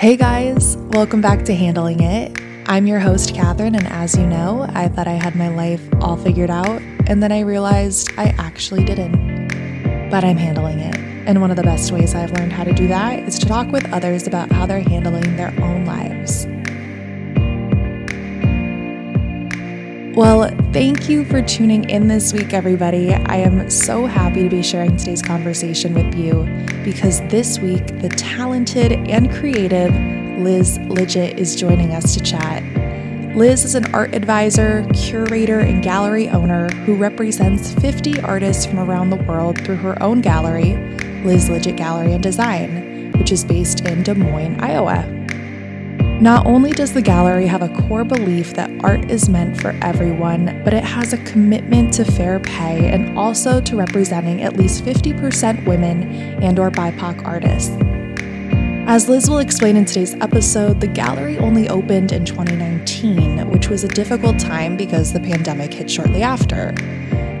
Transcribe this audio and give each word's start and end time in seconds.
Hey 0.00 0.16
guys, 0.16 0.78
welcome 0.78 1.20
back 1.20 1.44
to 1.44 1.54
Handling 1.54 2.02
It. 2.02 2.34
I'm 2.64 2.86
your 2.86 3.00
host, 3.00 3.34
Catherine, 3.34 3.74
and 3.74 3.86
as 3.86 4.16
you 4.16 4.24
know, 4.24 4.66
I 4.70 4.88
thought 4.88 5.06
I 5.06 5.12
had 5.12 5.34
my 5.36 5.48
life 5.48 5.86
all 6.00 6.16
figured 6.16 6.48
out, 6.48 6.80
and 7.06 7.22
then 7.22 7.30
I 7.30 7.40
realized 7.40 8.10
I 8.16 8.34
actually 8.38 8.82
didn't. 8.82 10.08
But 10.08 10.24
I'm 10.24 10.38
handling 10.38 10.78
it. 10.78 10.96
And 11.26 11.42
one 11.42 11.50
of 11.50 11.58
the 11.58 11.62
best 11.62 11.92
ways 11.92 12.14
I've 12.14 12.32
learned 12.32 12.54
how 12.54 12.64
to 12.64 12.72
do 12.72 12.88
that 12.88 13.18
is 13.28 13.38
to 13.40 13.46
talk 13.46 13.70
with 13.72 13.92
others 13.92 14.26
about 14.26 14.50
how 14.50 14.64
they're 14.64 14.80
handling 14.80 15.36
their 15.36 15.52
own 15.60 15.84
lives. 15.84 16.46
Well, 20.14 20.48
thank 20.72 21.08
you 21.08 21.24
for 21.24 21.40
tuning 21.40 21.88
in 21.88 22.08
this 22.08 22.32
week, 22.32 22.52
everybody. 22.52 23.14
I 23.14 23.36
am 23.36 23.70
so 23.70 24.06
happy 24.06 24.42
to 24.42 24.48
be 24.48 24.60
sharing 24.60 24.96
today's 24.96 25.22
conversation 25.22 25.94
with 25.94 26.16
you 26.16 26.48
because 26.84 27.20
this 27.28 27.60
week, 27.60 27.86
the 28.00 28.08
talented 28.08 28.90
and 29.08 29.30
creative 29.30 29.94
Liz 30.40 30.78
Lidgett 30.78 31.38
is 31.38 31.54
joining 31.54 31.94
us 31.94 32.14
to 32.14 32.20
chat. 32.24 32.64
Liz 33.36 33.64
is 33.64 33.76
an 33.76 33.94
art 33.94 34.12
advisor, 34.12 34.84
curator, 34.94 35.60
and 35.60 35.80
gallery 35.80 36.28
owner 36.28 36.70
who 36.70 36.96
represents 36.96 37.72
50 37.74 38.20
artists 38.22 38.66
from 38.66 38.80
around 38.80 39.10
the 39.10 39.16
world 39.16 39.64
through 39.64 39.76
her 39.76 40.02
own 40.02 40.22
gallery, 40.22 40.74
Liz 41.22 41.48
Lidgett 41.48 41.76
Gallery 41.76 42.14
and 42.14 42.22
Design, 42.22 43.12
which 43.12 43.30
is 43.30 43.44
based 43.44 43.82
in 43.82 44.02
Des 44.02 44.14
Moines, 44.14 44.58
Iowa. 44.60 45.19
Not 46.20 46.44
only 46.44 46.72
does 46.72 46.92
the 46.92 47.00
gallery 47.00 47.46
have 47.46 47.62
a 47.62 47.70
core 47.70 48.04
belief 48.04 48.52
that 48.52 48.70
art 48.84 49.10
is 49.10 49.30
meant 49.30 49.58
for 49.58 49.70
everyone, 49.80 50.60
but 50.64 50.74
it 50.74 50.84
has 50.84 51.14
a 51.14 51.24
commitment 51.24 51.94
to 51.94 52.04
fair 52.04 52.38
pay 52.38 52.90
and 52.90 53.18
also 53.18 53.58
to 53.62 53.74
representing 53.74 54.42
at 54.42 54.54
least 54.54 54.84
50% 54.84 55.64
women 55.64 56.02
and 56.42 56.58
or 56.58 56.70
BIPOC 56.70 57.24
artists. 57.24 57.74
As 58.86 59.08
Liz 59.08 59.30
will 59.30 59.38
explain 59.38 59.78
in 59.78 59.86
today's 59.86 60.12
episode, 60.16 60.82
the 60.82 60.88
gallery 60.88 61.38
only 61.38 61.70
opened 61.70 62.12
in 62.12 62.26
2019, 62.26 63.48
which 63.48 63.70
was 63.70 63.82
a 63.82 63.88
difficult 63.88 64.38
time 64.38 64.76
because 64.76 65.14
the 65.14 65.20
pandemic 65.20 65.72
hit 65.72 65.90
shortly 65.90 66.22
after. 66.22 66.74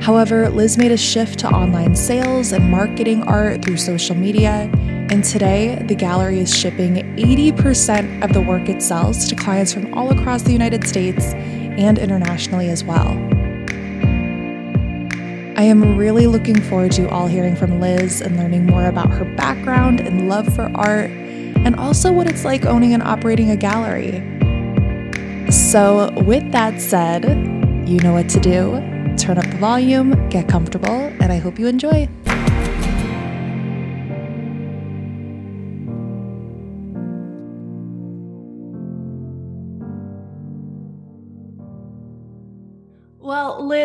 However, 0.00 0.48
Liz 0.48 0.78
made 0.78 0.92
a 0.92 0.96
shift 0.96 1.38
to 1.40 1.50
online 1.50 1.94
sales 1.94 2.52
and 2.52 2.70
marketing 2.70 3.24
art 3.24 3.62
through 3.62 3.76
social 3.76 4.16
media 4.16 4.70
and 5.10 5.24
today, 5.24 5.74
the 5.88 5.94
gallery 5.96 6.38
is 6.38 6.56
shipping 6.56 6.94
80% 7.16 8.22
of 8.22 8.32
the 8.32 8.40
work 8.40 8.68
it 8.68 8.80
sells 8.80 9.28
to 9.28 9.34
clients 9.34 9.72
from 9.72 9.92
all 9.92 10.16
across 10.16 10.42
the 10.42 10.52
United 10.52 10.86
States 10.86 11.34
and 11.34 11.98
internationally 11.98 12.68
as 12.68 12.84
well. 12.84 13.08
I 15.58 15.64
am 15.64 15.96
really 15.96 16.28
looking 16.28 16.60
forward 16.62 16.92
to 16.92 17.08
all 17.10 17.26
hearing 17.26 17.56
from 17.56 17.80
Liz 17.80 18.20
and 18.20 18.36
learning 18.36 18.66
more 18.66 18.86
about 18.86 19.10
her 19.10 19.24
background 19.34 19.98
and 19.98 20.28
love 20.28 20.54
for 20.54 20.70
art, 20.76 21.10
and 21.10 21.74
also 21.74 22.12
what 22.12 22.28
it's 22.28 22.44
like 22.44 22.64
owning 22.64 22.94
and 22.94 23.02
operating 23.02 23.50
a 23.50 23.56
gallery. 23.56 24.22
So, 25.50 26.12
with 26.24 26.52
that 26.52 26.80
said, 26.80 27.24
you 27.88 27.98
know 27.98 28.12
what 28.12 28.28
to 28.28 28.38
do. 28.38 28.80
Turn 29.18 29.38
up 29.38 29.50
the 29.50 29.58
volume, 29.58 30.28
get 30.28 30.48
comfortable, 30.48 31.12
and 31.20 31.32
I 31.32 31.38
hope 31.38 31.58
you 31.58 31.66
enjoy. 31.66 32.08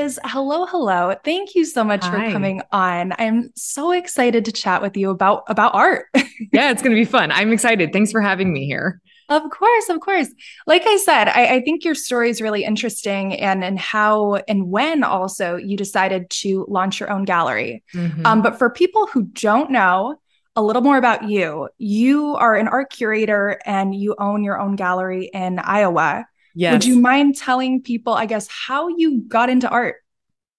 Liz, 0.05 0.19
hello, 0.23 0.67
hello. 0.67 1.15
Thank 1.23 1.55
you 1.55 1.65
so 1.65 1.83
much 1.83 2.03
Hi. 2.03 2.27
for 2.27 2.31
coming 2.31 2.61
on. 2.71 3.11
I'm 3.17 3.51
so 3.55 3.91
excited 3.91 4.45
to 4.45 4.51
chat 4.51 4.83
with 4.83 4.95
you 4.95 5.09
about 5.09 5.45
about 5.47 5.73
art. 5.73 6.05
yeah, 6.53 6.69
it's 6.69 6.83
going 6.83 6.95
to 6.95 7.01
be 7.01 7.05
fun. 7.05 7.31
I'm 7.31 7.51
excited. 7.51 7.91
Thanks 7.91 8.11
for 8.11 8.21
having 8.21 8.53
me 8.53 8.67
here. 8.67 9.01
Of 9.29 9.49
course, 9.49 9.89
of 9.89 9.99
course. 10.01 10.27
Like 10.67 10.83
I 10.85 10.97
said, 10.97 11.29
I, 11.29 11.55
I, 11.55 11.61
think 11.61 11.83
your 11.83 11.95
story 11.95 12.29
is 12.29 12.39
really 12.39 12.63
interesting 12.63 13.33
and 13.33 13.63
and 13.63 13.79
how 13.79 14.35
and 14.47 14.69
when 14.69 15.03
also 15.03 15.55
you 15.55 15.75
decided 15.75 16.29
to 16.41 16.67
launch 16.69 16.99
your 16.99 17.09
own 17.09 17.25
gallery. 17.25 17.83
Mm-hmm. 17.95 18.27
Um, 18.27 18.43
but 18.43 18.59
for 18.59 18.69
people 18.69 19.07
who 19.07 19.23
don't 19.23 19.71
know 19.71 20.19
a 20.55 20.61
little 20.61 20.83
more 20.83 20.97
about 20.97 21.27
you, 21.27 21.67
you 21.79 22.35
are 22.35 22.53
an 22.53 22.67
art 22.67 22.91
curator 22.91 23.59
and 23.65 23.95
you 23.95 24.13
own 24.19 24.43
your 24.43 24.61
own 24.61 24.75
gallery 24.75 25.31
in 25.33 25.57
Iowa. 25.57 26.27
Yes. 26.55 26.73
Would 26.73 26.85
you 26.85 26.99
mind 26.99 27.35
telling 27.35 27.81
people, 27.81 28.13
I 28.13 28.25
guess, 28.25 28.47
how 28.47 28.87
you 28.87 29.21
got 29.27 29.49
into 29.49 29.69
art? 29.69 29.97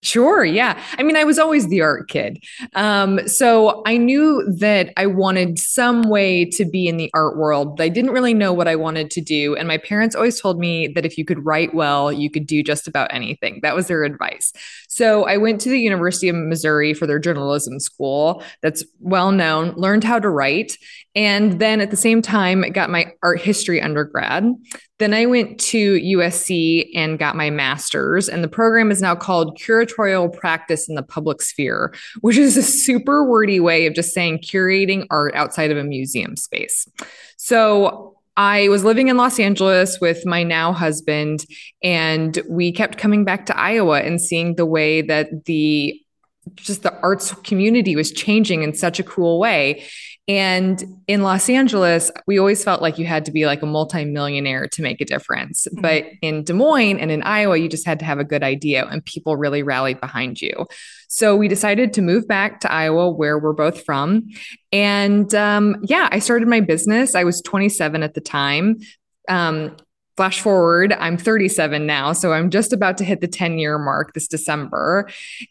Sure. 0.02 0.44
Yeah. 0.44 0.80
I 0.98 1.02
mean, 1.02 1.16
I 1.16 1.24
was 1.24 1.36
always 1.36 1.66
the 1.66 1.80
art 1.80 2.08
kid. 2.08 2.44
Um, 2.74 3.26
so 3.26 3.82
I 3.86 3.96
knew 3.96 4.46
that 4.58 4.92
I 4.96 5.06
wanted 5.06 5.58
some 5.58 6.02
way 6.02 6.44
to 6.50 6.64
be 6.64 6.86
in 6.86 6.96
the 6.96 7.10
art 7.12 7.36
world, 7.36 7.76
but 7.76 7.82
I 7.82 7.88
didn't 7.88 8.12
really 8.12 8.34
know 8.34 8.52
what 8.52 8.68
I 8.68 8.76
wanted 8.76 9.10
to 9.12 9.20
do. 9.20 9.56
And 9.56 9.66
my 9.66 9.78
parents 9.78 10.14
always 10.14 10.40
told 10.40 10.60
me 10.60 10.86
that 10.88 11.04
if 11.04 11.18
you 11.18 11.24
could 11.24 11.44
write 11.44 11.74
well, 11.74 12.12
you 12.12 12.30
could 12.30 12.46
do 12.46 12.62
just 12.62 12.86
about 12.86 13.12
anything. 13.12 13.58
That 13.62 13.74
was 13.74 13.88
their 13.88 14.04
advice. 14.04 14.52
So 14.88 15.24
I 15.24 15.38
went 15.38 15.60
to 15.62 15.70
the 15.70 15.80
University 15.80 16.28
of 16.28 16.36
Missouri 16.36 16.94
for 16.94 17.08
their 17.08 17.18
journalism 17.18 17.80
school 17.80 18.44
that's 18.62 18.84
well 19.00 19.32
known, 19.32 19.74
learned 19.76 20.04
how 20.04 20.20
to 20.20 20.28
write. 20.28 20.76
And 21.16 21.58
then 21.58 21.80
at 21.80 21.90
the 21.90 21.96
same 21.96 22.20
time, 22.20 22.60
got 22.72 22.90
my 22.90 23.12
art 23.22 23.40
history 23.40 23.80
undergrad. 23.80 24.52
Then 24.98 25.14
I 25.14 25.24
went 25.24 25.58
to 25.60 25.94
USC 25.94 26.90
and 26.94 27.18
got 27.18 27.36
my 27.36 27.48
master's, 27.48 28.28
and 28.28 28.44
the 28.44 28.48
program 28.48 28.90
is 28.90 29.00
now 29.00 29.16
called 29.16 29.58
Curatorial 29.58 30.32
Practice 30.32 30.88
in 30.90 30.94
the 30.94 31.02
Public 31.02 31.40
Sphere, 31.40 31.94
which 32.20 32.36
is 32.36 32.58
a 32.58 32.62
super 32.62 33.24
wordy 33.24 33.60
way 33.60 33.86
of 33.86 33.94
just 33.94 34.12
saying 34.12 34.38
curating 34.38 35.06
art 35.10 35.34
outside 35.34 35.70
of 35.70 35.78
a 35.78 35.84
museum 35.84 36.36
space. 36.36 36.86
So 37.38 38.18
I 38.36 38.68
was 38.68 38.84
living 38.84 39.08
in 39.08 39.16
Los 39.16 39.40
Angeles 39.40 39.98
with 39.98 40.26
my 40.26 40.42
now 40.42 40.72
husband, 40.72 41.46
and 41.82 42.38
we 42.46 42.72
kept 42.72 42.98
coming 42.98 43.24
back 43.24 43.46
to 43.46 43.58
Iowa 43.58 44.00
and 44.00 44.20
seeing 44.20 44.56
the 44.56 44.66
way 44.66 45.00
that 45.00 45.46
the 45.46 45.98
just 46.54 46.82
the 46.82 46.94
arts 47.00 47.32
community 47.42 47.96
was 47.96 48.12
changing 48.12 48.62
in 48.62 48.74
such 48.74 49.00
a 49.00 49.02
cool 49.02 49.40
way. 49.40 49.84
And 50.28 50.82
in 51.06 51.22
Los 51.22 51.48
Angeles, 51.48 52.10
we 52.26 52.38
always 52.38 52.64
felt 52.64 52.82
like 52.82 52.98
you 52.98 53.06
had 53.06 53.24
to 53.26 53.32
be 53.32 53.46
like 53.46 53.62
a 53.62 53.66
multimillionaire 53.66 54.66
to 54.68 54.82
make 54.82 55.00
a 55.00 55.04
difference. 55.04 55.68
Mm-hmm. 55.68 55.80
But 55.82 56.06
in 56.20 56.42
Des 56.42 56.52
Moines 56.52 56.98
and 56.98 57.12
in 57.12 57.22
Iowa, 57.22 57.56
you 57.56 57.68
just 57.68 57.86
had 57.86 58.00
to 58.00 58.04
have 58.04 58.18
a 58.18 58.24
good 58.24 58.42
idea 58.42 58.86
and 58.86 59.04
people 59.04 59.36
really 59.36 59.62
rallied 59.62 60.00
behind 60.00 60.42
you. 60.42 60.66
So 61.08 61.36
we 61.36 61.46
decided 61.46 61.92
to 61.92 62.02
move 62.02 62.26
back 62.26 62.60
to 62.60 62.72
Iowa, 62.72 63.10
where 63.10 63.38
we're 63.38 63.52
both 63.52 63.84
from. 63.84 64.28
And 64.72 65.32
um, 65.34 65.76
yeah, 65.84 66.08
I 66.10 66.18
started 66.18 66.48
my 66.48 66.60
business. 66.60 67.14
I 67.14 67.22
was 67.22 67.40
27 67.42 68.02
at 68.02 68.14
the 68.14 68.20
time. 68.20 68.78
Um, 69.28 69.76
Flash 70.16 70.40
forward, 70.40 70.94
I'm 70.94 71.18
37 71.18 71.84
now, 71.84 72.14
so 72.14 72.32
I'm 72.32 72.48
just 72.48 72.72
about 72.72 72.96
to 72.98 73.04
hit 73.04 73.20
the 73.20 73.28
10 73.28 73.58
year 73.58 73.78
mark 73.78 74.14
this 74.14 74.26
December. 74.26 75.10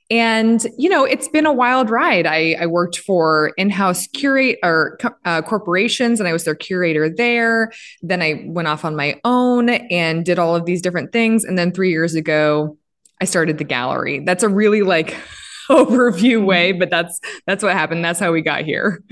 And, 0.09 0.65
you 0.77 0.89
know, 0.89 1.03
it's 1.05 1.27
been 1.27 1.45
a 1.45 1.53
wild 1.53 1.91
ride. 1.91 2.25
I, 2.25 2.55
I 2.59 2.65
worked 2.65 2.97
for 2.97 3.53
in 3.57 3.69
house 3.69 4.07
curate 4.07 4.57
or 4.63 4.97
uh, 5.23 5.43
corporations 5.43 6.19
and 6.19 6.27
I 6.27 6.33
was 6.33 6.45
their 6.45 6.55
curator 6.55 7.09
there. 7.09 7.71
Then 8.01 8.23
I 8.23 8.43
went 8.47 8.67
off 8.67 8.83
on 8.83 8.95
my 8.95 9.19
own 9.23 9.69
and 9.69 10.25
did 10.25 10.39
all 10.39 10.55
of 10.55 10.65
these 10.65 10.81
different 10.81 11.11
things. 11.11 11.43
And 11.43 11.59
then 11.59 11.71
three 11.71 11.91
years 11.91 12.15
ago, 12.15 12.75
I 13.21 13.25
started 13.25 13.59
the 13.59 13.63
gallery. 13.63 14.19
That's 14.25 14.43
a 14.43 14.49
really 14.49 14.81
like 14.81 15.15
overview 15.69 16.43
way, 16.43 16.71
but 16.71 16.89
that's 16.89 17.19
that's 17.45 17.63
what 17.63 17.73
happened. 17.73 18.03
That's 18.03 18.19
how 18.19 18.31
we 18.31 18.41
got 18.41 18.65
here. 18.65 19.03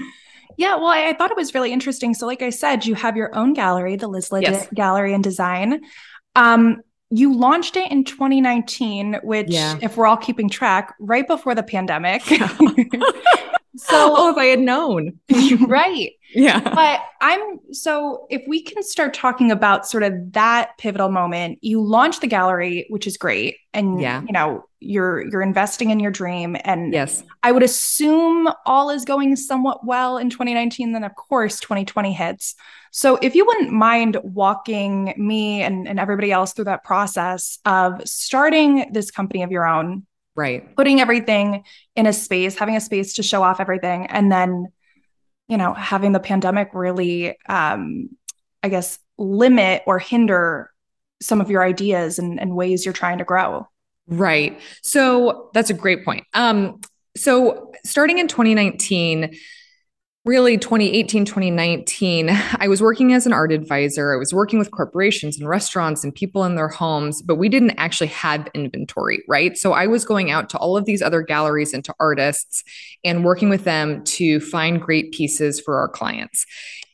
Yeah, 0.57 0.75
well, 0.75 0.87
I, 0.87 1.09
I, 1.09 1.13
thought 1.13 1.31
it 1.31 1.37
was 1.37 1.53
really 1.53 1.71
interesting. 1.71 2.13
So, 2.13 2.25
like 2.25 2.41
I 2.41 2.49
said, 2.49 2.85
you 2.85 2.95
have 2.95 3.15
your 3.17 3.35
own 3.35 3.53
gallery, 3.53 3.95
the 3.95 4.07
Liz 4.07 4.29
Lidgett 4.29 4.43
yes. 4.43 4.67
Gallery 4.73 5.13
and 5.13 5.23
Design. 5.23 5.81
Um, 6.35 6.81
you 7.09 7.35
launched 7.38 7.75
it 7.75 7.91
in 7.91 8.03
2019, 8.03 9.19
which, 9.23 9.50
yeah. 9.50 9.77
if 9.81 9.97
we're 9.97 10.07
all 10.07 10.17
keeping 10.17 10.50
track, 10.50 10.95
right 11.00 11.27
before 11.27 11.53
the 11.53 11.61
pandemic. 11.61 12.23
so, 12.23 12.38
oh, 13.91 14.31
if 14.31 14.38
I 14.38 14.45
had 14.45 14.59
known, 14.59 15.19
right? 15.67 16.11
Yeah. 16.33 16.59
But 16.83 17.01
I'm 17.21 17.59
so 17.71 18.27
if 18.30 18.44
we 18.47 18.62
can 18.62 18.83
start 18.83 19.13
talking 19.13 19.51
about 19.51 19.88
sort 19.88 20.03
of 20.03 20.33
that 20.33 20.71
pivotal 20.77 21.09
moment, 21.09 21.59
you 21.62 21.81
launch 21.81 22.19
the 22.19 22.27
gallery, 22.27 22.85
which 22.89 23.07
is 23.07 23.15
great. 23.15 23.57
And 23.74 24.01
yeah. 24.01 24.21
you 24.21 24.33
know, 24.33 24.65
you're 24.80 25.25
you're 25.30 25.41
investing 25.41 25.89
in 25.91 26.00
your 26.00 26.12
dream. 26.12 26.57
And 26.63 26.94
yes, 26.94 27.24
I 27.44 27.51
would 27.51 27.63
assume 27.63 28.50
all 28.65 28.89
is 28.89 29.06
going 29.06 29.35
somewhat 29.35 29.85
well 29.85 30.18
in 30.18 30.30
2019. 30.30 30.91
Then 30.91 31.03
of 31.03 31.15
course 31.15 31.59
2020 31.59 32.12
hits. 32.12 32.56
So 32.91 33.18
if 33.21 33.33
you 33.33 33.45
wouldn't 33.45 33.71
mind 33.71 34.18
walking 34.24 35.13
me 35.18 35.62
and, 35.62 35.88
and 35.88 36.00
everybody 36.00 36.31
else 36.31 36.53
through 36.53 36.65
that 36.65 36.83
process 36.83 37.57
of 37.65 38.07
starting 38.07 38.91
this 38.91 39.09
company 39.09 39.41
of 39.41 39.51
your 39.51 39.65
own, 39.65 40.06
right? 40.35 40.75
Putting 40.75 41.00
everything 41.00 41.63
in 41.95 42.06
a 42.06 42.13
space, 42.13 42.56
having 42.56 42.75
a 42.75 42.81
space 42.81 43.15
to 43.15 43.24
show 43.24 43.41
off 43.41 43.59
everything, 43.59 44.06
and 44.07 44.31
then 44.31 44.68
you 45.48 45.57
know, 45.57 45.74
having 45.74 46.12
the 46.12 46.19
pandemic 46.19 46.69
really, 46.74 47.38
um, 47.48 48.10
I 48.62 48.69
guess, 48.69 49.00
limit 49.18 49.84
or 49.86 50.00
hinder 50.00 50.72
some 51.22 51.42
of 51.42 51.50
your 51.50 51.63
ideas 51.63 52.19
and, 52.19 52.40
and 52.40 52.56
ways 52.56 52.86
you're 52.86 52.94
trying 52.94 53.18
to 53.18 53.24
grow. 53.24 53.68
Right. 54.07 54.60
So 54.81 55.50
that's 55.54 55.69
a 55.69 55.74
great 55.74 56.04
point. 56.04 56.25
Um, 56.34 56.81
so 57.16 57.72
starting 57.86 58.18
in 58.18 58.28
2019, 58.28 59.36
really 60.25 60.57
2018 60.57 61.25
2019 61.25 62.29
i 62.59 62.67
was 62.67 62.81
working 62.81 63.11
as 63.11 63.25
an 63.25 63.33
art 63.33 63.51
advisor. 63.51 64.13
I 64.13 64.17
was 64.17 64.33
working 64.33 64.57
with 64.57 64.71
corporations 64.71 65.37
and 65.37 65.49
restaurants 65.49 66.03
and 66.03 66.15
people 66.15 66.45
in 66.45 66.55
their 66.55 66.69
homes 66.69 67.21
but 67.21 67.35
we 67.35 67.49
didn't 67.49 67.71
actually 67.71 68.07
have 68.07 68.47
inventory 68.53 69.21
right? 69.27 69.57
So 69.57 69.73
i 69.73 69.85
was 69.85 70.05
going 70.05 70.31
out 70.31 70.49
to 70.51 70.57
all 70.57 70.77
of 70.77 70.85
these 70.85 71.01
other 71.01 71.21
galleries 71.21 71.73
and 71.73 71.83
to 71.85 71.93
artists 71.99 72.63
and 73.03 73.25
working 73.25 73.49
with 73.49 73.65
them 73.65 74.03
to 74.05 74.39
find 74.39 74.81
great 74.81 75.11
pieces 75.11 75.59
for 75.59 75.77
our 75.77 75.89
clients. 75.89 76.45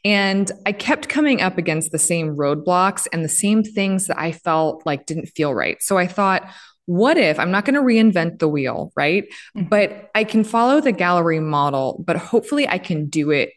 And 0.05 0.49
I 0.65 0.71
kept 0.71 1.09
coming 1.09 1.41
up 1.41 1.57
against 1.57 1.91
the 1.91 1.99
same 1.99 2.35
roadblocks 2.35 3.05
and 3.11 3.23
the 3.23 3.29
same 3.29 3.63
things 3.63 4.07
that 4.07 4.17
I 4.17 4.31
felt 4.31 4.85
like 4.85 5.05
didn't 5.05 5.27
feel 5.27 5.53
right. 5.53 5.81
So 5.83 5.97
I 5.97 6.07
thought, 6.07 6.49
what 6.89 7.19
if 7.19 7.37
I'm 7.37 7.51
not 7.51 7.65
going 7.65 7.75
to 7.75 7.81
reinvent 7.81 8.39
the 8.39 8.47
wheel, 8.47 8.91
right? 8.95 9.25
Mm-hmm. 9.55 9.69
But 9.69 10.09
I 10.15 10.23
can 10.23 10.43
follow 10.43 10.81
the 10.81 10.91
gallery 10.91 11.39
model, 11.39 12.03
but 12.03 12.15
hopefully 12.15 12.67
I 12.67 12.79
can 12.79 13.09
do 13.09 13.29
it 13.29 13.51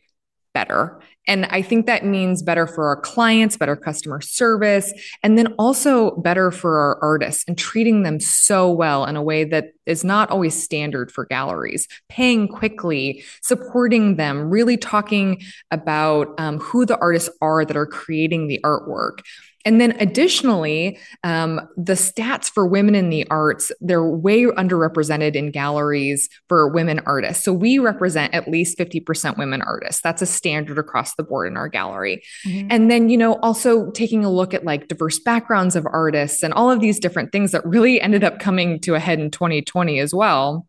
better. 0.52 1.00
And 1.26 1.46
I 1.46 1.62
think 1.62 1.86
that 1.86 2.04
means 2.04 2.42
better 2.42 2.66
for 2.66 2.88
our 2.88 3.00
clients, 3.00 3.56
better 3.56 3.74
customer 3.76 4.20
service, 4.20 4.92
and 5.22 5.38
then 5.38 5.54
also 5.58 6.16
better 6.16 6.50
for 6.50 6.78
our 6.78 6.98
artists 7.02 7.44
and 7.48 7.56
treating 7.56 8.02
them 8.02 8.20
so 8.20 8.70
well 8.70 9.06
in 9.06 9.16
a 9.16 9.22
way 9.22 9.44
that 9.44 9.68
is 9.86 10.04
not 10.04 10.30
always 10.30 10.60
standard 10.60 11.10
for 11.10 11.24
galleries, 11.24 11.88
paying 12.10 12.48
quickly, 12.48 13.24
supporting 13.40 14.16
them, 14.16 14.50
really 14.50 14.76
talking 14.76 15.40
about 15.70 16.34
um, 16.38 16.58
who 16.58 16.84
the 16.84 16.98
artists 16.98 17.30
are 17.40 17.64
that 17.64 17.76
are 17.78 17.86
creating 17.86 18.48
the 18.48 18.60
artwork. 18.62 19.20
And 19.64 19.80
then 19.80 19.92
additionally, 20.00 20.98
um, 21.24 21.60
the 21.76 21.92
stats 21.94 22.50
for 22.50 22.66
women 22.66 22.94
in 22.94 23.10
the 23.10 23.26
arts, 23.28 23.70
they're 23.80 24.04
way 24.04 24.44
underrepresented 24.44 25.34
in 25.34 25.50
galleries 25.50 26.28
for 26.48 26.68
women 26.68 27.00
artists. 27.06 27.44
So 27.44 27.52
we 27.52 27.78
represent 27.78 28.34
at 28.34 28.48
least 28.48 28.78
50% 28.78 29.38
women 29.38 29.62
artists. 29.62 30.02
That's 30.02 30.22
a 30.22 30.26
standard 30.26 30.78
across 30.78 31.14
the 31.14 31.22
board 31.22 31.48
in 31.48 31.56
our 31.56 31.68
gallery. 31.68 32.22
Mm-hmm. 32.46 32.68
And 32.70 32.90
then, 32.90 33.08
you 33.08 33.16
know, 33.16 33.34
also 33.36 33.90
taking 33.92 34.24
a 34.24 34.30
look 34.30 34.54
at 34.54 34.64
like 34.64 34.88
diverse 34.88 35.18
backgrounds 35.18 35.76
of 35.76 35.86
artists 35.86 36.42
and 36.42 36.52
all 36.54 36.70
of 36.70 36.80
these 36.80 36.98
different 36.98 37.32
things 37.32 37.52
that 37.52 37.64
really 37.64 38.00
ended 38.00 38.24
up 38.24 38.38
coming 38.38 38.80
to 38.80 38.94
a 38.94 39.00
head 39.00 39.20
in 39.20 39.30
2020 39.30 39.98
as 39.98 40.14
well. 40.14 40.66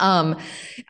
Um, 0.00 0.38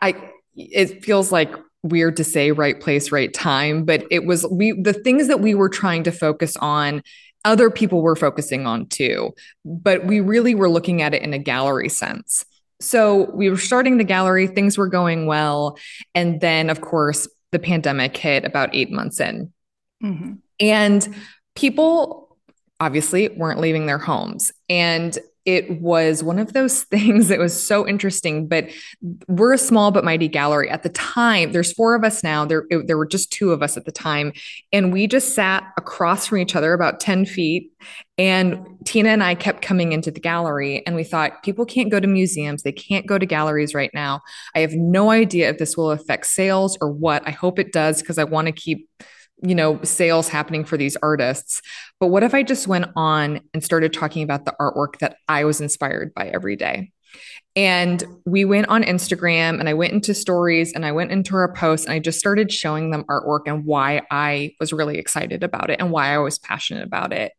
I, 0.01 0.15
it 0.55 1.03
feels 1.03 1.31
like 1.31 1.53
weird 1.83 2.17
to 2.17 2.23
say 2.23 2.51
right 2.51 2.79
place 2.81 3.11
right 3.11 3.33
time 3.33 3.85
but 3.85 4.05
it 4.09 4.25
was 4.25 4.45
we 4.51 4.71
the 4.73 4.93
things 4.93 5.27
that 5.27 5.39
we 5.39 5.53
were 5.53 5.69
trying 5.69 6.03
to 6.03 6.11
focus 6.11 6.57
on 6.57 7.01
other 7.45 7.69
people 7.69 8.01
were 8.01 8.15
focusing 8.15 8.65
on 8.65 8.85
too 8.87 9.31
but 9.63 10.05
we 10.05 10.19
really 10.19 10.55
were 10.55 10.69
looking 10.69 11.01
at 11.01 11.13
it 11.13 11.21
in 11.21 11.33
a 11.33 11.39
gallery 11.39 11.89
sense 11.89 12.43
so 12.79 13.29
we 13.31 13.49
were 13.49 13.57
starting 13.57 13.97
the 13.97 14.03
gallery 14.03 14.47
things 14.47 14.77
were 14.77 14.87
going 14.87 15.27
well 15.27 15.77
and 16.15 16.41
then 16.41 16.69
of 16.69 16.81
course 16.81 17.27
the 17.51 17.59
pandemic 17.59 18.17
hit 18.17 18.43
about 18.43 18.73
8 18.73 18.91
months 18.91 19.19
in 19.19 19.53
mm-hmm. 20.03 20.33
and 20.59 21.15
people 21.55 22.37
obviously 22.79 23.29
weren't 23.29 23.59
leaving 23.59 23.85
their 23.85 23.97
homes 23.97 24.51
and 24.67 25.17
it 25.47 25.81
was 25.81 26.23
one 26.23 26.39
of 26.39 26.51
those 26.51 26.83
things 26.83 27.29
that 27.29 27.39
was 27.39 27.65
so 27.65 27.87
interesting. 27.87 28.47
But 28.47 28.69
we're 29.27 29.53
a 29.53 29.57
small 29.57 29.89
but 29.89 30.03
mighty 30.03 30.27
gallery. 30.27 30.69
At 30.69 30.83
the 30.83 30.89
time, 30.89 31.53
there's 31.53 31.71
four 31.73 31.95
of 31.95 32.03
us 32.03 32.23
now. 32.23 32.45
There, 32.45 32.65
it, 32.69 32.85
there 32.85 32.97
were 32.97 33.07
just 33.07 33.31
two 33.31 33.51
of 33.51 33.63
us 33.63 33.77
at 33.77 33.85
the 33.85 33.91
time. 33.91 34.33
And 34.71 34.93
we 34.93 35.07
just 35.07 35.33
sat 35.33 35.63
across 35.77 36.27
from 36.27 36.39
each 36.39 36.55
other 36.55 36.73
about 36.73 36.99
10 36.99 37.25
feet. 37.25 37.71
And 38.17 38.65
Tina 38.83 39.09
and 39.09 39.23
I 39.23 39.35
kept 39.35 39.61
coming 39.61 39.93
into 39.93 40.09
the 40.09 40.19
gallery, 40.19 40.85
and 40.85 40.95
we 40.95 41.03
thought 41.03 41.43
people 41.43 41.65
can't 41.65 41.91
go 41.91 41.99
to 41.99 42.07
museums. 42.07 42.63
They 42.63 42.71
can't 42.71 43.05
go 43.05 43.19
to 43.19 43.25
galleries 43.27 43.75
right 43.75 43.91
now. 43.93 44.21
I 44.55 44.59
have 44.59 44.73
no 44.73 45.11
idea 45.11 45.49
if 45.49 45.59
this 45.59 45.77
will 45.77 45.91
affect 45.91 46.25
sales 46.25 46.77
or 46.81 46.91
what. 46.91 47.25
I 47.27 47.31
hope 47.31 47.59
it 47.59 47.71
does 47.71 48.01
because 48.01 48.17
I 48.17 48.23
want 48.23 48.47
to 48.47 48.51
keep 48.51 48.89
you 49.41 49.55
know, 49.55 49.79
sales 49.83 50.27
happening 50.29 50.65
for 50.65 50.77
these 50.77 50.97
artists. 50.97 51.61
But 51.99 52.07
what 52.07 52.23
if 52.23 52.33
I 52.33 52.43
just 52.43 52.67
went 52.67 52.87
on 52.95 53.41
and 53.53 53.63
started 53.63 53.93
talking 53.93 54.23
about 54.23 54.45
the 54.45 54.55
artwork 54.59 54.99
that 54.99 55.17
I 55.27 55.43
was 55.43 55.61
inspired 55.61 56.13
by 56.13 56.27
every 56.29 56.55
day? 56.55 56.91
And 57.55 58.03
we 58.25 58.45
went 58.45 58.67
on 58.67 58.83
Instagram 58.83 59.59
and 59.59 59.67
I 59.67 59.73
went 59.73 59.93
into 59.93 60.13
stories 60.13 60.73
and 60.73 60.85
I 60.85 60.91
went 60.91 61.11
into 61.11 61.35
our 61.35 61.51
posts 61.51 61.87
and 61.87 61.93
I 61.93 61.99
just 61.99 62.19
started 62.19 62.51
showing 62.51 62.91
them 62.91 63.03
artwork 63.05 63.41
and 63.47 63.65
why 63.65 64.03
I 64.11 64.53
was 64.59 64.71
really 64.71 64.99
excited 64.99 65.43
about 65.43 65.71
it 65.71 65.79
and 65.79 65.89
why 65.89 66.13
I 66.13 66.19
was 66.19 66.37
passionate 66.37 66.83
about 66.83 67.13
it. 67.13 67.31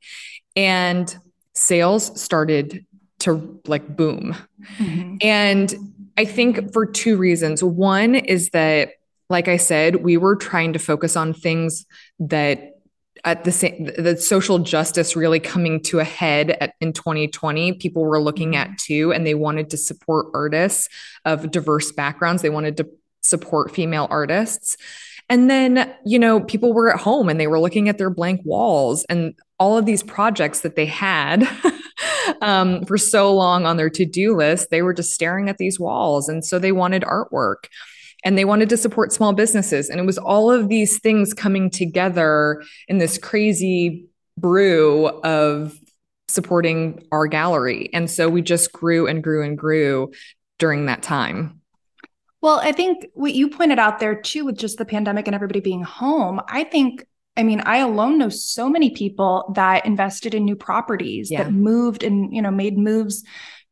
And 0.56 1.16
sales 1.54 2.20
started 2.20 2.84
to 3.20 3.60
like 3.66 3.96
boom. 3.96 4.36
Mm-hmm. 4.78 5.16
And 5.20 5.74
I 6.16 6.24
think 6.24 6.72
for 6.72 6.84
two 6.84 7.16
reasons. 7.16 7.62
One 7.62 8.16
is 8.16 8.50
that 8.50 8.94
like 9.30 9.48
I 9.48 9.56
said, 9.56 9.96
we 9.96 10.16
were 10.16 10.36
trying 10.36 10.72
to 10.72 10.78
focus 10.78 11.16
on 11.16 11.34
things 11.34 11.86
that 12.18 12.78
at 13.24 13.44
the 13.44 13.52
same 13.52 13.90
the 13.98 14.16
social 14.16 14.58
justice 14.58 15.16
really 15.16 15.40
coming 15.40 15.82
to 15.82 15.98
a 15.98 16.04
head 16.04 16.50
at, 16.60 16.74
in 16.80 16.92
2020 16.92 17.74
people 17.74 18.04
were 18.04 18.20
looking 18.20 18.56
at 18.56 18.68
mm-hmm. 18.68 18.76
too 18.78 19.12
and 19.12 19.26
they 19.26 19.34
wanted 19.34 19.70
to 19.70 19.76
support 19.76 20.26
artists 20.34 20.88
of 21.24 21.50
diverse 21.50 21.92
backgrounds. 21.92 22.42
They 22.42 22.50
wanted 22.50 22.76
to 22.78 22.88
support 23.20 23.74
female 23.74 24.06
artists. 24.10 24.76
And 25.28 25.50
then 25.50 25.92
you 26.06 26.18
know 26.18 26.40
people 26.40 26.72
were 26.72 26.92
at 26.92 27.00
home 27.00 27.28
and 27.28 27.40
they 27.40 27.46
were 27.46 27.60
looking 27.60 27.88
at 27.88 27.98
their 27.98 28.10
blank 28.10 28.40
walls 28.44 29.04
and 29.08 29.34
all 29.58 29.76
of 29.76 29.84
these 29.84 30.02
projects 30.02 30.60
that 30.60 30.76
they 30.76 30.86
had 30.86 31.46
um, 32.40 32.84
for 32.84 32.96
so 32.96 33.34
long 33.34 33.66
on 33.66 33.76
their 33.76 33.90
to-do 33.90 34.36
list 34.36 34.70
they 34.70 34.82
were 34.82 34.94
just 34.94 35.12
staring 35.12 35.48
at 35.48 35.58
these 35.58 35.80
walls. 35.80 36.28
And 36.28 36.44
so 36.44 36.58
they 36.58 36.72
wanted 36.72 37.02
artwork 37.02 37.66
and 38.24 38.36
they 38.36 38.44
wanted 38.44 38.68
to 38.70 38.76
support 38.76 39.12
small 39.12 39.32
businesses. 39.32 39.88
And 39.88 40.00
it 40.00 40.04
was 40.04 40.18
all 40.18 40.50
of 40.50 40.68
these 40.68 40.98
things 40.98 41.34
coming 41.34 41.70
together 41.70 42.62
in 42.88 42.98
this 42.98 43.18
crazy 43.18 44.06
brew 44.36 45.06
of 45.06 45.78
supporting 46.28 47.04
our 47.10 47.26
gallery. 47.26 47.90
And 47.92 48.10
so 48.10 48.28
we 48.28 48.42
just 48.42 48.72
grew 48.72 49.06
and 49.06 49.22
grew 49.22 49.42
and 49.42 49.56
grew 49.56 50.12
during 50.58 50.86
that 50.86 51.02
time. 51.02 51.60
Well, 52.40 52.60
I 52.62 52.72
think 52.72 53.06
what 53.14 53.34
you 53.34 53.48
pointed 53.50 53.78
out 53.78 53.98
there 53.98 54.14
too, 54.14 54.44
with 54.44 54.56
just 54.56 54.78
the 54.78 54.84
pandemic 54.84 55.26
and 55.26 55.34
everybody 55.34 55.60
being 55.60 55.82
home, 55.82 56.40
I 56.48 56.64
think 56.64 57.04
I 57.36 57.44
mean, 57.44 57.60
I 57.60 57.78
alone 57.78 58.18
know 58.18 58.30
so 58.30 58.68
many 58.68 58.90
people 58.90 59.52
that 59.54 59.86
invested 59.86 60.34
in 60.34 60.44
new 60.44 60.56
properties, 60.56 61.30
yeah. 61.30 61.44
that 61.44 61.52
moved 61.52 62.02
and, 62.02 62.34
you 62.34 62.42
know, 62.42 62.50
made 62.50 62.76
moves 62.76 63.22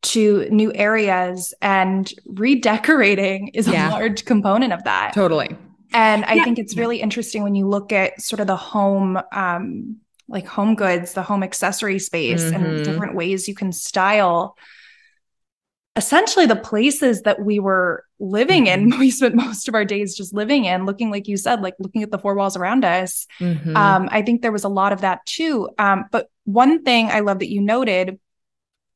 to 0.06 0.48
new 0.50 0.72
areas 0.74 1.54
and 1.60 2.12
redecorating 2.26 3.48
is 3.48 3.66
yeah. 3.66 3.88
a 3.88 3.90
large 3.90 4.24
component 4.24 4.72
of 4.72 4.84
that. 4.84 5.12
Totally. 5.14 5.56
And 5.92 6.24
I 6.24 6.34
yeah. 6.34 6.44
think 6.44 6.58
it's 6.58 6.76
really 6.76 7.00
interesting 7.00 7.42
when 7.42 7.54
you 7.54 7.68
look 7.68 7.92
at 7.92 8.20
sort 8.20 8.40
of 8.40 8.46
the 8.46 8.56
home 8.56 9.18
um 9.32 9.96
like 10.28 10.46
home 10.46 10.74
goods, 10.74 11.12
the 11.12 11.22
home 11.22 11.44
accessory 11.44 12.00
space 12.00 12.42
mm-hmm. 12.42 12.64
and 12.64 12.84
different 12.84 13.14
ways 13.14 13.46
you 13.46 13.54
can 13.54 13.70
style 13.70 14.56
essentially 15.96 16.46
the 16.46 16.56
places 16.56 17.22
that 17.22 17.40
we 17.40 17.58
were 17.58 18.04
living 18.20 18.66
mm-hmm. 18.66 18.92
in 18.92 18.98
we 18.98 19.10
spent 19.10 19.34
most 19.34 19.68
of 19.68 19.74
our 19.74 19.84
days 19.84 20.14
just 20.14 20.34
living 20.34 20.66
in 20.66 20.86
looking 20.86 21.10
like 21.10 21.26
you 21.26 21.36
said 21.36 21.62
like 21.62 21.74
looking 21.78 22.02
at 22.02 22.10
the 22.10 22.18
four 22.18 22.34
walls 22.34 22.56
around 22.56 22.84
us 22.84 23.26
mm-hmm. 23.40 23.76
um, 23.76 24.08
i 24.12 24.22
think 24.22 24.42
there 24.42 24.52
was 24.52 24.64
a 24.64 24.68
lot 24.68 24.92
of 24.92 25.00
that 25.00 25.24
too 25.26 25.68
um, 25.78 26.04
but 26.12 26.28
one 26.44 26.82
thing 26.82 27.06
i 27.06 27.20
love 27.20 27.38
that 27.38 27.50
you 27.50 27.60
noted 27.60 28.18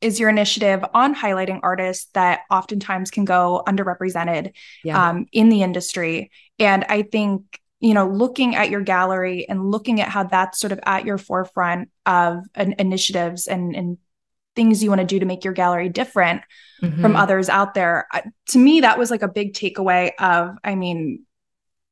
is 0.01 0.19
your 0.19 0.29
initiative 0.29 0.85
on 0.95 1.15
highlighting 1.15 1.61
artists 1.63 2.11
that 2.15 2.41
oftentimes 2.51 3.11
can 3.11 3.25
go 3.25 3.63
underrepresented 3.67 4.53
yeah. 4.83 5.11
um, 5.11 5.27
in 5.33 5.49
the 5.49 5.63
industry. 5.63 6.31
And 6.59 6.85
I 6.89 7.03
think, 7.03 7.61
you 7.81 7.95
know, 7.95 8.09
looking 8.09 8.57
at 8.57 8.71
your 8.71 8.81
gallery 8.81 9.49
and 9.49 9.71
looking 9.71 10.01
at 10.01 10.09
how 10.09 10.25
that's 10.25 10.59
sort 10.59 10.73
of 10.73 10.81
at 10.85 11.05
your 11.05 11.19
forefront 11.19 11.91
of 12.07 12.45
an, 12.55 12.75
initiatives 12.79 13.47
and, 13.47 13.77
and 13.77 13.99
things 14.57 14.83
you 14.83 14.91
want 14.91 15.01
to 15.01 15.07
do 15.07 15.19
to 15.19 15.27
make 15.27 15.45
your 15.45 15.55
gallery 15.55 15.89
different 15.89 16.43
mm-hmm. 16.83 17.01
from 17.01 17.17
others 17.17 17.49
out 17.49 17.75
there. 17.75 18.07
To 18.49 18.59
me, 18.59 18.81
that 18.81 18.99
was 18.99 19.11
like 19.11 19.23
a 19.23 19.29
big 19.29 19.55
takeaway 19.55 20.13
of, 20.19 20.57
I 20.65 20.75
mean, 20.75 21.25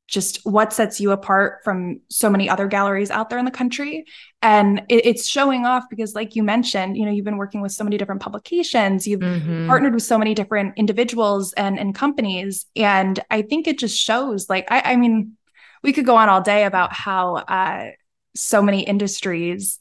just 0.08 0.40
what 0.44 0.72
sets 0.72 1.00
you 1.00 1.12
apart 1.12 1.60
from 1.62 2.00
so 2.08 2.28
many 2.28 2.48
other 2.48 2.66
galleries 2.66 3.10
out 3.10 3.30
there 3.30 3.38
in 3.38 3.44
the 3.44 3.50
country 3.50 4.04
and 4.42 4.80
it, 4.88 5.06
it's 5.06 5.28
showing 5.28 5.66
off 5.66 5.84
because 5.90 6.14
like 6.14 6.34
you 6.34 6.42
mentioned 6.42 6.96
you 6.96 7.04
know 7.04 7.12
you've 7.12 7.24
been 7.24 7.36
working 7.36 7.60
with 7.60 7.70
so 7.70 7.84
many 7.84 7.96
different 7.96 8.20
publications 8.20 9.06
you've 9.06 9.20
mm-hmm. 9.20 9.66
partnered 9.68 9.94
with 9.94 10.02
so 10.02 10.18
many 10.18 10.34
different 10.34 10.72
individuals 10.76 11.52
and, 11.52 11.78
and 11.78 11.94
companies 11.94 12.66
and 12.74 13.20
i 13.30 13.42
think 13.42 13.68
it 13.68 13.78
just 13.78 13.96
shows 13.96 14.48
like 14.48 14.66
I, 14.70 14.92
I 14.92 14.96
mean 14.96 15.36
we 15.82 15.92
could 15.92 16.06
go 16.06 16.16
on 16.16 16.28
all 16.28 16.40
day 16.40 16.64
about 16.64 16.92
how 16.92 17.36
uh, 17.36 17.90
so 18.34 18.62
many 18.62 18.82
industries 18.82 19.78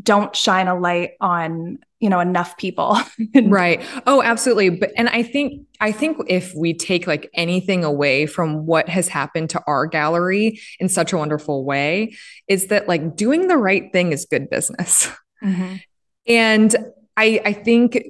don't 0.00 0.34
shine 0.34 0.68
a 0.68 0.78
light 0.78 1.12
on 1.20 1.78
you 2.00 2.08
know 2.08 2.20
enough 2.20 2.56
people. 2.56 2.98
Right. 3.34 3.82
Oh 4.06 4.22
absolutely. 4.22 4.70
But 4.70 4.92
and 4.96 5.08
i 5.08 5.22
think 5.22 5.66
i 5.80 5.92
think 5.92 6.18
if 6.28 6.52
we 6.54 6.74
take 6.74 7.06
like 7.06 7.30
anything 7.34 7.84
away 7.84 8.26
from 8.26 8.66
what 8.66 8.88
has 8.88 9.08
happened 9.08 9.50
to 9.50 9.62
our 9.66 9.86
gallery 9.86 10.60
in 10.80 10.88
such 10.88 11.12
a 11.12 11.16
wonderful 11.16 11.64
way 11.64 12.16
is 12.48 12.68
that 12.68 12.88
like 12.88 13.16
doing 13.16 13.48
the 13.48 13.56
right 13.56 13.92
thing 13.92 14.12
is 14.12 14.26
good 14.30 14.48
business. 14.50 15.10
Mm-hmm. 15.44 15.76
and 16.26 16.76
i 17.16 17.40
i 17.44 17.52
think 17.52 18.02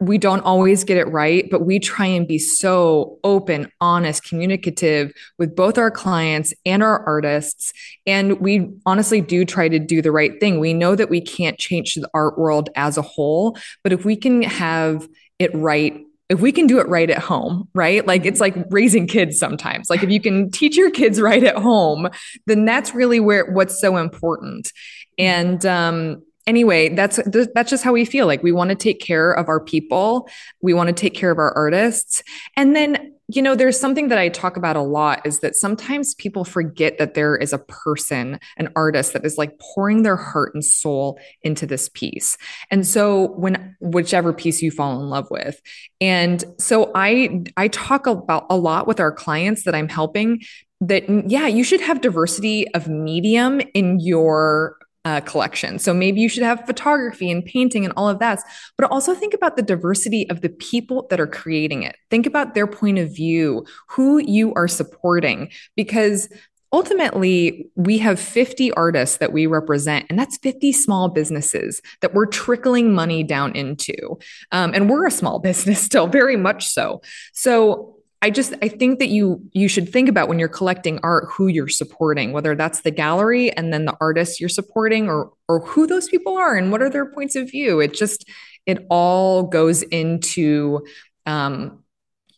we 0.00 0.18
don't 0.18 0.40
always 0.40 0.84
get 0.84 0.98
it 0.98 1.08
right, 1.08 1.48
but 1.50 1.64
we 1.64 1.78
try 1.78 2.06
and 2.06 2.28
be 2.28 2.38
so 2.38 3.18
open, 3.24 3.70
honest, 3.80 4.24
communicative 4.24 5.12
with 5.38 5.56
both 5.56 5.78
our 5.78 5.90
clients 5.90 6.52
and 6.64 6.82
our 6.82 7.04
artists. 7.06 7.72
And 8.06 8.40
we 8.40 8.74
honestly 8.84 9.20
do 9.20 9.44
try 9.44 9.68
to 9.68 9.78
do 9.78 10.02
the 10.02 10.12
right 10.12 10.38
thing. 10.38 10.60
We 10.60 10.74
know 10.74 10.94
that 10.94 11.08
we 11.08 11.20
can't 11.20 11.58
change 11.58 11.94
the 11.94 12.10
art 12.12 12.38
world 12.38 12.68
as 12.76 12.98
a 12.98 13.02
whole, 13.02 13.56
but 13.82 13.92
if 13.92 14.04
we 14.04 14.16
can 14.16 14.42
have 14.42 15.08
it 15.38 15.54
right 15.54 16.02
if 16.28 16.40
we 16.40 16.50
can 16.50 16.66
do 16.66 16.80
it 16.80 16.88
right 16.88 17.08
at 17.08 17.22
home, 17.22 17.68
right? 17.72 18.04
Like 18.04 18.26
it's 18.26 18.40
like 18.40 18.56
raising 18.70 19.06
kids 19.06 19.38
sometimes. 19.38 19.88
Like 19.88 20.02
if 20.02 20.10
you 20.10 20.20
can 20.20 20.50
teach 20.50 20.76
your 20.76 20.90
kids 20.90 21.20
right 21.20 21.44
at 21.44 21.56
home, 21.56 22.08
then 22.46 22.64
that's 22.64 22.94
really 22.94 23.20
where 23.20 23.46
what's 23.52 23.80
so 23.80 23.96
important. 23.96 24.72
And 25.18 25.64
um 25.64 26.22
anyway, 26.46 26.88
that's 26.94 27.20
that's 27.54 27.70
just 27.70 27.84
how 27.84 27.92
we 27.92 28.04
feel. 28.04 28.26
Like 28.26 28.42
we 28.42 28.52
want 28.52 28.70
to 28.70 28.76
take 28.76 29.00
care 29.00 29.32
of 29.32 29.48
our 29.48 29.60
people, 29.60 30.28
we 30.60 30.74
want 30.74 30.88
to 30.88 30.92
take 30.92 31.14
care 31.14 31.30
of 31.30 31.38
our 31.38 31.52
artists. 31.56 32.22
And 32.56 32.74
then 32.74 33.12
you 33.28 33.42
know, 33.42 33.56
there's 33.56 33.78
something 33.78 34.06
that 34.08 34.18
I 34.18 34.28
talk 34.28 34.56
about 34.56 34.76
a 34.76 34.82
lot 34.82 35.26
is 35.26 35.40
that 35.40 35.56
sometimes 35.56 36.14
people 36.14 36.44
forget 36.44 36.98
that 36.98 37.14
there 37.14 37.36
is 37.36 37.52
a 37.52 37.58
person, 37.58 38.38
an 38.56 38.68
artist 38.76 39.14
that 39.14 39.24
is 39.24 39.36
like 39.36 39.58
pouring 39.58 40.04
their 40.04 40.16
heart 40.16 40.54
and 40.54 40.64
soul 40.64 41.18
into 41.42 41.66
this 41.66 41.88
piece. 41.88 42.38
And 42.70 42.86
so 42.86 43.32
when 43.32 43.74
whichever 43.80 44.32
piece 44.32 44.62
you 44.62 44.70
fall 44.70 45.00
in 45.00 45.08
love 45.08 45.28
with. 45.28 45.60
And 46.00 46.44
so 46.58 46.92
I 46.94 47.42
I 47.56 47.66
talk 47.68 48.06
about 48.06 48.46
a 48.48 48.56
lot 48.56 48.86
with 48.86 49.00
our 49.00 49.10
clients 49.10 49.64
that 49.64 49.74
I'm 49.74 49.88
helping 49.88 50.42
that 50.80 51.04
yeah, 51.28 51.48
you 51.48 51.64
should 51.64 51.80
have 51.80 52.00
diversity 52.00 52.72
of 52.74 52.86
medium 52.86 53.60
in 53.74 53.98
your 53.98 54.76
uh, 55.06 55.20
collection. 55.20 55.78
So 55.78 55.94
maybe 55.94 56.20
you 56.20 56.28
should 56.28 56.42
have 56.42 56.66
photography 56.66 57.30
and 57.30 57.44
painting 57.44 57.84
and 57.84 57.94
all 57.96 58.08
of 58.08 58.18
that. 58.18 58.40
But 58.76 58.90
also 58.90 59.14
think 59.14 59.34
about 59.34 59.54
the 59.54 59.62
diversity 59.62 60.28
of 60.30 60.40
the 60.40 60.48
people 60.48 61.06
that 61.10 61.20
are 61.20 61.28
creating 61.28 61.84
it. 61.84 61.94
Think 62.10 62.26
about 62.26 62.54
their 62.54 62.66
point 62.66 62.98
of 62.98 63.14
view, 63.14 63.64
who 63.86 64.18
you 64.18 64.52
are 64.54 64.66
supporting, 64.66 65.52
because 65.76 66.28
ultimately 66.72 67.70
we 67.76 67.98
have 67.98 68.18
50 68.18 68.72
artists 68.72 69.18
that 69.18 69.32
we 69.32 69.46
represent 69.46 70.06
and 70.10 70.18
that's 70.18 70.38
50 70.38 70.72
small 70.72 71.08
businesses 71.08 71.80
that 72.00 72.12
we're 72.12 72.26
trickling 72.26 72.92
money 72.92 73.22
down 73.22 73.54
into 73.54 74.18
um, 74.50 74.74
and 74.74 74.90
we're 74.90 75.06
a 75.06 75.12
small 75.12 75.38
business 75.48 75.80
still 75.80 76.08
very 76.08 76.36
much 76.36 76.66
so 76.66 77.00
so 77.32 77.95
I 78.22 78.30
just 78.30 78.54
I 78.62 78.68
think 78.68 78.98
that 78.98 79.08
you 79.08 79.42
you 79.52 79.68
should 79.68 79.92
think 79.92 80.08
about 80.08 80.28
when 80.28 80.38
you're 80.38 80.48
collecting 80.48 80.98
art 81.02 81.28
who 81.30 81.48
you're 81.48 81.68
supporting, 81.68 82.32
whether 82.32 82.54
that's 82.54 82.80
the 82.80 82.90
gallery 82.90 83.52
and 83.52 83.72
then 83.72 83.84
the 83.84 83.96
artists 84.00 84.40
you're 84.40 84.48
supporting 84.48 85.08
or 85.08 85.32
or 85.48 85.60
who 85.60 85.86
those 85.86 86.08
people 86.08 86.36
are 86.36 86.56
and 86.56 86.72
what 86.72 86.82
are 86.82 86.90
their 86.90 87.06
points 87.06 87.36
of 87.36 87.50
view. 87.50 87.80
It 87.80 87.94
just 87.94 88.28
it 88.64 88.86
all 88.88 89.44
goes 89.44 89.82
into 89.82 90.84
um, 91.26 91.84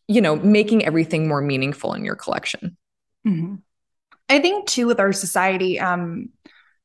you 0.09 0.21
know 0.21 0.37
making 0.37 0.85
everything 0.85 1.29
more 1.29 1.41
meaningful 1.41 1.95
in 1.95 2.05
your 2.05 2.17
collection. 2.17 2.77
Mm-hmm. 3.27 3.57
I 4.29 4.41
think 4.41 4.67
too 4.67 4.87
with 4.87 5.01
our 5.01 5.13
society, 5.13 5.79
um, 5.79 6.31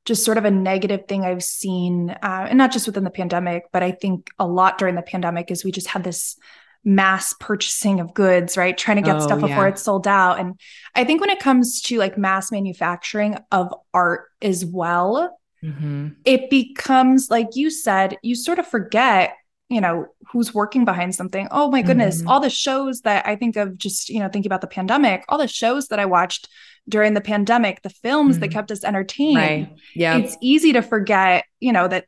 just 0.05 0.23
sort 0.23 0.37
of 0.37 0.45
a 0.45 0.51
negative 0.51 1.07
thing 1.07 1.25
I've 1.25 1.43
seen, 1.43 2.11
uh, 2.11 2.47
and 2.49 2.57
not 2.57 2.71
just 2.71 2.85
within 2.85 3.03
the 3.03 3.09
pandemic, 3.09 3.65
but 3.71 3.83
I 3.83 3.91
think 3.91 4.29
a 4.37 4.45
lot 4.47 4.77
during 4.77 4.95
the 4.95 5.01
pandemic 5.01 5.49
is 5.49 5.63
we 5.63 5.71
just 5.71 5.87
had 5.87 6.03
this 6.03 6.37
mass 6.85 7.33
purchasing 7.39 7.99
of 7.99 8.13
goods, 8.13 8.57
right? 8.57 8.77
Trying 8.77 8.97
to 8.97 9.03
get 9.03 9.15
oh, 9.15 9.19
stuff 9.19 9.39
before 9.39 9.63
yeah. 9.63 9.69
it's 9.69 9.81
sold 9.81 10.07
out. 10.07 10.39
And 10.39 10.59
I 10.95 11.03
think 11.03 11.21
when 11.21 11.29
it 11.29 11.39
comes 11.39 11.81
to 11.83 11.97
like 11.97 12.17
mass 12.17 12.51
manufacturing 12.51 13.37
of 13.51 13.73
art 13.93 14.25
as 14.41 14.65
well, 14.65 15.39
mm-hmm. 15.63 16.09
it 16.25 16.49
becomes 16.49 17.29
like 17.29 17.55
you 17.55 17.69
said, 17.69 18.17
you 18.21 18.35
sort 18.35 18.59
of 18.59 18.67
forget, 18.67 19.33
you 19.69 19.79
know, 19.79 20.07
who's 20.31 20.53
working 20.53 20.83
behind 20.83 21.15
something. 21.15 21.47
Oh 21.51 21.71
my 21.71 21.81
goodness, 21.81 22.19
mm-hmm. 22.19 22.27
all 22.27 22.41
the 22.41 22.49
shows 22.49 23.01
that 23.01 23.25
I 23.25 23.35
think 23.35 23.55
of 23.55 23.77
just, 23.77 24.09
you 24.09 24.19
know, 24.19 24.27
thinking 24.27 24.49
about 24.49 24.61
the 24.61 24.67
pandemic, 24.67 25.23
all 25.29 25.37
the 25.37 25.47
shows 25.47 25.87
that 25.87 25.99
I 25.99 26.05
watched 26.05 26.49
during 26.89 27.13
the 27.13 27.21
pandemic, 27.21 27.81
the 27.81 27.89
films 27.89 28.35
mm-hmm. 28.35 28.41
that 28.41 28.51
kept 28.51 28.71
us 28.71 28.83
entertained. 28.83 29.37
Right. 29.37 29.73
Yeah. 29.95 30.17
It's 30.17 30.35
easy 30.41 30.73
to 30.73 30.81
forget, 30.81 31.45
you 31.61 31.71
know, 31.71 31.87
that 31.87 32.07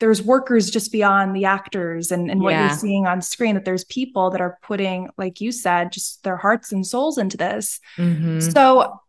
there's 0.00 0.22
workers 0.22 0.70
just 0.70 0.92
beyond 0.92 1.34
the 1.34 1.44
actors 1.44 2.10
and, 2.10 2.30
and 2.30 2.40
what 2.40 2.50
yeah. 2.50 2.68
you're 2.68 2.76
seeing 2.76 3.06
on 3.06 3.22
screen 3.22 3.54
that 3.54 3.64
there's 3.64 3.84
people 3.84 4.30
that 4.30 4.40
are 4.40 4.58
putting 4.62 5.08
like 5.16 5.40
you 5.40 5.52
said 5.52 5.92
just 5.92 6.22
their 6.24 6.36
hearts 6.36 6.72
and 6.72 6.86
souls 6.86 7.18
into 7.18 7.36
this 7.36 7.80
mm-hmm. 7.96 8.40
so 8.40 9.00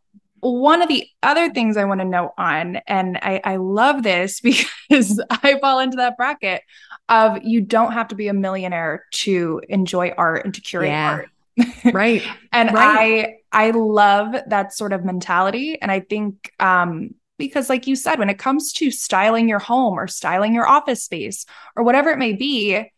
one 0.41 0.81
of 0.81 0.87
the 0.87 1.07
other 1.23 1.51
things 1.51 1.75
i 1.75 1.83
want 1.83 2.01
to 2.01 2.05
note 2.05 2.33
on 2.37 2.77
and 2.87 3.17
I, 3.21 3.41
I 3.43 3.55
love 3.55 4.03
this 4.03 4.39
because 4.41 5.21
i 5.29 5.57
fall 5.59 5.79
into 5.79 5.97
that 5.97 6.17
bracket 6.17 6.61
of 7.09 7.43
you 7.43 7.61
don't 7.61 7.93
have 7.93 8.09
to 8.09 8.15
be 8.15 8.27
a 8.27 8.33
millionaire 8.33 9.05
to 9.11 9.61
enjoy 9.69 10.13
art 10.17 10.45
and 10.45 10.53
to 10.53 10.61
curate 10.61 10.89
yeah. 10.89 11.11
art 11.11 11.29
right 11.93 12.21
and 12.51 12.71
right. 12.73 13.39
i 13.51 13.67
i 13.67 13.71
love 13.71 14.35
that 14.47 14.73
sort 14.73 14.91
of 14.91 15.05
mentality 15.05 15.81
and 15.81 15.89
i 15.89 15.99
think 15.99 16.51
um 16.59 17.15
because 17.37 17.69
like 17.69 17.87
you 17.87 17.95
said 17.95 18.19
when 18.19 18.29
it 18.29 18.39
comes 18.39 18.71
to 18.73 18.91
styling 18.91 19.49
your 19.49 19.59
home 19.59 19.99
or 19.99 20.07
styling 20.07 20.53
your 20.53 20.67
office 20.67 21.03
space 21.03 21.45
or 21.75 21.83
whatever 21.83 22.09
it 22.09 22.17
may 22.17 22.33
be 22.33 22.89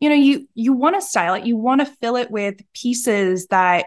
you 0.00 0.08
know 0.08 0.14
you 0.14 0.48
you 0.54 0.72
want 0.72 0.94
to 0.94 1.02
style 1.02 1.34
it 1.34 1.44
you 1.44 1.56
want 1.56 1.80
to 1.80 1.86
fill 1.86 2.16
it 2.16 2.30
with 2.30 2.60
pieces 2.74 3.46
that 3.48 3.86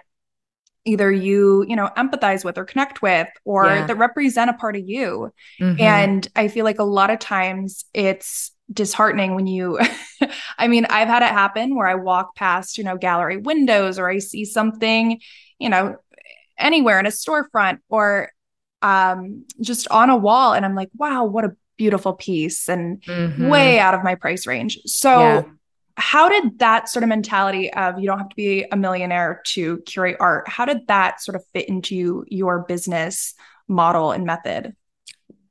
either 0.85 1.11
you 1.11 1.63
you 1.67 1.75
know 1.75 1.89
empathize 1.97 2.43
with 2.43 2.57
or 2.57 2.65
connect 2.65 3.01
with 3.01 3.27
or 3.45 3.65
yeah. 3.65 3.85
that 3.85 3.97
represent 3.97 4.49
a 4.49 4.53
part 4.53 4.75
of 4.75 4.87
you 4.87 5.31
mm-hmm. 5.59 5.79
and 5.79 6.27
i 6.35 6.47
feel 6.47 6.65
like 6.65 6.79
a 6.79 6.83
lot 6.83 7.09
of 7.09 7.19
times 7.19 7.85
it's 7.93 8.51
disheartening 8.71 9.35
when 9.35 9.47
you 9.47 9.79
i 10.57 10.67
mean 10.67 10.85
i've 10.85 11.07
had 11.07 11.21
it 11.21 11.29
happen 11.29 11.75
where 11.75 11.87
i 11.87 11.95
walk 11.95 12.35
past 12.35 12.77
you 12.77 12.83
know 12.83 12.97
gallery 12.97 13.37
windows 13.37 13.99
or 13.99 14.09
i 14.09 14.17
see 14.17 14.43
something 14.43 15.19
you 15.59 15.69
know 15.69 15.95
anywhere 16.57 16.99
in 16.99 17.05
a 17.05 17.09
storefront 17.09 17.79
or 17.89 18.31
um, 18.81 19.45
just 19.59 19.87
on 19.89 20.09
a 20.09 20.17
wall. 20.17 20.53
And 20.53 20.65
I'm 20.65 20.75
like, 20.75 20.89
wow, 20.95 21.25
what 21.25 21.45
a 21.45 21.55
beautiful 21.77 22.13
piece 22.13 22.69
and 22.69 23.01
mm-hmm. 23.01 23.47
way 23.47 23.79
out 23.79 23.93
of 23.93 24.03
my 24.03 24.15
price 24.15 24.45
range. 24.45 24.79
So, 24.85 25.19
yeah. 25.19 25.43
how 25.97 26.29
did 26.29 26.59
that 26.59 26.89
sort 26.89 27.03
of 27.03 27.09
mentality 27.09 27.73
of 27.73 27.99
you 27.99 28.05
don't 28.07 28.19
have 28.19 28.29
to 28.29 28.35
be 28.35 28.65
a 28.71 28.77
millionaire 28.77 29.41
to 29.47 29.79
curate 29.79 30.17
art, 30.19 30.47
how 30.47 30.65
did 30.65 30.87
that 30.87 31.21
sort 31.21 31.35
of 31.35 31.43
fit 31.53 31.67
into 31.67 32.23
your 32.27 32.59
business 32.59 33.33
model 33.67 34.11
and 34.11 34.25
method? 34.25 34.75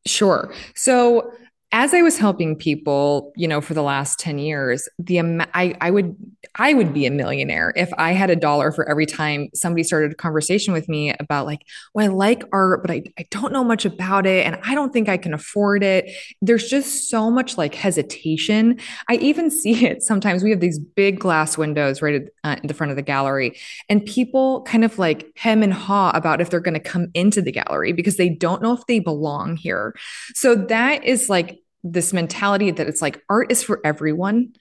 Sure. 0.06 0.52
So, 0.76 1.32
as 1.72 1.94
I 1.94 2.02
was 2.02 2.18
helping 2.18 2.56
people, 2.56 3.32
you 3.36 3.46
know, 3.46 3.60
for 3.60 3.74
the 3.74 3.82
last 3.82 4.18
10 4.18 4.38
years, 4.38 4.88
the 4.98 5.20
I, 5.54 5.76
I 5.80 5.90
would 5.92 6.16
I 6.56 6.74
would 6.74 6.92
be 6.92 7.06
a 7.06 7.12
millionaire 7.12 7.72
if 7.76 7.90
I 7.96 8.10
had 8.10 8.28
a 8.28 8.34
dollar 8.34 8.72
for 8.72 8.88
every 8.88 9.06
time 9.06 9.50
somebody 9.54 9.84
started 9.84 10.10
a 10.10 10.14
conversation 10.16 10.72
with 10.72 10.88
me 10.88 11.14
about 11.20 11.46
like, 11.46 11.60
well, 11.94 12.04
I 12.04 12.08
like 12.08 12.42
art, 12.52 12.82
but 12.82 12.90
I, 12.90 13.04
I 13.18 13.26
don't 13.30 13.52
know 13.52 13.62
much 13.62 13.84
about 13.84 14.26
it 14.26 14.44
and 14.44 14.58
I 14.64 14.74
don't 14.74 14.92
think 14.92 15.08
I 15.08 15.16
can 15.16 15.32
afford 15.32 15.84
it. 15.84 16.10
There's 16.42 16.68
just 16.68 17.08
so 17.08 17.30
much 17.30 17.56
like 17.56 17.74
hesitation. 17.76 18.80
I 19.08 19.14
even 19.16 19.48
see 19.60 19.86
it 19.86 20.02
sometimes. 20.02 20.42
We 20.42 20.50
have 20.50 20.60
these 20.60 20.78
big 20.78 21.20
glass 21.20 21.56
windows 21.56 22.02
right 22.02 22.16
at, 22.16 22.22
uh, 22.42 22.56
in 22.60 22.66
the 22.66 22.74
front 22.74 22.90
of 22.90 22.96
the 22.96 23.02
gallery, 23.02 23.56
and 23.88 24.04
people 24.04 24.62
kind 24.62 24.84
of 24.84 24.98
like 24.98 25.30
hem 25.36 25.62
and 25.62 25.72
haw 25.72 26.10
about 26.14 26.40
if 26.40 26.50
they're 26.50 26.58
going 26.58 26.74
to 26.74 26.80
come 26.80 27.10
into 27.14 27.40
the 27.40 27.52
gallery 27.52 27.92
because 27.92 28.16
they 28.16 28.28
don't 28.28 28.60
know 28.60 28.72
if 28.72 28.84
they 28.86 28.98
belong 28.98 29.56
here. 29.56 29.94
So 30.34 30.56
that 30.56 31.04
is 31.04 31.28
like 31.28 31.59
this 31.82 32.12
mentality 32.12 32.70
that 32.70 32.88
it's 32.88 33.02
like 33.02 33.22
art 33.28 33.50
is 33.50 33.62
for 33.62 33.80
everyone. 33.84 34.52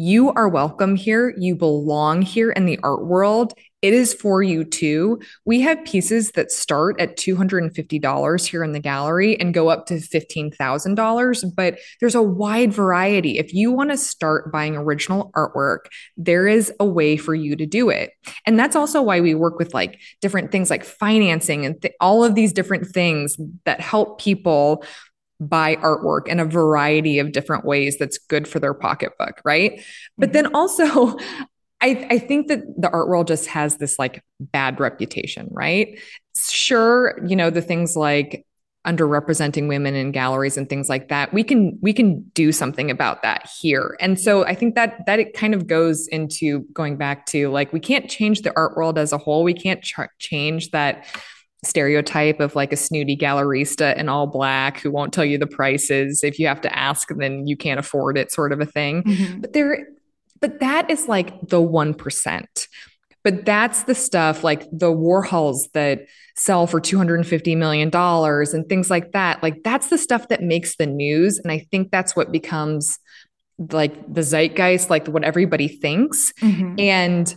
You 0.00 0.30
are 0.30 0.48
welcome 0.48 0.94
here. 0.94 1.34
You 1.36 1.56
belong 1.56 2.22
here 2.22 2.52
in 2.52 2.66
the 2.66 2.78
art 2.84 3.04
world. 3.04 3.52
It 3.82 3.94
is 3.94 4.14
for 4.14 4.42
you 4.42 4.64
too. 4.64 5.20
We 5.44 5.60
have 5.62 5.84
pieces 5.84 6.32
that 6.32 6.52
start 6.52 7.00
at 7.00 7.16
$250 7.16 8.46
here 8.46 8.64
in 8.64 8.72
the 8.72 8.80
gallery 8.80 9.38
and 9.40 9.54
go 9.54 9.68
up 9.68 9.86
to 9.86 9.94
$15,000, 9.94 11.54
but 11.56 11.78
there's 11.98 12.14
a 12.14 12.22
wide 12.22 12.72
variety. 12.72 13.38
If 13.38 13.52
you 13.52 13.72
want 13.72 13.90
to 13.90 13.96
start 13.96 14.52
buying 14.52 14.76
original 14.76 15.32
artwork, 15.36 15.86
there 16.16 16.46
is 16.46 16.72
a 16.78 16.84
way 16.84 17.16
for 17.16 17.34
you 17.34 17.56
to 17.56 17.66
do 17.66 17.88
it. 17.88 18.12
And 18.46 18.58
that's 18.58 18.76
also 18.76 19.02
why 19.02 19.20
we 19.20 19.34
work 19.34 19.58
with 19.58 19.74
like 19.74 20.00
different 20.20 20.52
things 20.52 20.70
like 20.70 20.84
financing 20.84 21.66
and 21.66 21.80
th- 21.80 21.94
all 22.00 22.22
of 22.22 22.36
these 22.36 22.52
different 22.52 22.86
things 22.88 23.36
that 23.64 23.80
help 23.80 24.20
people 24.20 24.84
buy 25.40 25.76
artwork 25.76 26.26
in 26.26 26.40
a 26.40 26.44
variety 26.44 27.18
of 27.18 27.32
different 27.32 27.64
ways 27.64 27.98
that's 27.98 28.18
good 28.18 28.48
for 28.48 28.58
their 28.58 28.74
pocketbook, 28.74 29.40
right? 29.44 29.72
Mm-hmm. 29.72 29.82
But 30.18 30.32
then 30.32 30.54
also, 30.54 31.16
I, 31.80 32.08
I 32.10 32.18
think 32.18 32.48
that 32.48 32.60
the 32.76 32.90
art 32.90 33.08
world 33.08 33.28
just 33.28 33.46
has 33.46 33.76
this 33.76 34.00
like 34.00 34.24
bad 34.40 34.80
reputation, 34.80 35.48
right? 35.52 36.00
Sure, 36.36 37.16
you 37.24 37.36
know, 37.36 37.50
the 37.50 37.62
things 37.62 37.94
like 37.96 38.44
underrepresenting 38.86 39.68
women 39.68 39.94
in 39.94 40.12
galleries 40.12 40.56
and 40.56 40.68
things 40.68 40.88
like 40.88 41.08
that 41.08 41.34
we 41.34 41.42
can 41.42 41.76
we 41.82 41.92
can 41.92 42.22
do 42.32 42.52
something 42.52 42.90
about 42.90 43.22
that 43.22 43.46
here 43.60 43.96
and 44.00 44.18
so 44.18 44.46
i 44.46 44.54
think 44.54 44.76
that 44.76 45.04
that 45.04 45.18
it 45.18 45.34
kind 45.34 45.52
of 45.52 45.66
goes 45.66 46.06
into 46.08 46.60
going 46.72 46.96
back 46.96 47.26
to 47.26 47.48
like 47.50 47.70
we 47.72 47.80
can't 47.80 48.08
change 48.08 48.42
the 48.42 48.56
art 48.56 48.76
world 48.76 48.96
as 48.96 49.12
a 49.12 49.18
whole 49.18 49.42
we 49.42 49.52
can't 49.52 49.82
ch- 49.82 49.98
change 50.18 50.70
that 50.70 51.04
stereotype 51.64 52.38
of 52.40 52.54
like 52.54 52.72
a 52.72 52.76
snooty 52.76 53.16
gallerista 53.16 53.96
in 53.96 54.08
all 54.08 54.26
black 54.26 54.80
who 54.80 54.90
won't 54.90 55.12
tell 55.12 55.24
you 55.24 55.38
the 55.38 55.46
prices 55.46 56.22
if 56.22 56.38
you 56.38 56.46
have 56.46 56.60
to 56.60 56.78
ask 56.78 57.08
then 57.16 57.46
you 57.46 57.56
can't 57.56 57.80
afford 57.80 58.16
it 58.16 58.30
sort 58.30 58.52
of 58.52 58.60
a 58.60 58.66
thing 58.66 59.02
mm-hmm. 59.02 59.40
but 59.40 59.52
there 59.52 59.84
but 60.40 60.60
that 60.60 60.90
is 60.90 61.08
like 61.08 61.40
the 61.40 61.60
1%. 61.60 62.44
But 63.24 63.44
that's 63.44 63.82
the 63.82 63.94
stuff 63.94 64.44
like 64.44 64.62
the 64.70 64.92
Warhols 64.92 65.70
that 65.74 66.06
sell 66.36 66.66
for 66.66 66.80
$250 66.80 67.56
million 67.56 67.90
and 67.92 68.68
things 68.68 68.90
like 68.90 69.12
that. 69.12 69.42
Like 69.42 69.62
that's 69.64 69.88
the 69.88 69.98
stuff 69.98 70.28
that 70.28 70.42
makes 70.42 70.76
the 70.76 70.86
news. 70.86 71.38
And 71.38 71.50
I 71.50 71.66
think 71.70 71.90
that's 71.90 72.14
what 72.14 72.30
becomes 72.30 72.98
like 73.58 74.12
the 74.12 74.22
zeitgeist, 74.22 74.88
like 74.88 75.08
what 75.08 75.24
everybody 75.24 75.68
thinks. 75.68 76.32
Mm-hmm. 76.40 76.78
And 76.78 77.34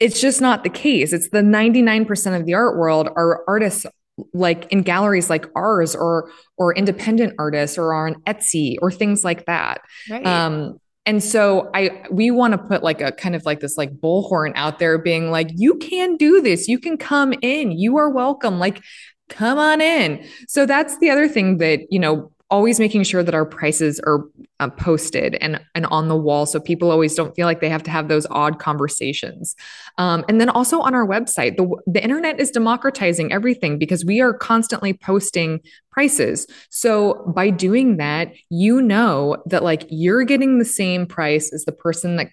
it's 0.00 0.20
just 0.20 0.40
not 0.40 0.64
the 0.64 0.70
case. 0.70 1.12
It's 1.12 1.28
the 1.28 1.42
99% 1.42 2.38
of 2.38 2.46
the 2.46 2.54
art 2.54 2.76
world 2.78 3.08
are 3.14 3.44
artists 3.46 3.86
like 4.34 4.70
in 4.70 4.82
galleries 4.82 5.30
like 5.30 5.46
ours 5.54 5.94
or 5.94 6.30
or 6.58 6.74
independent 6.74 7.34
artists 7.38 7.78
or 7.78 7.94
on 7.94 8.14
Etsy 8.26 8.76
or 8.82 8.90
things 8.90 9.24
like 9.24 9.46
that. 9.46 9.80
Right. 10.10 10.26
Um, 10.26 10.78
and 11.06 11.22
so 11.22 11.70
I 11.74 12.04
we 12.10 12.30
want 12.30 12.52
to 12.52 12.58
put 12.58 12.82
like 12.82 13.00
a 13.00 13.12
kind 13.12 13.34
of 13.34 13.44
like 13.46 13.60
this 13.60 13.78
like 13.78 13.92
bullhorn 13.92 14.52
out 14.56 14.78
there 14.78 14.98
being 14.98 15.30
like 15.30 15.48
you 15.54 15.76
can 15.76 16.16
do 16.16 16.42
this. 16.42 16.68
You 16.68 16.78
can 16.78 16.98
come 16.98 17.32
in. 17.40 17.72
You 17.72 17.96
are 17.96 18.10
welcome. 18.10 18.58
Like 18.58 18.82
come 19.28 19.58
on 19.58 19.80
in. 19.80 20.26
So 20.48 20.66
that's 20.66 20.98
the 20.98 21.10
other 21.10 21.28
thing 21.28 21.58
that, 21.58 21.80
you 21.90 21.98
know, 21.98 22.32
always 22.50 22.80
making 22.80 23.04
sure 23.04 23.22
that 23.22 23.34
our 23.34 23.44
prices 23.44 24.00
are 24.00 24.24
uh, 24.58 24.68
posted 24.68 25.36
and 25.36 25.60
and 25.74 25.86
on 25.86 26.08
the 26.08 26.16
wall 26.16 26.46
so 26.46 26.60
people 26.60 26.90
always 26.90 27.14
don't 27.14 27.34
feel 27.34 27.46
like 27.46 27.60
they 27.60 27.68
have 27.68 27.82
to 27.82 27.90
have 27.90 28.08
those 28.08 28.26
odd 28.30 28.58
conversations. 28.58 29.54
Um, 29.98 30.24
and 30.28 30.40
then 30.40 30.50
also 30.50 30.80
on 30.80 30.94
our 30.94 31.06
website 31.06 31.56
the, 31.56 31.68
the 31.86 32.02
internet 32.02 32.40
is 32.40 32.50
democratizing 32.50 33.32
everything 33.32 33.78
because 33.78 34.04
we 34.04 34.20
are 34.20 34.34
constantly 34.34 34.92
posting 34.92 35.60
prices. 35.90 36.46
So 36.68 37.32
by 37.34 37.50
doing 37.50 37.96
that 37.96 38.32
you 38.50 38.82
know 38.82 39.42
that 39.46 39.62
like 39.62 39.86
you're 39.88 40.24
getting 40.24 40.58
the 40.58 40.64
same 40.64 41.06
price 41.06 41.52
as 41.52 41.64
the 41.64 41.72
person 41.72 42.16
that 42.16 42.28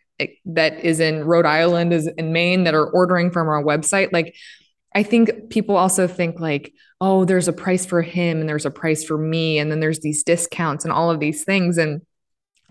that 0.46 0.84
is 0.84 1.00
in 1.00 1.24
Rhode 1.26 1.46
Island 1.46 1.94
is 1.94 2.08
in 2.08 2.34
Maine 2.34 2.64
that 2.64 2.74
are 2.74 2.90
ordering 2.90 3.32
from 3.32 3.48
our 3.48 3.64
website. 3.64 4.12
Like 4.12 4.36
I 4.98 5.04
think 5.04 5.52
people 5.52 5.78
also 5.78 6.08
think 6.08 6.40
like, 6.40 6.74
oh, 7.00 7.24
there's 7.24 7.48
a 7.48 7.54
price 7.54 7.86
for 7.86 8.02
him 8.02 8.40
and 8.40 8.50
there's 8.50 8.66
a 8.66 8.72
price 8.72 9.04
for 9.04 9.16
me. 9.16 9.60
And 9.60 9.70
then 9.70 9.80
there's 9.80 10.00
these 10.00 10.24
discounts 10.24 10.86
and 10.86 10.92
all 10.92 11.12
of 11.12 11.20
these 11.20 11.44
things. 11.44 11.78
And 11.78 12.02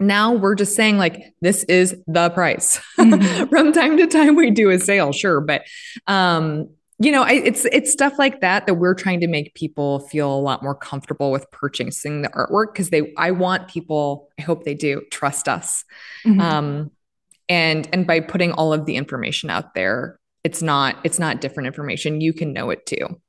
now 0.00 0.33
we're 0.33 0.56
just 0.56 0.75
saying 0.75 0.99
like 0.99 1.23
this 1.40 1.62
is 1.64 1.95
the 2.09 2.30
price 2.30 2.80
mm-hmm. 2.99 3.45
from 3.49 3.73
time 3.73 3.97
to 3.97 4.09
time 4.09 4.35
we 4.35 4.50
do 4.50 4.68
a 4.68 4.78
sale 4.78 5.11
sure 5.11 5.40
but 5.40 5.62
um 6.06 6.68
you 6.99 7.11
know 7.11 7.23
I, 7.23 7.33
it's 7.33 7.64
it's 7.73 7.92
stuff 7.92 8.18
like 8.18 8.42
that 8.42 8.66
that 8.66 8.75
we're 8.75 8.95
trying 8.95 9.21
to 9.21 9.26
make 9.26 9.54
people 9.54 10.00
feel 10.00 10.30
a 10.30 10.37
lot 10.37 10.62
more 10.62 10.75
comfortable 10.75 11.30
with 11.30 11.50
purchasing 11.50 12.21
the 12.21 12.28
artwork 12.28 12.75
because 12.75 12.90
they 12.90 13.14
i 13.16 13.30
want 13.30 13.68
people 13.68 14.28
i 14.38 14.42
hope 14.42 14.64
they 14.64 14.75
do 14.75 15.00
trust 15.11 15.49
us 15.49 15.83
mm-hmm. 16.26 16.42
um 16.42 16.90
and 17.49 17.88
and 17.90 18.06
by 18.06 18.21
putting 18.21 18.52
all 18.52 18.75
of 18.75 18.85
the 18.85 18.97
information 18.97 19.49
out 19.49 19.73
there 19.73 20.18
it's 20.46 20.62
not 20.62 20.96
it's 21.02 21.18
not 21.18 21.40
different 21.40 21.66
information 21.66 22.20
you 22.20 22.32
can 22.32 22.52
know 22.52 22.70
it 22.70 22.86
too 22.86 23.20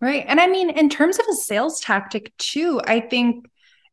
right 0.00 0.24
and 0.28 0.38
i 0.38 0.46
mean 0.46 0.70
in 0.70 0.88
terms 0.88 1.18
of 1.18 1.26
a 1.28 1.34
sales 1.34 1.80
tactic 1.80 2.32
too 2.38 2.80
i 2.84 3.00
think 3.00 3.46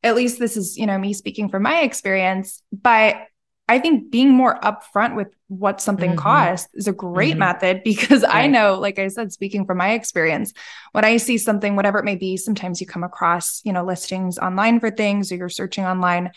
at 0.03 0.15
least 0.15 0.37
this 0.37 0.55
is 0.55 0.77
you 0.77 0.85
know 0.85 0.99
me 0.99 1.11
speaking 1.11 1.49
from 1.49 1.63
my 1.63 1.79
experience 1.79 2.61
but 2.71 3.15
i 3.67 3.79
think 3.79 4.11
being 4.11 4.29
more 4.29 4.59
upfront 4.59 5.15
with 5.15 5.29
what 5.47 5.81
something 5.81 6.11
mm-hmm. 6.11 6.19
costs 6.19 6.69
is 6.75 6.87
a 6.87 6.93
great 6.93 7.31
mm-hmm. 7.31 7.39
method 7.39 7.81
because 7.83 8.21
right. 8.21 8.35
i 8.35 8.45
know 8.45 8.77
like 8.79 8.99
i 8.99 9.07
said 9.07 9.33
speaking 9.33 9.65
from 9.65 9.79
my 9.79 9.93
experience 9.93 10.53
when 10.91 11.03
i 11.03 11.17
see 11.17 11.39
something 11.39 11.75
whatever 11.75 11.97
it 11.97 12.05
may 12.05 12.15
be 12.15 12.37
sometimes 12.37 12.79
you 12.79 12.85
come 12.85 13.03
across 13.03 13.61
you 13.65 13.73
know 13.73 13.83
listings 13.83 14.37
online 14.37 14.79
for 14.79 14.91
things 14.91 15.31
or 15.31 15.37
you're 15.37 15.49
searching 15.49 15.85
online 15.85 16.29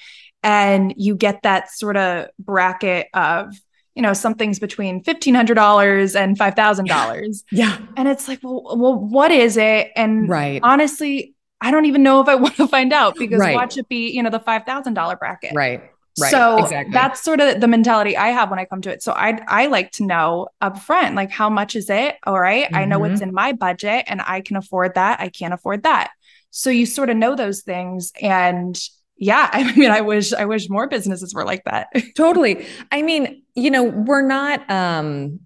and 0.42 0.94
you 0.96 1.14
get 1.14 1.42
that 1.42 1.70
sort 1.70 1.98
of 1.98 2.28
bracket 2.38 3.08
of 3.12 3.54
you 3.94 4.02
know, 4.02 4.12
something's 4.12 4.58
between 4.58 5.02
$1,500 5.02 6.16
and 6.16 6.38
$5,000. 6.38 7.42
Yeah. 7.50 7.78
And 7.96 8.08
it's 8.08 8.28
like, 8.28 8.40
well, 8.42 8.76
well, 8.76 8.94
what 8.94 9.30
is 9.30 9.56
it? 9.56 9.90
And 9.96 10.28
right. 10.28 10.60
honestly, 10.62 11.34
I 11.60 11.70
don't 11.70 11.84
even 11.84 12.02
know 12.02 12.20
if 12.20 12.28
I 12.28 12.34
want 12.36 12.56
to 12.56 12.66
find 12.66 12.92
out 12.92 13.16
because 13.16 13.38
right. 13.38 13.54
watch 13.54 13.76
it 13.76 13.88
be, 13.88 14.10
you 14.10 14.22
know, 14.22 14.30
the 14.30 14.40
$5,000 14.40 15.18
bracket. 15.18 15.52
Right. 15.54 15.82
Right. 16.20 16.30
So 16.30 16.58
exactly. 16.58 16.92
that's 16.92 17.22
sort 17.22 17.40
of 17.40 17.60
the 17.60 17.68
mentality 17.68 18.18
I 18.18 18.28
have 18.28 18.50
when 18.50 18.58
I 18.58 18.66
come 18.66 18.82
to 18.82 18.90
it. 18.90 19.02
So 19.02 19.12
I 19.12 19.40
I 19.48 19.68
like 19.68 19.92
to 19.92 20.04
know 20.04 20.48
upfront, 20.62 21.14
like 21.16 21.30
how 21.30 21.48
much 21.48 21.74
is 21.74 21.88
it? 21.88 22.16
All 22.24 22.38
right? 22.38 22.66
mm-hmm. 22.66 22.76
I 22.76 22.84
know 22.84 22.98
what's 22.98 23.20
mm-hmm. 23.20 23.30
in 23.30 23.34
my 23.34 23.52
budget 23.52 24.04
and 24.06 24.20
I 24.20 24.42
can 24.42 24.56
afford 24.56 24.94
that. 24.96 25.20
I 25.20 25.30
can't 25.30 25.54
afford 25.54 25.84
that. 25.84 26.10
So 26.50 26.68
you 26.68 26.84
sort 26.84 27.08
of 27.08 27.16
know 27.16 27.34
those 27.34 27.62
things 27.62 28.12
and 28.20 28.78
yeah 29.16 29.48
i 29.52 29.72
mean 29.76 29.90
i 29.90 30.00
wish 30.00 30.32
i 30.32 30.44
wish 30.44 30.68
more 30.68 30.88
businesses 30.88 31.34
were 31.34 31.44
like 31.44 31.64
that. 31.64 31.88
Totally. 32.16 32.66
I 32.90 33.02
mean 33.02 33.42
you 33.54 33.70
know 33.70 33.84
we're 33.84 34.26
not 34.26 34.68
um 34.70 35.40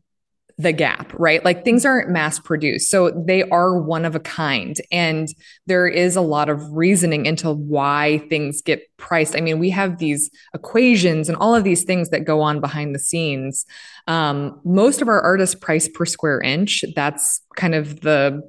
the 0.58 0.72
gap 0.72 1.12
right? 1.18 1.44
Like 1.44 1.66
things 1.66 1.84
aren't 1.84 2.08
mass 2.08 2.38
produced 2.38 2.90
so 2.90 3.10
they 3.10 3.42
are 3.50 3.78
one 3.78 4.06
of 4.06 4.14
a 4.14 4.20
kind 4.20 4.74
and 4.90 5.28
there 5.66 5.86
is 5.86 6.16
a 6.16 6.22
lot 6.22 6.48
of 6.48 6.72
reasoning 6.72 7.26
into 7.26 7.52
why 7.52 8.24
things 8.30 8.62
get 8.62 8.82
priced. 8.96 9.36
I 9.36 9.40
mean 9.40 9.58
we 9.58 9.68
have 9.70 9.98
these 9.98 10.30
equations 10.54 11.28
and 11.28 11.36
all 11.36 11.54
of 11.54 11.62
these 11.62 11.84
things 11.84 12.08
that 12.08 12.24
go 12.24 12.40
on 12.40 12.60
behind 12.60 12.94
the 12.94 12.98
scenes. 12.98 13.66
Um, 14.06 14.58
most 14.64 15.02
of 15.02 15.08
our 15.08 15.20
artists 15.20 15.54
price 15.54 15.88
per 15.88 16.06
square 16.06 16.40
inch. 16.40 16.84
That's 16.94 17.42
kind 17.54 17.74
of 17.74 18.00
the 18.00 18.40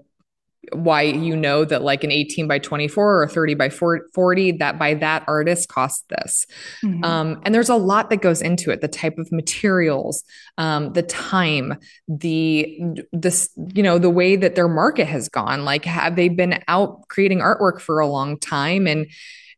why 0.73 1.01
you 1.01 1.35
know 1.35 1.65
that 1.65 1.81
like 1.81 2.03
an 2.03 2.11
18 2.11 2.47
by 2.47 2.59
24 2.59 3.23
or 3.23 3.27
30 3.27 3.53
by 3.55 3.69
40 3.69 4.51
that 4.53 4.77
by 4.77 4.93
that 4.95 5.23
artist 5.27 5.69
costs 5.69 6.03
this. 6.09 6.45
Mm-hmm. 6.83 7.03
um, 7.03 7.41
and 7.45 7.53
there's 7.53 7.69
a 7.69 7.75
lot 7.75 8.09
that 8.09 8.17
goes 8.17 8.41
into 8.41 8.71
it 8.71 8.81
the 8.81 8.87
type 8.87 9.17
of 9.17 9.31
materials 9.31 10.23
um, 10.57 10.93
the 10.93 11.03
time 11.03 11.77
the 12.07 12.79
this 13.11 13.49
you 13.73 13.83
know 13.83 13.97
the 13.97 14.09
way 14.09 14.35
that 14.35 14.55
their 14.55 14.67
market 14.67 15.05
has 15.05 15.29
gone. 15.29 15.65
Like 15.65 15.85
have 15.85 16.15
they 16.15 16.29
been 16.29 16.61
out 16.67 17.07
creating 17.07 17.39
artwork 17.39 17.79
for 17.79 17.99
a 17.99 18.07
long 18.07 18.39
time? 18.39 18.87
And 18.87 19.07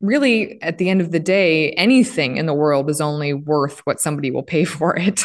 really 0.01 0.61
at 0.61 0.77
the 0.77 0.89
end 0.89 1.01
of 1.01 1.11
the 1.11 1.19
day 1.19 1.71
anything 1.71 2.37
in 2.37 2.45
the 2.45 2.53
world 2.53 2.89
is 2.89 3.01
only 3.01 3.33
worth 3.33 3.79
what 3.85 3.99
somebody 3.99 4.31
will 4.31 4.43
pay 4.43 4.63
for 4.65 4.97
it 4.97 5.23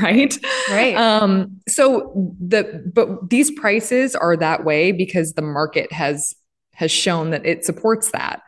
right? 0.00 0.36
Right. 0.70 0.94
Um 0.94 1.60
so 1.68 2.34
the 2.40 2.82
but 2.94 3.30
these 3.30 3.50
prices 3.50 4.14
are 4.14 4.36
that 4.36 4.64
way 4.64 4.92
because 4.92 5.34
the 5.34 5.42
market 5.42 5.92
has 5.92 6.34
has 6.74 6.90
shown 6.90 7.30
that 7.30 7.44
it 7.44 7.64
supports 7.64 8.10
that. 8.12 8.42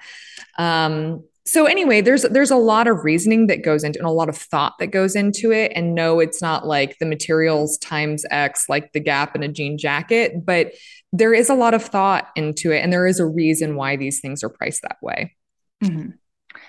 Um 0.58 1.24
so 1.44 1.66
anyway 1.66 2.00
there's 2.00 2.22
there's 2.22 2.52
a 2.52 2.56
lot 2.56 2.86
of 2.86 3.02
reasoning 3.02 3.48
that 3.48 3.64
goes 3.64 3.82
into 3.82 3.98
and 3.98 4.06
a 4.06 4.12
lot 4.12 4.28
of 4.28 4.36
thought 4.36 4.74
that 4.78 4.88
goes 4.88 5.16
into 5.16 5.50
it. 5.50 5.72
And 5.74 5.94
no 5.94 6.20
it's 6.20 6.40
not 6.40 6.66
like 6.66 6.98
the 6.98 7.06
materials 7.06 7.78
times 7.78 8.24
x 8.30 8.68
like 8.68 8.92
the 8.92 9.00
gap 9.00 9.34
in 9.34 9.42
a 9.42 9.48
jean 9.48 9.78
jacket 9.78 10.44
but 10.44 10.72
there 11.14 11.34
is 11.34 11.50
a 11.50 11.54
lot 11.54 11.74
of 11.74 11.82
thought 11.82 12.28
into 12.36 12.72
it 12.72 12.78
and 12.78 12.92
there 12.92 13.06
is 13.06 13.20
a 13.20 13.26
reason 13.26 13.76
why 13.76 13.96
these 13.96 14.20
things 14.20 14.42
are 14.42 14.48
priced 14.48 14.82
that 14.82 14.96
way 15.02 15.34
Mm-hmm. 15.82 16.10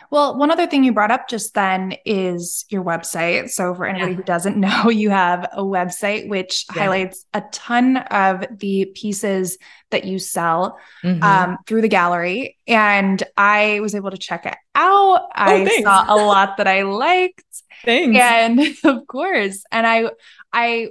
Well, 0.10 0.38
one 0.38 0.52
other 0.52 0.68
thing 0.68 0.84
you 0.84 0.94
brought 0.94 1.12
up 1.12 1.28
just 1.28 1.56
then 1.56 1.96
is 2.06 2.66
your 2.70 2.84
website. 2.84 3.50
So, 3.50 3.74
for 3.74 3.86
anybody 3.86 4.12
yeah. 4.12 4.18
who 4.18 4.24
doesn't 4.24 4.58
know, 4.60 4.90
you 4.90 5.10
have 5.10 5.50
a 5.52 5.64
website 5.64 6.28
which 6.28 6.66
yeah. 6.70 6.84
highlights 6.84 7.26
a 7.34 7.42
ton 7.52 7.98
of 7.98 8.46
the 8.60 8.86
pieces 8.94 9.58
that 9.90 10.06
you 10.06 10.20
sell 10.20 10.78
mm-hmm. 11.04 11.24
um, 11.24 11.58
through 11.68 11.82
the 11.82 11.88
gallery. 11.88 12.58
And 12.68 13.22
I 13.38 13.80
was 13.80 13.96
able 13.96 14.12
to 14.12 14.18
check 14.18 14.46
it 14.46 14.56
out. 14.76 14.92
Oh, 14.92 15.28
I 15.34 15.66
thanks. 15.66 15.84
saw 15.84 16.06
a 16.08 16.18
lot 16.18 16.58
that 16.58 16.68
I 16.68 16.84
liked. 16.84 17.44
Thanks. 17.84 18.18
And 18.18 18.60
of 18.84 19.08
course, 19.08 19.64
and 19.72 19.86
I, 19.86 20.12
I 20.54 20.90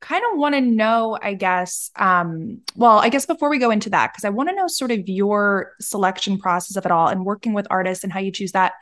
kind 0.00 0.24
of 0.32 0.38
want 0.38 0.54
to 0.54 0.62
know, 0.62 1.18
I 1.20 1.34
guess, 1.34 1.90
um, 1.96 2.62
well, 2.74 2.98
I 2.98 3.10
guess 3.10 3.26
before 3.26 3.50
we 3.50 3.58
go 3.58 3.70
into 3.70 3.90
that, 3.90 4.12
because 4.12 4.24
I 4.24 4.30
want 4.30 4.48
to 4.48 4.54
know 4.54 4.66
sort 4.66 4.90
of 4.90 5.06
your 5.08 5.74
selection 5.78 6.38
process 6.38 6.76
of 6.76 6.86
it 6.86 6.92
all 6.92 7.08
and 7.08 7.24
working 7.24 7.52
with 7.52 7.66
artists 7.70 8.02
and 8.02 8.12
how 8.12 8.20
you 8.20 8.32
choose 8.32 8.52
that. 8.52 8.72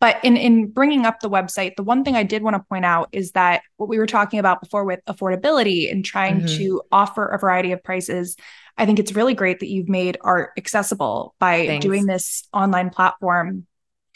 But 0.00 0.22
in 0.22 0.36
in 0.36 0.68
bringing 0.68 1.06
up 1.06 1.20
the 1.20 1.30
website, 1.30 1.76
the 1.76 1.82
one 1.82 2.04
thing 2.04 2.14
I 2.14 2.22
did 2.22 2.42
want 2.42 2.56
to 2.56 2.62
point 2.68 2.84
out 2.84 3.08
is 3.12 3.32
that 3.32 3.62
what 3.78 3.88
we 3.88 3.98
were 3.98 4.06
talking 4.06 4.38
about 4.38 4.60
before 4.60 4.84
with 4.84 5.00
affordability 5.08 5.90
and 5.90 6.04
trying 6.04 6.40
mm-hmm. 6.40 6.58
to 6.58 6.82
offer 6.92 7.26
a 7.26 7.38
variety 7.38 7.72
of 7.72 7.82
prices. 7.82 8.36
I 8.76 8.84
think 8.84 8.98
it's 8.98 9.14
really 9.14 9.32
great 9.32 9.60
that 9.60 9.70
you've 9.70 9.88
made 9.88 10.18
art 10.20 10.50
accessible 10.58 11.34
by 11.38 11.66
Thanks. 11.66 11.82
doing 11.82 12.04
this 12.04 12.46
online 12.52 12.90
platform 12.90 13.66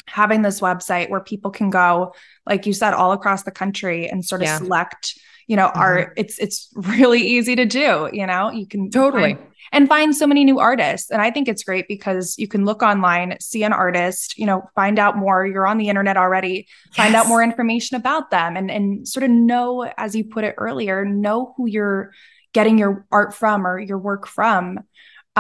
having 0.07 0.43
this 0.43 0.61
website 0.61 1.09
where 1.09 1.21
people 1.21 1.53
can 1.53 1.71
go 1.71 2.13
like 2.45 2.67
you 2.67 2.73
said 2.73 2.95
all 2.95 3.13
across 3.13 3.45
the 3.45 3.51
country 3.53 4.09
and 4.09 4.25
sort 4.25 4.41
of 4.41 4.47
yeah. 4.47 4.59
select 4.59 5.15
you 5.51 5.57
know, 5.57 5.67
mm-hmm. 5.67 5.81
art. 5.81 6.13
It's 6.17 6.39
it's 6.39 6.69
really 6.77 7.21
easy 7.21 7.57
to 7.57 7.67
do, 7.67 8.09
you 8.13 8.25
know. 8.25 8.53
You 8.53 8.69
can 8.69 8.89
totally 8.89 9.35
find, 9.35 9.47
and 9.73 9.89
find 9.89 10.15
so 10.15 10.25
many 10.25 10.45
new 10.45 10.61
artists. 10.61 11.11
And 11.11 11.21
I 11.21 11.33
think 11.33 11.49
it's 11.49 11.65
great 11.65 11.89
because 11.89 12.37
you 12.39 12.47
can 12.47 12.65
look 12.65 12.85
online, 12.85 13.37
see 13.41 13.65
an 13.65 13.73
artist, 13.73 14.39
you 14.39 14.47
know, 14.47 14.63
find 14.77 14.97
out 15.01 15.17
more. 15.17 15.45
You're 15.45 15.67
on 15.67 15.79
the 15.79 15.89
internet 15.89 16.17
already, 16.17 16.69
yes. 16.87 16.97
find 16.97 17.17
out 17.17 17.27
more 17.27 17.43
information 17.43 17.97
about 17.97 18.31
them 18.31 18.57
and 18.57 18.71
and 18.71 19.09
sort 19.09 19.25
of 19.25 19.31
know, 19.31 19.91
as 19.97 20.15
you 20.15 20.23
put 20.23 20.45
it 20.45 20.55
earlier, 20.57 21.05
know 21.05 21.53
who 21.57 21.67
you're 21.67 22.13
getting 22.53 22.79
your 22.79 23.05
art 23.11 23.35
from 23.35 23.67
or 23.67 23.81
your 23.81 23.99
work 23.99 24.29
from. 24.29 24.79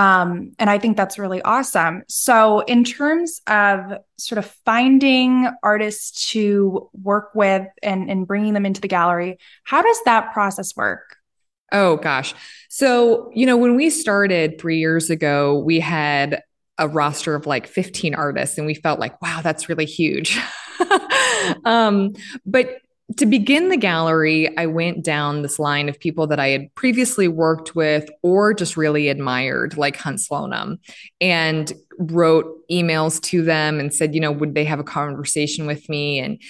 Um, 0.00 0.52
and 0.58 0.70
I 0.70 0.78
think 0.78 0.96
that's 0.96 1.18
really 1.18 1.42
awesome. 1.42 2.04
So, 2.08 2.60
in 2.60 2.84
terms 2.84 3.42
of 3.46 3.98
sort 4.16 4.38
of 4.38 4.46
finding 4.64 5.46
artists 5.62 6.30
to 6.30 6.88
work 6.94 7.34
with 7.34 7.66
and, 7.82 8.10
and 8.10 8.26
bringing 8.26 8.54
them 8.54 8.64
into 8.64 8.80
the 8.80 8.88
gallery, 8.88 9.36
how 9.64 9.82
does 9.82 10.00
that 10.06 10.32
process 10.32 10.74
work? 10.74 11.16
Oh, 11.70 11.96
gosh. 11.96 12.34
So, 12.70 13.30
you 13.34 13.44
know, 13.44 13.58
when 13.58 13.76
we 13.76 13.90
started 13.90 14.58
three 14.58 14.78
years 14.78 15.10
ago, 15.10 15.58
we 15.58 15.80
had 15.80 16.44
a 16.78 16.88
roster 16.88 17.34
of 17.34 17.44
like 17.44 17.66
15 17.66 18.14
artists, 18.14 18.56
and 18.56 18.66
we 18.66 18.72
felt 18.72 19.00
like, 19.00 19.20
wow, 19.20 19.40
that's 19.42 19.68
really 19.68 19.84
huge. 19.84 20.40
um, 21.66 22.14
but 22.46 22.80
to 23.16 23.26
begin 23.26 23.68
the 23.68 23.76
gallery, 23.76 24.56
I 24.56 24.66
went 24.66 25.04
down 25.04 25.42
this 25.42 25.58
line 25.58 25.88
of 25.88 25.98
people 25.98 26.26
that 26.28 26.40
I 26.40 26.48
had 26.48 26.74
previously 26.74 27.28
worked 27.28 27.74
with 27.74 28.08
or 28.22 28.54
just 28.54 28.76
really 28.76 29.08
admired, 29.08 29.76
like 29.76 29.96
Hunt 29.96 30.20
Slonem, 30.20 30.78
and 31.20 31.72
wrote 31.98 32.46
emails 32.70 33.20
to 33.22 33.42
them 33.42 33.80
and 33.80 33.92
said, 33.92 34.14
you 34.14 34.20
know, 34.20 34.32
would 34.32 34.54
they 34.54 34.64
have 34.64 34.80
a 34.80 34.84
conversation 34.84 35.66
with 35.66 35.88
me? 35.88 36.18
And 36.18 36.40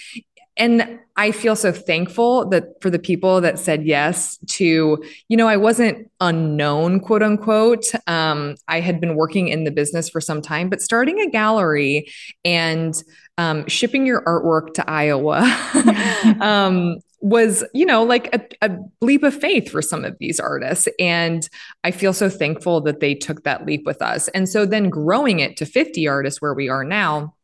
and 0.57 0.99
I 1.15 1.31
feel 1.31 1.55
so 1.55 1.71
thankful 1.71 2.49
that 2.49 2.81
for 2.81 2.89
the 2.89 2.99
people 2.99 3.41
that 3.41 3.57
said 3.59 3.85
yes 3.85 4.37
to, 4.47 5.01
you 5.27 5.37
know, 5.37 5.47
I 5.47 5.57
wasn't 5.57 6.09
unknown, 6.19 6.99
quote 6.99 7.23
unquote. 7.23 7.85
Um, 8.07 8.55
I 8.67 8.79
had 8.79 8.99
been 8.99 9.15
working 9.15 9.47
in 9.47 9.63
the 9.63 9.71
business 9.71 10.09
for 10.09 10.19
some 10.19 10.41
time, 10.41 10.69
but 10.69 10.81
starting 10.81 11.19
a 11.19 11.29
gallery 11.29 12.11
and 12.43 12.93
um, 13.37 13.67
shipping 13.67 14.05
your 14.05 14.23
artwork 14.23 14.73
to 14.75 14.89
Iowa 14.89 15.41
um, 16.41 16.97
was, 17.21 17.63
you 17.73 17.85
know, 17.85 18.03
like 18.03 18.33
a, 18.33 18.69
a, 18.69 18.77
leap 19.01 19.23
of 19.23 19.33
faith 19.33 19.69
for 19.69 19.81
some 19.81 20.03
of 20.03 20.17
these 20.19 20.39
artists. 20.39 20.87
And 20.99 21.47
I 21.83 21.91
feel 21.91 22.13
so 22.13 22.29
thankful 22.29 22.81
that 22.81 22.99
they 22.99 23.15
took 23.15 23.43
that 23.43 23.65
leap 23.65 23.83
with 23.85 24.01
us. 24.01 24.27
And 24.29 24.49
so 24.49 24.65
then 24.65 24.89
growing 24.89 25.39
it 25.39 25.55
to 25.57 25.65
50 25.65 26.07
artists 26.07 26.41
where 26.41 26.53
we 26.53 26.67
are 26.67 26.83
now 26.83 27.35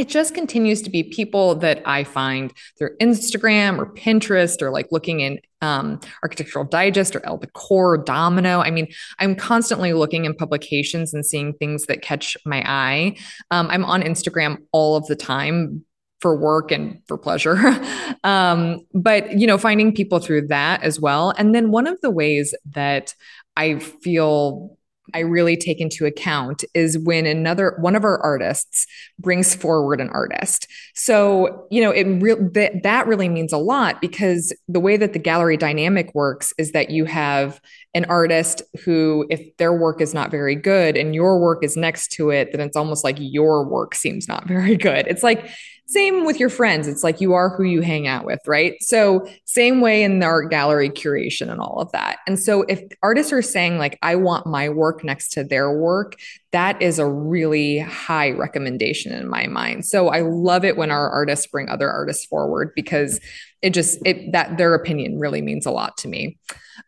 it 0.00 0.08
just 0.08 0.32
continues 0.32 0.80
to 0.80 0.88
be 0.88 1.02
people 1.02 1.54
that 1.56 1.82
I 1.84 2.04
find 2.04 2.54
through 2.78 2.96
Instagram 3.02 3.78
or 3.78 3.92
Pinterest 3.92 4.62
or 4.62 4.70
like 4.70 4.88
looking 4.90 5.20
in 5.20 5.38
um, 5.60 6.00
Architectural 6.22 6.64
Digest 6.64 7.14
or 7.14 7.26
Elle 7.26 7.36
Decor, 7.36 7.98
Domino. 7.98 8.60
I 8.60 8.70
mean, 8.70 8.88
I'm 9.18 9.34
constantly 9.36 9.92
looking 9.92 10.24
in 10.24 10.34
publications 10.34 11.12
and 11.12 11.24
seeing 11.24 11.52
things 11.52 11.84
that 11.84 12.00
catch 12.00 12.34
my 12.46 12.62
eye. 12.66 13.18
Um, 13.50 13.68
I'm 13.68 13.84
on 13.84 14.00
Instagram 14.00 14.56
all 14.72 14.96
of 14.96 15.06
the 15.06 15.16
time 15.16 15.84
for 16.22 16.34
work 16.34 16.72
and 16.72 17.02
for 17.06 17.18
pleasure. 17.18 17.58
um, 18.24 18.80
but, 18.94 19.38
you 19.38 19.46
know, 19.46 19.58
finding 19.58 19.94
people 19.94 20.18
through 20.18 20.46
that 20.46 20.82
as 20.82 20.98
well. 20.98 21.34
And 21.36 21.54
then 21.54 21.72
one 21.72 21.86
of 21.86 22.00
the 22.00 22.10
ways 22.10 22.54
that 22.70 23.14
I 23.54 23.80
feel 23.80 24.78
I 25.14 25.20
really 25.20 25.56
take 25.56 25.80
into 25.80 26.06
account 26.06 26.64
is 26.74 26.98
when 26.98 27.26
another 27.26 27.76
one 27.80 27.96
of 27.96 28.04
our 28.04 28.18
artists 28.20 28.86
brings 29.18 29.54
forward 29.54 30.00
an 30.00 30.10
artist. 30.10 30.66
So, 30.94 31.66
you 31.70 31.80
know, 31.82 31.90
it 31.90 32.04
re- 32.22 32.48
that 32.54 32.82
that 32.82 33.06
really 33.06 33.28
means 33.28 33.52
a 33.52 33.58
lot 33.58 34.00
because 34.00 34.54
the 34.68 34.80
way 34.80 34.96
that 34.96 35.12
the 35.12 35.18
gallery 35.18 35.56
dynamic 35.56 36.14
works 36.14 36.52
is 36.58 36.72
that 36.72 36.90
you 36.90 37.04
have 37.04 37.60
an 37.94 38.04
artist 38.04 38.62
who 38.84 39.26
if 39.30 39.56
their 39.56 39.72
work 39.72 40.00
is 40.00 40.14
not 40.14 40.30
very 40.30 40.54
good 40.54 40.96
and 40.96 41.14
your 41.14 41.40
work 41.40 41.64
is 41.64 41.76
next 41.76 42.08
to 42.12 42.30
it, 42.30 42.52
then 42.52 42.60
it's 42.60 42.76
almost 42.76 43.02
like 43.02 43.16
your 43.18 43.64
work 43.64 43.94
seems 43.94 44.28
not 44.28 44.46
very 44.48 44.76
good. 44.76 45.06
It's 45.08 45.22
like 45.22 45.50
same 45.90 46.24
with 46.24 46.38
your 46.38 46.50
friends. 46.50 46.86
It's 46.86 47.02
like 47.02 47.20
you 47.20 47.32
are 47.32 47.48
who 47.48 47.64
you 47.64 47.80
hang 47.80 48.06
out 48.06 48.24
with, 48.24 48.38
right? 48.46 48.80
So, 48.80 49.26
same 49.44 49.80
way 49.80 50.04
in 50.04 50.20
the 50.20 50.26
art 50.26 50.48
gallery 50.48 50.88
curation 50.88 51.50
and 51.50 51.60
all 51.60 51.80
of 51.80 51.90
that. 51.90 52.18
And 52.28 52.38
so, 52.38 52.62
if 52.62 52.80
artists 53.02 53.32
are 53.32 53.42
saying, 53.42 53.78
like, 53.78 53.98
I 54.00 54.14
want 54.14 54.46
my 54.46 54.68
work 54.68 55.02
next 55.02 55.30
to 55.32 55.42
their 55.42 55.76
work, 55.76 56.14
that 56.52 56.80
is 56.80 57.00
a 57.00 57.06
really 57.06 57.80
high 57.80 58.30
recommendation 58.30 59.12
in 59.12 59.28
my 59.28 59.48
mind. 59.48 59.84
So, 59.84 60.08
I 60.08 60.20
love 60.20 60.64
it 60.64 60.76
when 60.76 60.92
our 60.92 61.10
artists 61.10 61.48
bring 61.48 61.68
other 61.68 61.90
artists 61.90 62.24
forward 62.24 62.70
because 62.76 63.20
it 63.60 63.70
just, 63.70 63.98
it, 64.06 64.30
that 64.30 64.58
their 64.58 64.74
opinion 64.74 65.18
really 65.18 65.42
means 65.42 65.66
a 65.66 65.72
lot 65.72 65.96
to 65.98 66.08
me. 66.08 66.38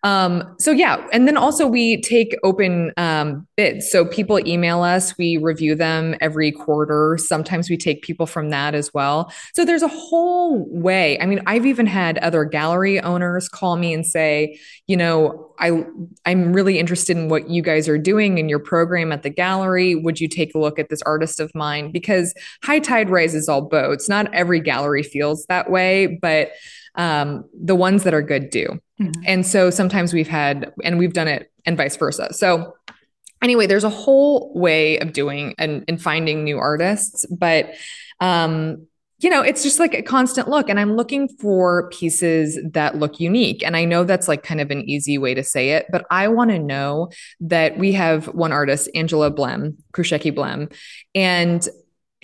Um, 0.02 0.54
so 0.58 0.70
yeah, 0.70 1.06
and 1.12 1.26
then 1.26 1.36
also 1.36 1.66
we 1.66 2.00
take 2.00 2.36
open 2.42 2.92
um, 2.96 3.46
bids. 3.56 3.90
So 3.90 4.04
people 4.04 4.38
email 4.46 4.82
us, 4.82 5.16
we 5.18 5.36
review 5.36 5.74
them 5.74 6.14
every 6.20 6.52
quarter. 6.52 7.16
Sometimes 7.18 7.70
we 7.70 7.76
take 7.76 8.02
people 8.02 8.26
from 8.26 8.50
that 8.50 8.74
as 8.74 8.92
well. 8.92 9.32
So 9.54 9.64
there's 9.64 9.82
a 9.82 9.88
whole 9.88 10.66
way. 10.68 11.18
I 11.20 11.26
mean, 11.26 11.40
I've 11.46 11.66
even 11.66 11.86
had 11.86 12.18
other 12.18 12.44
gallery 12.44 13.00
owners 13.00 13.48
call 13.48 13.76
me 13.76 13.92
and 13.92 14.04
say, 14.04 14.58
you 14.86 14.96
know, 14.96 15.52
I 15.58 15.84
I'm 16.26 16.52
really 16.52 16.78
interested 16.78 17.16
in 17.16 17.28
what 17.28 17.48
you 17.48 17.62
guys 17.62 17.88
are 17.88 17.98
doing 17.98 18.38
in 18.38 18.48
your 18.48 18.58
program 18.58 19.12
at 19.12 19.22
the 19.22 19.30
gallery. 19.30 19.94
Would 19.94 20.20
you 20.20 20.28
take 20.28 20.54
a 20.54 20.58
look 20.58 20.78
at 20.78 20.88
this 20.88 21.02
artist 21.02 21.38
of 21.40 21.54
mine? 21.54 21.92
Because 21.92 22.34
high 22.64 22.80
tide 22.80 23.10
raises 23.10 23.48
all 23.48 23.62
boats. 23.62 24.08
Not 24.08 24.32
every 24.34 24.60
gallery 24.60 25.02
feels 25.02 25.46
that 25.46 25.70
way, 25.70 26.18
but 26.20 26.50
um, 26.94 27.44
the 27.54 27.74
ones 27.74 28.02
that 28.04 28.14
are 28.14 28.22
good 28.22 28.50
do. 28.50 28.78
Mm-hmm. 29.02 29.22
And 29.26 29.46
so 29.46 29.70
sometimes 29.70 30.12
we've 30.12 30.28
had, 30.28 30.72
and 30.84 30.98
we've 30.98 31.12
done 31.12 31.28
it 31.28 31.50
and 31.66 31.76
vice 31.76 31.96
versa. 31.96 32.32
So 32.32 32.74
anyway, 33.42 33.66
there's 33.66 33.84
a 33.84 33.90
whole 33.90 34.52
way 34.54 34.98
of 34.98 35.12
doing 35.12 35.54
and, 35.58 35.84
and 35.88 36.00
finding 36.00 36.44
new 36.44 36.58
artists, 36.58 37.26
but 37.26 37.74
um, 38.20 38.86
you 39.18 39.30
know, 39.30 39.40
it's 39.40 39.62
just 39.62 39.78
like 39.78 39.94
a 39.94 40.02
constant 40.02 40.48
look. 40.48 40.68
And 40.68 40.80
I'm 40.80 40.96
looking 40.96 41.28
for 41.28 41.88
pieces 41.90 42.58
that 42.72 42.96
look 42.96 43.20
unique. 43.20 43.62
And 43.64 43.76
I 43.76 43.84
know 43.84 44.02
that's 44.02 44.26
like 44.26 44.42
kind 44.42 44.60
of 44.60 44.72
an 44.72 44.88
easy 44.88 45.16
way 45.16 45.32
to 45.34 45.44
say 45.44 45.70
it, 45.70 45.86
but 45.90 46.04
I 46.10 46.26
want 46.26 46.50
to 46.50 46.58
know 46.58 47.10
that 47.40 47.78
we 47.78 47.92
have 47.92 48.26
one 48.26 48.50
artist, 48.50 48.90
Angela 48.96 49.30
Blehm, 49.30 49.76
Chrusciaki 49.92 50.34
Blehm, 50.34 50.74
and 51.14 51.68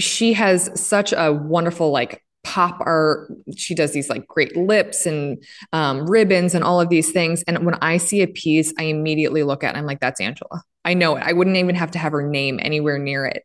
she 0.01 0.33
has 0.33 0.71
such 0.81 1.13
a 1.13 1.33
wonderful 1.33 1.93
like 1.93 2.23
pop 2.49 2.81
art. 2.81 3.31
She 3.57 3.75
does 3.75 3.93
these 3.93 4.09
like 4.09 4.27
great 4.27 4.57
lips 4.57 5.05
and 5.05 5.45
um, 5.75 6.09
ribbons 6.09 6.55
and 6.55 6.65
all 6.65 6.81
of 6.81 6.89
these 6.89 7.13
things. 7.13 7.43
And 7.47 7.67
when 7.67 7.75
I 7.83 7.99
see 7.99 8.23
a 8.23 8.27
piece, 8.27 8.73
I 8.79 8.85
immediately 8.85 9.43
look 9.43 9.63
at 9.63 9.75
it. 9.75 9.79
I'm 9.79 9.85
like, 9.85 10.01
that's 10.01 10.21
Angela. 10.21 10.63
I 10.85 10.95
know 10.95 11.17
it. 11.17 11.23
I 11.23 11.35
wouldn't 11.35 11.57
even 11.59 11.75
have 11.75 11.91
to 11.91 11.99
have 11.99 12.13
her 12.13 12.27
name 12.27 12.59
anywhere 12.63 12.99
near 12.99 13.27
it. 13.27 13.43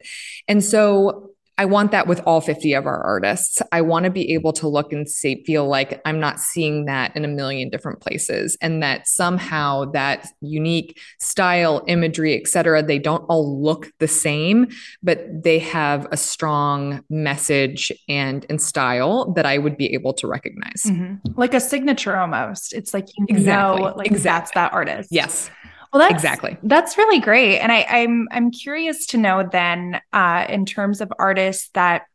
And 0.48 0.64
so 0.64 1.33
I 1.58 1.66
want 1.66 1.92
that 1.92 2.08
with 2.08 2.20
all 2.26 2.42
50 2.42 2.74
of 2.74 2.88
our 2.88 3.02
artists. 3.02 3.62
I 3.72 3.82
want 3.82 4.06
to 4.06 4.10
be 4.10 4.34
able 4.34 4.54
to 4.54 4.68
look 4.68 4.92
and 4.92 5.10
see, 5.10 5.44
feel 5.46 5.68
like 5.68 6.02
I'm 6.04 6.20
not 6.20 6.40
seeing 6.40 6.86
that 6.86 7.16
in 7.16 7.24
a 7.26 7.28
million 7.28 7.70
different 7.70 8.00
places 8.00 8.58
and 8.62 8.82
that 8.82 9.08
somehow 9.08 9.86
that 9.92 10.28
unique 10.42 11.00
style, 11.20 11.84
imagery, 11.88 12.40
et 12.40 12.48
cetera, 12.48 12.82
they 12.82 12.98
don't 12.98 13.24
all 13.30 13.62
look 13.62 13.92
the 14.00 14.08
same, 14.08 14.68
but 15.04 15.44
they 15.44 15.60
have 15.60 16.08
a 16.12 16.18
strong 16.18 17.02
message 17.10 17.92
and, 18.10 18.46
and 18.50 18.60
style 18.60 19.32
that 19.34 19.46
I 19.46 19.60
would 19.60 19.78
be 19.78 19.94
able 19.94 20.14
to 20.14 20.28
recognize. 20.28 20.84
Mm-hmm. 20.86 21.40
Like 21.40 21.54
a 21.54 21.60
signature 21.60 22.18
almost. 22.18 22.74
It's 22.74 22.94
like 22.94 23.08
you 23.18 23.26
exactly. 23.30 23.82
know, 23.82 23.94
like 23.96 24.08
exactly. 24.08 24.24
that's 24.24 24.52
that 24.52 24.74
artist. 24.74 25.10
Yes. 25.12 25.52
Well, 25.94 26.00
that's, 26.00 26.14
exactly. 26.14 26.58
That's 26.64 26.98
really 26.98 27.20
great, 27.20 27.60
and 27.60 27.72
I, 27.72 27.86
am 27.88 28.28
I'm, 28.32 28.46
I'm 28.46 28.52
curious 28.52 29.06
to 29.08 29.18
know 29.18 29.48
then, 29.50 30.02
uh, 30.12 30.48
in 30.50 30.66
terms 30.66 31.02
of 31.02 31.14
artists 31.20 31.70
that 31.76 32.08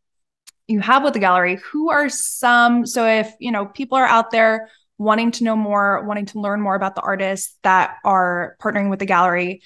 you 0.66 0.80
have 0.80 1.04
with 1.04 1.14
the 1.14 1.20
gallery, 1.20 1.56
who 1.56 1.88
are 1.90 2.08
some? 2.08 2.86
So 2.86 3.06
if 3.06 3.32
you 3.38 3.52
know 3.52 3.66
people 3.66 3.96
are 3.96 4.04
out 4.06 4.32
there 4.32 4.68
wanting 4.98 5.30
to 5.30 5.44
know 5.44 5.54
more, 5.54 6.04
wanting 6.04 6.26
to 6.26 6.40
learn 6.40 6.60
more 6.60 6.74
about 6.74 6.96
the 6.96 7.02
artists 7.02 7.56
that 7.62 7.98
are 8.04 8.56
partnering 8.60 8.90
with 8.90 8.98
the 8.98 9.06
gallery, 9.06 9.62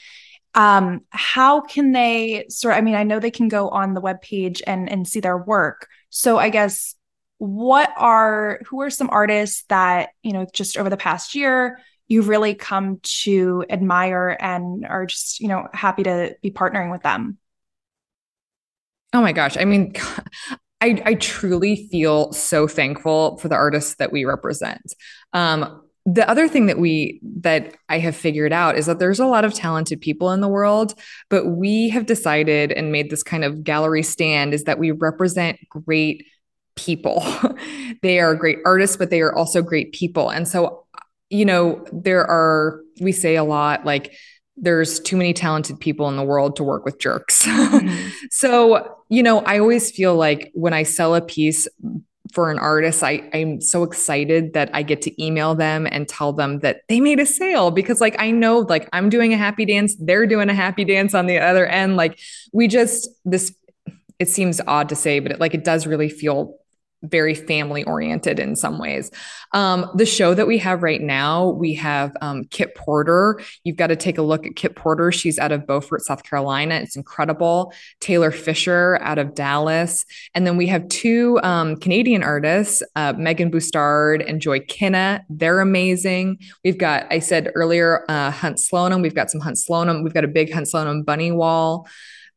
um, 0.54 1.00
how 1.08 1.62
can 1.62 1.92
they 1.92 2.44
sort? 2.50 2.74
I 2.74 2.82
mean, 2.82 2.94
I 2.94 3.04
know 3.04 3.18
they 3.18 3.30
can 3.30 3.48
go 3.48 3.70
on 3.70 3.94
the 3.94 4.02
web 4.02 4.20
page 4.20 4.62
and 4.66 4.90
and 4.90 5.08
see 5.08 5.20
their 5.20 5.38
work. 5.38 5.88
So 6.10 6.36
I 6.36 6.50
guess 6.50 6.94
what 7.38 7.90
are 7.96 8.60
who 8.66 8.82
are 8.82 8.90
some 8.90 9.08
artists 9.10 9.64
that 9.70 10.10
you 10.22 10.32
know 10.32 10.46
just 10.52 10.76
over 10.76 10.90
the 10.90 10.98
past 10.98 11.34
year 11.34 11.78
you've 12.12 12.28
really 12.28 12.54
come 12.54 13.00
to 13.02 13.64
admire 13.70 14.36
and 14.38 14.84
are 14.84 15.06
just, 15.06 15.40
you 15.40 15.48
know, 15.48 15.66
happy 15.72 16.02
to 16.02 16.36
be 16.42 16.50
partnering 16.50 16.92
with 16.92 17.02
them? 17.02 17.38
Oh 19.14 19.22
my 19.22 19.32
gosh. 19.32 19.56
I 19.56 19.64
mean, 19.64 19.94
I, 20.82 21.00
I 21.06 21.14
truly 21.14 21.88
feel 21.90 22.32
so 22.32 22.68
thankful 22.68 23.38
for 23.38 23.48
the 23.48 23.54
artists 23.54 23.94
that 23.94 24.12
we 24.12 24.26
represent. 24.26 24.94
Um, 25.32 25.80
the 26.04 26.28
other 26.28 26.48
thing 26.48 26.66
that 26.66 26.78
we 26.78 27.20
that 27.22 27.76
I 27.88 28.00
have 28.00 28.16
figured 28.16 28.52
out 28.52 28.76
is 28.76 28.86
that 28.86 28.98
there's 28.98 29.20
a 29.20 29.26
lot 29.26 29.44
of 29.44 29.54
talented 29.54 30.00
people 30.00 30.32
in 30.32 30.40
the 30.40 30.48
world, 30.48 30.94
but 31.30 31.46
we 31.46 31.88
have 31.90 32.06
decided 32.06 32.72
and 32.72 32.92
made 32.92 33.08
this 33.08 33.22
kind 33.22 33.44
of 33.44 33.62
gallery 33.62 34.02
stand 34.02 34.52
is 34.52 34.64
that 34.64 34.80
we 34.80 34.90
represent 34.90 35.60
great 35.68 36.26
people. 36.74 37.24
they 38.02 38.18
are 38.18 38.34
great 38.34 38.58
artists, 38.66 38.96
but 38.96 39.10
they 39.10 39.20
are 39.20 39.34
also 39.34 39.62
great 39.62 39.92
people. 39.92 40.28
And 40.28 40.48
so 40.48 40.81
you 41.32 41.46
know, 41.46 41.84
there 41.92 42.24
are, 42.24 42.80
we 43.00 43.10
say 43.10 43.36
a 43.36 43.44
lot 43.44 43.86
like, 43.86 44.14
there's 44.58 45.00
too 45.00 45.16
many 45.16 45.32
talented 45.32 45.80
people 45.80 46.08
in 46.10 46.16
the 46.16 46.22
world 46.22 46.56
to 46.56 46.62
work 46.62 46.84
with 46.84 46.98
jerks. 46.98 47.46
Mm-hmm. 47.72 48.10
so, 48.30 48.96
you 49.08 49.22
know, 49.22 49.40
I 49.40 49.58
always 49.58 49.90
feel 49.90 50.14
like 50.14 50.50
when 50.52 50.74
I 50.74 50.82
sell 50.82 51.14
a 51.14 51.22
piece 51.22 51.66
for 52.32 52.50
an 52.50 52.58
artist, 52.58 53.02
I, 53.02 53.28
I'm 53.32 53.62
so 53.62 53.82
excited 53.82 54.52
that 54.52 54.70
I 54.74 54.82
get 54.82 55.00
to 55.02 55.24
email 55.24 55.54
them 55.54 55.88
and 55.90 56.06
tell 56.06 56.34
them 56.34 56.58
that 56.58 56.82
they 56.88 57.00
made 57.00 57.18
a 57.18 57.24
sale 57.24 57.70
because 57.70 58.00
like 58.00 58.14
I 58.20 58.30
know 58.30 58.58
like 58.58 58.88
I'm 58.92 59.08
doing 59.08 59.32
a 59.32 59.38
happy 59.38 59.64
dance, 59.64 59.96
they're 59.98 60.26
doing 60.26 60.50
a 60.50 60.54
happy 60.54 60.84
dance 60.84 61.14
on 61.14 61.26
the 61.26 61.38
other 61.38 61.66
end. 61.66 61.96
Like 61.96 62.18
we 62.52 62.68
just 62.68 63.08
this 63.24 63.54
it 64.18 64.28
seems 64.28 64.60
odd 64.66 64.88
to 64.90 64.96
say, 64.96 65.18
but 65.18 65.32
it, 65.32 65.40
like 65.40 65.54
it 65.54 65.64
does 65.64 65.86
really 65.86 66.10
feel 66.10 66.58
very 67.02 67.34
family 67.34 67.84
oriented 67.84 68.38
in 68.38 68.56
some 68.56 68.78
ways. 68.78 69.10
Um, 69.52 69.90
the 69.94 70.06
show 70.06 70.34
that 70.34 70.46
we 70.46 70.58
have 70.58 70.82
right 70.82 71.00
now, 71.00 71.48
we 71.50 71.74
have 71.74 72.16
um, 72.20 72.44
Kit 72.44 72.74
Porter. 72.74 73.40
You've 73.64 73.76
got 73.76 73.88
to 73.88 73.96
take 73.96 74.18
a 74.18 74.22
look 74.22 74.46
at 74.46 74.56
Kit 74.56 74.76
Porter. 74.76 75.12
She's 75.12 75.38
out 75.38 75.52
of 75.52 75.66
Beaufort, 75.66 76.02
South 76.02 76.22
Carolina. 76.22 76.76
It's 76.76 76.96
incredible. 76.96 77.72
Taylor 78.00 78.30
Fisher 78.30 78.98
out 79.02 79.18
of 79.18 79.34
Dallas. 79.34 80.04
And 80.34 80.46
then 80.46 80.56
we 80.56 80.66
have 80.68 80.88
two 80.88 81.38
um, 81.42 81.76
Canadian 81.76 82.22
artists, 82.22 82.82
uh, 82.96 83.12
Megan 83.16 83.50
Bustard 83.50 84.22
and 84.22 84.40
Joy 84.40 84.60
Kinna. 84.60 85.24
They're 85.28 85.60
amazing. 85.60 86.38
We've 86.64 86.78
got, 86.78 87.06
I 87.10 87.18
said 87.18 87.50
earlier, 87.54 88.04
uh, 88.08 88.30
Hunt 88.30 88.58
Slonem. 88.58 89.02
We've 89.02 89.14
got 89.14 89.30
some 89.30 89.40
Hunt 89.40 89.56
Slonem. 89.56 90.02
We've 90.02 90.14
got 90.14 90.24
a 90.24 90.28
big 90.28 90.52
Hunt 90.52 90.66
Slonem 90.66 91.04
bunny 91.04 91.32
wall 91.32 91.86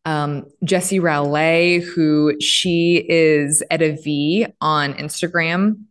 um, 0.06 0.46
Jessie 0.64 1.00
Rowley, 1.00 1.80
who 1.80 2.40
she 2.40 3.06
is 3.10 3.64
at 3.70 3.82
a 3.82 3.96
V 3.96 4.48
on 4.62 4.94
Instagram. 4.94 5.84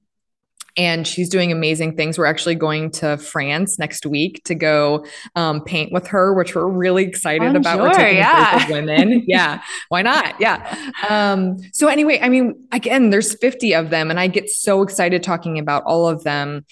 And 0.77 1.07
she's 1.07 1.29
doing 1.29 1.53
amazing 1.53 1.97
things. 1.97 2.19
We're 2.19 2.27
actually 2.27 2.57
going 2.57 2.91
to 2.93 3.17
France 3.17 3.79
next 3.79 4.07
week 4.07 4.43
to 4.47 4.57
go 4.57 5.07
um, 5.37 5.63
paint 5.63 5.93
with 5.93 6.09
her, 6.09 6.35
which 6.35 6.57
we're 6.57 6.67
really 6.67 7.05
excited 7.05 7.47
I'm 7.47 7.55
about. 7.55 7.77
Sure, 7.77 7.83
we're 7.85 7.93
taking 7.93 8.17
yeah. 8.17 8.49
a 8.49 8.59
group 8.59 8.63
of 8.63 8.71
women. 8.71 9.25
yeah, 9.29 9.63
why 9.89 10.03
not? 10.03 10.35
Yeah. 10.41 10.93
Um, 11.09 11.59
so 11.73 11.87
anyway, 11.87 12.19
I 12.21 12.29
mean, 12.29 12.67
again, 12.73 13.11
there's 13.11 13.37
50 13.39 13.73
of 13.73 13.91
them, 13.91 14.11
and 14.11 14.19
I 14.19 14.27
get 14.27 14.51
so 14.51 14.83
excited 14.83 15.23
talking 15.23 15.61
about 15.61 15.85
all 15.85 16.09
of 16.09 16.25
them. 16.25 16.67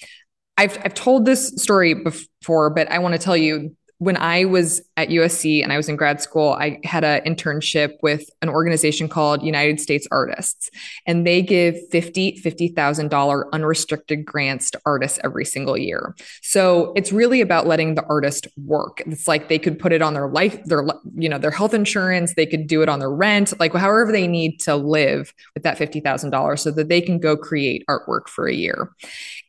I've 0.59 0.77
I've 0.85 0.95
told 0.95 1.25
this 1.25 1.51
story 1.59 1.95
before, 1.95 2.71
but 2.71 2.91
I 2.91 2.99
want 2.99 3.13
to 3.13 3.21
tell 3.21 3.37
you 3.37 3.77
when 4.03 4.17
I 4.17 4.47
was 4.47 4.83
at 4.97 5.11
USC 5.11 5.63
and 5.63 5.73
I 5.73 5.77
was 5.77 5.89
in 5.89 5.95
grad 5.95 6.21
school, 6.21 6.55
I 6.55 6.81
had 6.83 7.05
an 7.05 7.23
internship 7.23 7.99
with 8.03 8.29
an 8.43 8.49
organization 8.49 9.09
called 9.09 9.45
United 9.45 9.81
States 9.81 10.09
Artists, 10.11 10.71
and 11.07 11.25
they 11.25 11.41
give 11.41 11.77
$50, 11.93 12.43
$50,000 12.43 13.45
unrestricted 13.53 14.25
grants 14.25 14.73
to 14.73 14.81
artists 14.85 15.21
every 15.23 15.45
single 15.45 15.79
year. 15.79 16.17
So 16.41 16.93
it's 16.97 17.13
really 17.13 17.41
about 17.41 17.69
letting 17.69 17.95
the 17.95 18.03
artist 18.07 18.49
work. 18.57 19.05
It's 19.07 19.29
like 19.29 19.49
they 19.49 19.61
could 19.61 19.79
put 19.79 19.93
it 19.93 20.03
on 20.03 20.15
their 20.15 20.27
life, 20.27 20.65
their, 20.65 20.85
you 21.15 21.29
know, 21.29 21.39
their 21.39 21.53
health 21.53 21.73
insurance, 21.73 22.35
they 22.35 22.47
could 22.47 22.67
do 22.67 22.83
it 22.83 22.89
on 22.89 22.99
their 22.99 23.09
rent, 23.09 23.53
like 23.61 23.73
however 23.73 24.11
they 24.11 24.27
need 24.27 24.59
to 24.63 24.75
live 24.75 25.33
with 25.55 25.63
that 25.63 25.79
$50,000 25.79 26.59
so 26.59 26.73
that 26.73 26.89
they 26.89 27.01
can 27.01 27.21
go 27.21 27.37
create 27.37 27.85
artwork 27.89 28.27
for 28.27 28.49
a 28.49 28.53
year. 28.53 28.91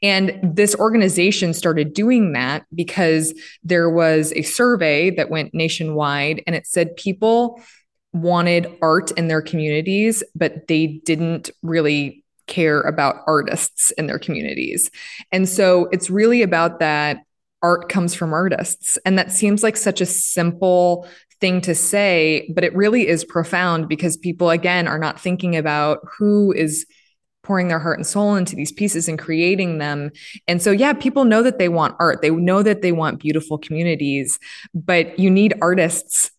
And 0.03 0.37
this 0.43 0.75
organization 0.75 1.53
started 1.53 1.93
doing 1.93 2.33
that 2.33 2.65
because 2.75 3.33
there 3.63 3.89
was 3.89 4.33
a 4.35 4.41
survey 4.41 5.09
that 5.11 5.29
went 5.29 5.53
nationwide 5.53 6.43
and 6.45 6.55
it 6.55 6.67
said 6.67 6.95
people 6.97 7.61
wanted 8.11 8.67
art 8.81 9.11
in 9.11 9.29
their 9.29 9.41
communities, 9.41 10.23
but 10.35 10.67
they 10.67 11.01
didn't 11.05 11.49
really 11.63 12.23
care 12.45 12.81
about 12.81 13.23
artists 13.25 13.91
in 13.91 14.07
their 14.07 14.19
communities. 14.19 14.91
And 15.31 15.47
so 15.47 15.87
it's 15.91 16.09
really 16.09 16.41
about 16.41 16.79
that 16.79 17.23
art 17.61 17.87
comes 17.87 18.13
from 18.13 18.33
artists. 18.33 18.97
And 19.05 19.17
that 19.17 19.31
seems 19.31 19.63
like 19.63 19.77
such 19.77 20.01
a 20.01 20.05
simple 20.05 21.07
thing 21.39 21.61
to 21.61 21.73
say, 21.73 22.51
but 22.53 22.65
it 22.65 22.75
really 22.75 23.07
is 23.07 23.23
profound 23.23 23.87
because 23.87 24.17
people, 24.17 24.49
again, 24.49 24.87
are 24.87 24.99
not 24.99 25.19
thinking 25.19 25.55
about 25.55 25.99
who 26.17 26.51
is 26.51 26.85
pouring 27.43 27.67
their 27.67 27.79
heart 27.79 27.99
and 27.99 28.07
soul 28.07 28.35
into 28.35 28.55
these 28.55 28.71
pieces 28.71 29.07
and 29.07 29.19
creating 29.19 29.77
them. 29.77 30.11
And 30.47 30.61
so, 30.61 30.71
yeah, 30.71 30.93
people 30.93 31.25
know 31.25 31.43
that 31.43 31.59
they 31.59 31.69
want 31.69 31.95
art. 31.99 32.21
They 32.21 32.31
know 32.31 32.63
that 32.63 32.81
they 32.81 32.91
want 32.91 33.19
beautiful 33.19 33.57
communities, 33.57 34.39
but 34.73 35.19
you 35.19 35.29
need 35.29 35.53
artists 35.61 36.31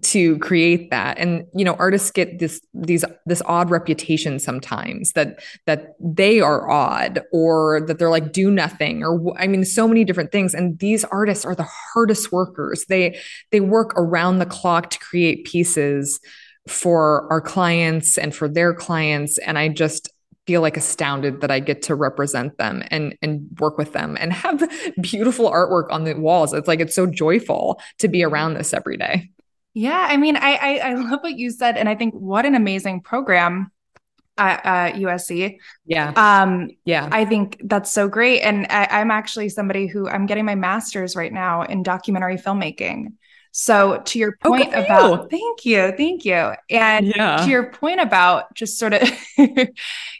to 0.00 0.38
create 0.38 0.90
that 0.90 1.18
and 1.18 1.44
you 1.54 1.64
know 1.64 1.74
artists 1.74 2.10
get 2.10 2.38
this 2.38 2.60
these 2.72 3.04
this 3.26 3.42
odd 3.44 3.70
reputation 3.70 4.38
sometimes 4.38 5.12
that 5.12 5.40
that 5.66 5.94
they 6.00 6.40
are 6.40 6.68
odd 6.70 7.20
or 7.30 7.82
that 7.82 7.98
they're 7.98 8.10
like 8.10 8.32
do 8.32 8.50
nothing 8.50 9.04
or 9.04 9.34
i 9.38 9.46
mean 9.46 9.64
so 9.64 9.86
many 9.86 10.02
different 10.02 10.32
things 10.32 10.54
and 10.54 10.78
these 10.78 11.04
artists 11.04 11.44
are 11.44 11.54
the 11.54 11.68
hardest 11.92 12.32
workers 12.32 12.86
they 12.88 13.16
they 13.50 13.60
work 13.60 13.92
around 13.96 14.38
the 14.38 14.46
clock 14.46 14.88
to 14.88 14.98
create 14.98 15.44
pieces 15.44 16.18
for 16.66 17.30
our 17.30 17.40
clients 17.40 18.16
and 18.16 18.34
for 18.34 18.48
their 18.48 18.72
clients 18.72 19.36
and 19.38 19.58
i 19.58 19.68
just 19.68 20.11
feel 20.52 20.60
like 20.60 20.76
astounded 20.76 21.40
that 21.40 21.50
I 21.50 21.60
get 21.60 21.80
to 21.84 21.94
represent 21.94 22.58
them 22.58 22.82
and 22.90 23.16
and 23.22 23.48
work 23.58 23.78
with 23.78 23.94
them 23.94 24.18
and 24.20 24.34
have 24.34 24.62
beautiful 25.00 25.50
artwork 25.50 25.90
on 25.90 26.04
the 26.04 26.12
walls. 26.12 26.52
It's 26.52 26.68
like 26.68 26.78
it's 26.78 26.94
so 26.94 27.06
joyful 27.06 27.80
to 28.00 28.08
be 28.08 28.22
around 28.22 28.52
this 28.52 28.74
every 28.74 28.98
day. 28.98 29.30
Yeah, 29.72 30.06
I 30.10 30.18
mean, 30.18 30.36
I 30.36 30.52
I, 30.56 30.90
I 30.90 30.94
love 30.94 31.20
what 31.22 31.38
you 31.38 31.50
said, 31.50 31.78
and 31.78 31.88
I 31.88 31.94
think 31.94 32.12
what 32.12 32.44
an 32.44 32.54
amazing 32.54 33.00
program 33.00 33.72
at, 34.36 34.60
at 34.66 34.94
USC. 34.96 35.56
Yeah. 35.86 36.12
Um. 36.16 36.68
Yeah. 36.84 37.08
I 37.10 37.24
think 37.24 37.58
that's 37.64 37.90
so 37.90 38.06
great, 38.06 38.42
and 38.42 38.66
I, 38.68 38.88
I'm 38.90 39.10
actually 39.10 39.48
somebody 39.48 39.86
who 39.86 40.06
I'm 40.06 40.26
getting 40.26 40.44
my 40.44 40.54
master's 40.54 41.16
right 41.16 41.32
now 41.32 41.62
in 41.62 41.82
documentary 41.82 42.36
filmmaking. 42.36 43.14
So 43.54 44.00
to 44.06 44.18
your 44.18 44.36
oh, 44.44 44.48
point 44.48 44.72
oh, 44.74 44.82
about 44.82 45.22
you. 45.22 45.28
thank 45.28 45.64
you, 45.66 45.92
thank 45.96 46.24
you. 46.24 46.54
And 46.70 47.06
yeah. 47.14 47.36
to 47.36 47.50
your 47.50 47.70
point 47.70 48.00
about 48.00 48.52
just 48.54 48.78
sort 48.78 48.94
of 48.94 49.02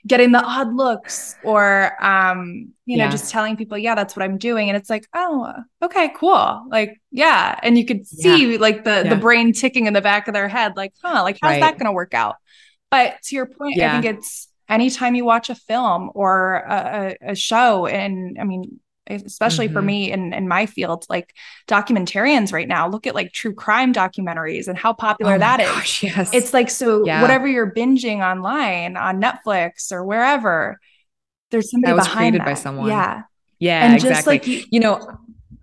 getting 0.07 0.33
the 0.33 0.43
odd 0.45 0.75
looks 0.75 1.35
or 1.43 1.97
um, 2.05 2.73
you 2.85 2.99
know, 2.99 3.09
just 3.09 3.31
telling 3.31 3.57
people, 3.57 3.79
yeah, 3.79 3.95
that's 3.95 4.15
what 4.15 4.23
I'm 4.23 4.37
doing. 4.37 4.69
And 4.69 4.77
it's 4.77 4.91
like, 4.91 5.09
oh, 5.15 5.51
okay, 5.81 6.13
cool. 6.15 6.67
Like, 6.69 7.01
yeah. 7.11 7.59
And 7.63 7.79
you 7.79 7.87
could 7.87 8.07
see 8.07 8.53
yeah. 8.53 8.59
like 8.59 8.85
the 8.85 9.07
the 9.09 9.17
brain 9.17 9.55
ticking 9.55 9.87
in 9.87 9.95
the 9.95 10.03
back 10.03 10.29
of 10.29 10.35
their 10.35 10.49
head, 10.49 10.77
like, 10.77 10.93
huh, 11.03 11.23
like 11.23 11.39
how's 11.41 11.53
right. 11.53 11.61
that 11.61 11.79
gonna 11.79 11.93
work 11.93 12.13
out? 12.13 12.37
But 12.91 13.23
to 13.25 13.35
your 13.35 13.47
point, 13.47 13.81
I 13.81 14.01
think 14.01 14.19
it's 14.19 14.49
anytime 14.69 15.15
you 15.15 15.25
watch 15.25 15.49
a 15.49 15.55
film 15.55 16.11
or 16.15 16.57
a, 16.57 17.17
a 17.29 17.35
show, 17.35 17.87
and 17.87 18.37
I 18.39 18.45
mean, 18.45 18.81
especially 19.09 19.67
mm-hmm. 19.67 19.75
for 19.75 19.83
me 19.83 20.13
in 20.13 20.33
in 20.33 20.47
my 20.47 20.65
field 20.67 21.05
like 21.09 21.35
documentarians 21.67 22.53
right 22.53 22.69
now 22.69 22.89
look 22.89 23.07
at 23.07 23.15
like 23.15 23.33
true 23.33 23.53
crime 23.53 23.93
documentaries 23.93 24.69
and 24.69 24.79
how 24.79 24.93
popular 24.93 25.35
oh 25.35 25.39
that 25.39 25.59
gosh, 25.59 26.05
is. 26.05 26.17
yes. 26.17 26.35
it's 26.35 26.55
like 26.55 26.71
so 26.71 27.05
yeah. 27.05 27.21
whatever 27.21 27.49
you're 27.49 27.73
binging 27.73 28.21
online 28.21 28.97
on 28.97 29.21
netflix 29.21 29.91
or 29.91 30.05
wherever 30.05 30.79
there's 31.51 31.71
somebody 31.71 31.91
that 31.91 31.97
was 31.97 32.07
behind 32.07 32.33
created 32.33 32.41
that. 32.41 32.47
by 32.47 32.55
someone 32.55 32.89
yeah 32.89 33.23
yeah 33.59 33.85
and 33.85 33.95
exactly. 33.95 34.15
just 34.15 34.27
like 34.27 34.47
you, 34.47 34.65
you 34.71 34.81
know 34.81 35.19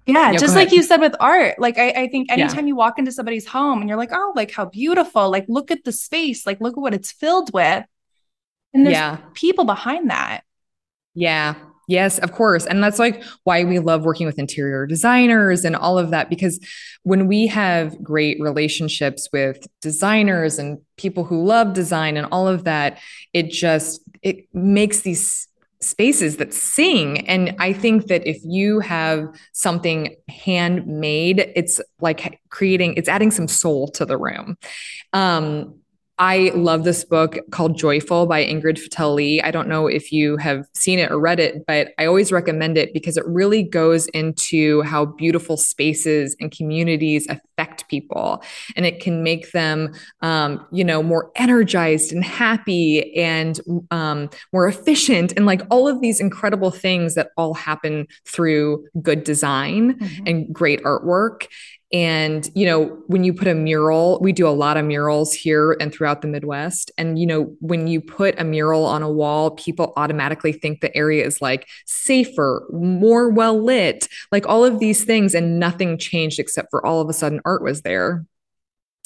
yeah, 0.06 0.34
just 0.34 0.56
like 0.56 0.72
you 0.72 0.82
said 0.82 1.02
with 1.02 1.16
art. 1.20 1.60
Like 1.60 1.78
I, 1.78 1.90
I 1.90 2.08
think 2.08 2.32
anytime 2.32 2.66
yeah. 2.66 2.70
you 2.70 2.76
walk 2.76 2.98
into 2.98 3.12
somebody's 3.12 3.46
home 3.46 3.80
and 3.80 3.88
you're 3.88 3.98
like, 3.98 4.10
oh, 4.12 4.34
like 4.36 4.52
how 4.52 4.66
beautiful. 4.66 5.30
Like 5.30 5.46
look 5.48 5.72
at 5.72 5.84
the 5.84 5.92
space. 5.92 6.46
Like 6.46 6.60
look 6.62 6.74
at 6.74 6.80
what 6.80 6.94
it's 6.94 7.12
filled 7.12 7.54
with. 7.54 7.86
And 8.74 8.86
there's 8.86 8.94
yeah. 8.94 9.18
people 9.34 9.66
behind 9.66 10.10
that. 10.10 10.42
Yeah. 11.14 11.56
Yes, 11.90 12.20
of 12.20 12.34
course. 12.34 12.68
And 12.68 12.84
that's 12.84 13.00
like 13.00 13.24
why 13.46 13.64
we 13.64 13.80
love 13.80 14.06
working 14.06 14.28
with 14.28 14.38
interior 14.38 14.86
designers 14.86 15.66
and 15.66 15.76
all 15.76 15.98
of 15.98 16.12
that 16.12 16.30
because 16.30 16.64
when 17.02 17.26
we 17.26 17.48
have 17.48 18.02
great 18.04 18.40
relationships 18.40 19.28
with 19.34 19.66
designers 19.82 20.60
and 20.60 20.78
people 20.98 21.24
who 21.24 21.44
love 21.44 21.74
design 21.74 22.16
and 22.16 22.28
all 22.32 22.48
of 22.48 22.66
that, 22.66 23.00
it 23.34 23.50
just 23.50 24.02
it 24.22 24.48
makes 24.54 25.02
these 25.02 25.48
spaces 25.82 26.36
that 26.38 26.54
sing 26.54 27.26
and 27.30 27.56
i 27.58 27.72
think 27.72 28.08
that 28.08 28.28
if 28.28 28.38
you 28.44 28.82
have 28.82 29.26
something 29.54 30.14
handmade 30.28 31.54
it's 31.56 31.80
like 32.02 32.42
creating 32.50 32.94
it's 32.96 33.08
adding 33.08 33.32
some 33.32 33.48
soul 33.48 33.88
to 33.88 34.04
the 34.06 34.18
room 34.18 34.58
um 35.14 35.74
I 36.20 36.52
love 36.54 36.84
this 36.84 37.06
book 37.06 37.38
called 37.50 37.78
Joyful 37.78 38.26
by 38.26 38.44
Ingrid 38.44 38.78
Fetell 38.78 39.16
Lee. 39.16 39.42
I 39.42 39.52
don't 39.52 39.70
know 39.70 39.88
if 39.88 40.12
you 40.12 40.36
have 40.36 40.68
seen 40.76 41.00
it 41.00 41.10
or 41.10 41.18
read 41.18 41.40
it, 41.40 41.66
but 41.66 41.94
I 41.98 42.06
always 42.06 42.30
recommend 42.30 42.78
it 42.78 42.94
because 42.94 43.16
it 43.16 43.26
really 43.26 43.64
goes 43.64 44.08
into 44.08 44.82
how 44.82 45.06
beautiful 45.06 45.56
spaces 45.56 46.36
and 46.42 46.52
communities 46.52 47.26
affect 47.30 47.88
people. 47.88 48.44
And 48.76 48.86
it 48.86 49.00
can 49.00 49.24
make 49.24 49.54
them, 49.54 49.94
um, 50.22 50.68
you 50.74 50.84
know, 50.84 51.02
more 51.02 51.32
energized 51.38 52.12
and 52.12 52.24
happy 52.24 53.16
and 53.16 53.58
um, 53.90 54.30
more 54.52 54.68
efficient 54.68 55.32
and 55.38 55.46
like 55.46 55.62
all 55.72 55.88
of 55.88 56.02
these 56.02 56.20
incredible 56.20 56.72
things 56.72 57.16
that 57.16 57.30
all 57.38 57.54
happen 57.54 58.08
through 58.26 58.86
good 59.02 59.24
design 59.24 59.94
mm-hmm. 59.94 60.28
and 60.28 60.54
great 60.54 60.84
artwork. 60.84 61.48
And, 61.92 62.48
you 62.54 62.66
know, 62.66 62.98
when 63.08 63.24
you 63.24 63.34
put 63.34 63.48
a 63.48 63.56
mural, 63.56 64.20
we 64.22 64.32
do 64.32 64.48
a 64.48 64.50
lot 64.50 64.78
of 64.78 64.86
murals 64.86 65.34
here 65.34 65.76
and 65.80 65.92
throughout 65.92 66.22
the 66.22 66.28
Midwest. 66.28 66.92
And, 66.98 67.18
you 67.18 67.26
know, 67.26 67.56
when 67.62 67.88
you 67.88 68.00
put 68.00 68.40
a 68.40 68.44
mural 68.44 68.86
on 68.86 69.02
a 69.02 69.12
wall, 69.12 69.52
people 69.52 69.94
automatically 69.98 70.54
think 70.54 70.82
the 70.82 70.96
area 70.96 71.26
is 71.26 71.42
like 71.42 71.68
safer, 71.86 72.68
more 72.72 73.30
well 73.30 73.60
lit, 73.60 74.08
like 74.32 74.48
all 74.48 74.64
of 74.64 74.80
these 74.80 75.04
things. 75.04 75.34
And 75.34 75.60
nothing 75.60 75.98
changed 75.98 76.40
except 76.40 76.70
for 76.70 76.86
all 76.86 77.02
of 77.02 77.10
a 77.10 77.14
sudden 77.14 77.42
art 77.44 77.64
was 77.64 77.82
there. 77.82 78.26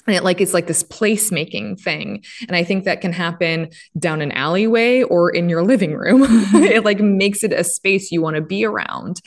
And 0.07 0.15
it 0.15 0.23
like 0.23 0.41
it's 0.41 0.53
like 0.53 0.67
this 0.67 0.83
placemaking 0.83 1.79
thing. 1.79 2.23
And 2.47 2.55
i 2.55 2.63
think 2.63 2.85
that 2.85 3.01
can 3.01 3.13
happen 3.13 3.69
down 3.97 4.21
an 4.21 4.31
alleyway 4.31 5.03
or 5.03 5.29
in 5.29 5.49
your 5.49 5.63
living 5.63 5.93
room. 5.93 6.23
Mm-hmm. 6.43 6.63
it 6.63 6.83
like 6.83 6.99
makes 6.99 7.43
it 7.43 7.53
a 7.53 7.63
space 7.63 8.11
you 8.11 8.21
want 8.21 8.35
to 8.35 8.41
be 8.41 8.65
around. 8.65 9.21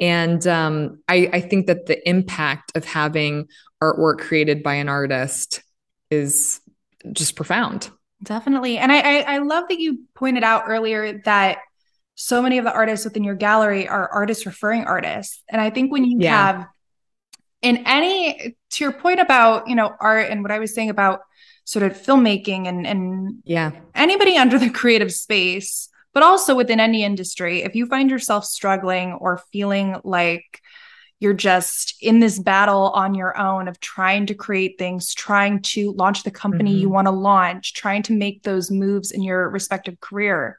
And 0.00 0.46
um, 0.46 1.00
I, 1.08 1.28
I 1.32 1.40
think 1.40 1.66
that 1.66 1.86
the 1.86 2.08
impact 2.08 2.72
of 2.76 2.84
having 2.84 3.48
artwork 3.82 4.18
created 4.18 4.62
by 4.62 4.74
an 4.74 4.88
artist 4.88 5.62
is 6.10 6.60
just 7.12 7.36
profound. 7.36 7.90
Definitely. 8.22 8.78
And 8.78 8.90
I, 8.90 9.00
I 9.00 9.34
i 9.34 9.38
love 9.38 9.64
that 9.68 9.78
you 9.78 10.00
pointed 10.14 10.44
out 10.44 10.64
earlier 10.66 11.20
that 11.24 11.58
so 12.14 12.40
many 12.40 12.58
of 12.58 12.64
the 12.64 12.72
artists 12.72 13.04
within 13.04 13.24
your 13.24 13.34
gallery 13.34 13.88
are 13.88 14.08
artist 14.08 14.46
referring 14.46 14.84
artists. 14.84 15.42
And 15.50 15.60
i 15.60 15.70
think 15.70 15.92
when 15.92 16.04
you 16.04 16.18
yeah. 16.20 16.46
have 16.46 16.66
in 17.64 17.78
any 17.86 18.56
to 18.70 18.84
your 18.84 18.92
point 18.92 19.18
about 19.18 19.68
you 19.68 19.74
know 19.74 19.92
art 19.98 20.30
and 20.30 20.42
what 20.42 20.52
i 20.52 20.58
was 20.58 20.74
saying 20.74 20.90
about 20.90 21.20
sort 21.64 21.82
of 21.82 21.98
filmmaking 21.98 22.68
and 22.68 22.86
and 22.86 23.42
yeah 23.44 23.72
anybody 23.94 24.36
under 24.36 24.58
the 24.58 24.70
creative 24.70 25.10
space 25.10 25.88
but 26.12 26.22
also 26.22 26.54
within 26.54 26.78
any 26.78 27.02
industry 27.02 27.62
if 27.62 27.74
you 27.74 27.86
find 27.86 28.10
yourself 28.10 28.44
struggling 28.44 29.12
or 29.14 29.42
feeling 29.50 29.96
like 30.04 30.60
you're 31.20 31.32
just 31.32 31.94
in 32.02 32.20
this 32.20 32.38
battle 32.38 32.90
on 32.90 33.14
your 33.14 33.38
own 33.38 33.66
of 33.66 33.80
trying 33.80 34.26
to 34.26 34.34
create 34.34 34.78
things 34.78 35.14
trying 35.14 35.60
to 35.62 35.92
launch 35.92 36.22
the 36.22 36.30
company 36.30 36.70
mm-hmm. 36.70 36.80
you 36.80 36.90
want 36.90 37.06
to 37.06 37.12
launch 37.12 37.72
trying 37.72 38.02
to 38.02 38.12
make 38.12 38.42
those 38.42 38.70
moves 38.70 39.10
in 39.10 39.22
your 39.22 39.48
respective 39.48 39.98
career 40.00 40.58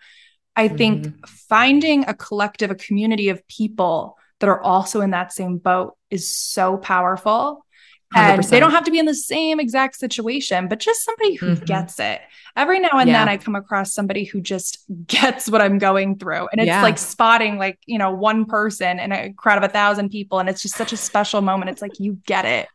i 0.56 0.68
mm-hmm. 0.68 0.78
think 0.78 1.28
finding 1.28 2.04
a 2.08 2.16
collective 2.16 2.72
a 2.72 2.76
community 2.76 3.30
of 3.30 3.48
people 3.48 4.18
that 4.46 4.52
are 4.52 4.62
also 4.62 5.02
in 5.02 5.10
that 5.10 5.34
same 5.34 5.58
boat 5.58 5.98
is 6.12 6.36
so 6.36 6.78
powerful. 6.78 7.66
And 8.14 8.44
100%. 8.44 8.50
they 8.52 8.60
don't 8.60 8.72
have 8.72 8.84
to 8.84 8.92
be 8.92 9.00
in 9.00 9.08
the 9.08 9.16
same 9.16 9.60
exact 9.60 9.96
situation, 9.96 10.68
but 10.68 10.80
just 10.80 11.04
somebody 11.04 11.34
who 11.34 11.56
mm-hmm. 11.56 11.66
gets 11.66 12.00
it. 12.00 12.22
Every 12.56 12.80
now 12.80 12.92
and 12.94 13.10
yeah. 13.10 13.20
then 13.20 13.30
I 13.30 13.38
come 13.38 13.56
across 13.56 13.92
somebody 13.92 14.24
who 14.24 14.42
just 14.42 14.86
gets 15.08 15.50
what 15.50 15.62
I'm 15.62 15.80
going 15.80 16.20
through. 16.20 16.48
And 16.52 16.62
it's 16.62 16.68
yeah. 16.68 16.84
like 16.84 17.00
spotting 17.00 17.58
like, 17.58 17.80
you 17.88 17.98
know, 17.98 18.12
one 18.12 18.46
person 18.46 19.00
in 19.00 19.12
a 19.12 19.34
crowd 19.34 19.58
of 19.58 19.64
a 19.64 19.74
thousand 19.74 20.10
people. 20.10 20.38
And 20.38 20.48
it's 20.48 20.62
just 20.62 20.76
such 20.76 20.94
a 20.94 20.98
special 20.98 21.42
moment. 21.42 21.72
It's 21.72 21.82
like 21.82 22.00
you 22.00 22.20
get 22.28 22.46
it. 22.46 22.68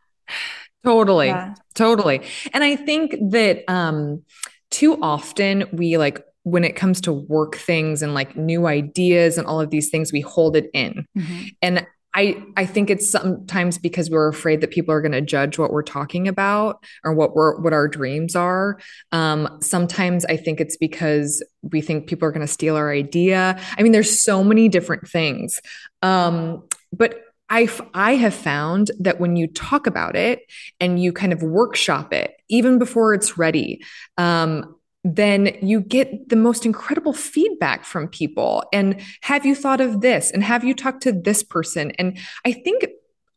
Totally. 0.84 1.28
Yeah. 1.28 1.54
Totally. 1.74 2.22
And 2.52 2.64
I 2.64 2.74
think 2.74 3.14
that 3.30 3.62
um 3.68 4.24
too 4.70 5.00
often 5.00 5.66
we 5.72 5.98
like 5.98 6.20
when 6.50 6.64
it 6.64 6.76
comes 6.76 7.00
to 7.02 7.12
work 7.12 7.56
things 7.56 8.02
and 8.02 8.14
like 8.14 8.36
new 8.36 8.66
ideas 8.66 9.38
and 9.38 9.46
all 9.46 9.60
of 9.60 9.70
these 9.70 9.90
things, 9.90 10.12
we 10.12 10.20
hold 10.20 10.56
it 10.56 10.70
in. 10.72 11.06
Mm-hmm. 11.16 11.42
And 11.62 11.86
I 12.14 12.42
I 12.56 12.66
think 12.66 12.90
it's 12.90 13.08
sometimes 13.08 13.78
because 13.78 14.10
we're 14.10 14.28
afraid 14.28 14.60
that 14.60 14.70
people 14.70 14.92
are 14.92 15.00
going 15.00 15.12
to 15.12 15.20
judge 15.20 15.58
what 15.58 15.72
we're 15.72 15.82
talking 15.82 16.26
about 16.26 16.84
or 17.04 17.12
what 17.12 17.34
we're 17.34 17.60
what 17.60 17.72
our 17.72 17.86
dreams 17.86 18.34
are. 18.34 18.80
Um, 19.12 19.58
sometimes 19.60 20.24
I 20.24 20.36
think 20.36 20.60
it's 20.60 20.76
because 20.76 21.42
we 21.62 21.80
think 21.80 22.08
people 22.08 22.26
are 22.26 22.32
going 22.32 22.46
to 22.46 22.52
steal 22.52 22.76
our 22.76 22.90
idea. 22.90 23.60
I 23.78 23.82
mean, 23.82 23.92
there's 23.92 24.20
so 24.20 24.42
many 24.42 24.68
different 24.68 25.08
things. 25.08 25.60
Um, 26.02 26.64
but 26.92 27.20
I 27.48 27.68
I 27.94 28.16
have 28.16 28.34
found 28.34 28.90
that 28.98 29.20
when 29.20 29.36
you 29.36 29.46
talk 29.46 29.86
about 29.86 30.16
it 30.16 30.40
and 30.80 31.00
you 31.00 31.12
kind 31.12 31.32
of 31.32 31.42
workshop 31.42 32.12
it, 32.12 32.34
even 32.48 32.78
before 32.78 33.14
it's 33.14 33.38
ready, 33.38 33.84
um, 34.18 34.74
then 35.02 35.56
you 35.62 35.80
get 35.80 36.28
the 36.28 36.36
most 36.36 36.66
incredible 36.66 37.12
feedback 37.12 37.84
from 37.84 38.08
people. 38.08 38.64
And 38.72 39.00
have 39.22 39.46
you 39.46 39.54
thought 39.54 39.80
of 39.80 40.00
this? 40.00 40.30
And 40.30 40.44
have 40.44 40.64
you 40.64 40.74
talked 40.74 41.02
to 41.04 41.12
this 41.12 41.42
person? 41.42 41.92
And 41.92 42.18
I 42.44 42.52
think 42.52 42.86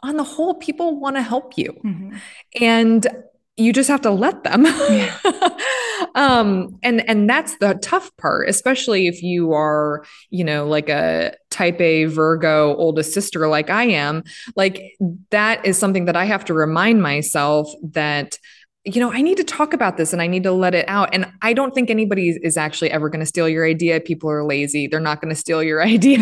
on 0.01 0.17
the 0.17 0.23
whole, 0.23 0.55
people 0.55 0.99
want 0.99 1.15
to 1.15 1.21
help 1.21 1.57
you. 1.57 1.79
Mm-hmm. 1.85 2.17
And 2.61 3.07
you 3.55 3.71
just 3.71 3.89
have 3.89 4.01
to 4.01 4.11
let 4.11 4.43
them. 4.43 4.65
Yeah. 4.65 5.15
um, 6.15 6.79
and 6.81 7.07
and 7.07 7.29
that's 7.29 7.57
the 7.57 7.75
tough 7.75 8.11
part, 8.17 8.49
especially 8.49 9.07
if 9.07 9.21
you 9.21 9.53
are, 9.53 10.03
you 10.31 10.43
know, 10.43 10.67
like 10.67 10.89
a 10.89 11.35
type 11.51 11.79
A 11.79 12.05
Virgo 12.05 12.75
oldest 12.75 13.13
sister 13.13 13.47
like 13.47 13.69
I 13.69 13.85
am. 13.85 14.23
Like 14.55 14.95
that 15.29 15.65
is 15.65 15.77
something 15.77 16.05
that 16.05 16.15
I 16.15 16.25
have 16.25 16.45
to 16.45 16.53
remind 16.53 17.03
myself 17.03 17.71
that 17.91 18.39
you 18.85 18.99
know, 18.99 19.13
I 19.13 19.21
need 19.21 19.37
to 19.37 19.45
talk 19.45 19.73
about 19.73 19.95
this 19.95 20.11
and 20.11 20.21
I 20.21 20.27
need 20.27 20.43
to 20.43 20.51
let 20.51 20.75
it 20.75 20.87
out. 20.89 21.09
And 21.13 21.31
I 21.41 21.53
don't 21.53 21.73
think 21.73 21.89
anybody 21.89 22.37
is 22.43 22.57
actually 22.57 22.91
ever 22.91 23.07
going 23.07 23.21
to 23.21 23.25
steal 23.25 23.47
your 23.47 23.65
idea. 23.65 24.01
People 24.01 24.29
are 24.29 24.43
lazy. 24.43 24.87
They're 24.87 24.99
not 24.99 25.21
going 25.21 25.33
to 25.33 25.39
steal 25.39 25.63
your 25.63 25.81
idea. 25.85 26.19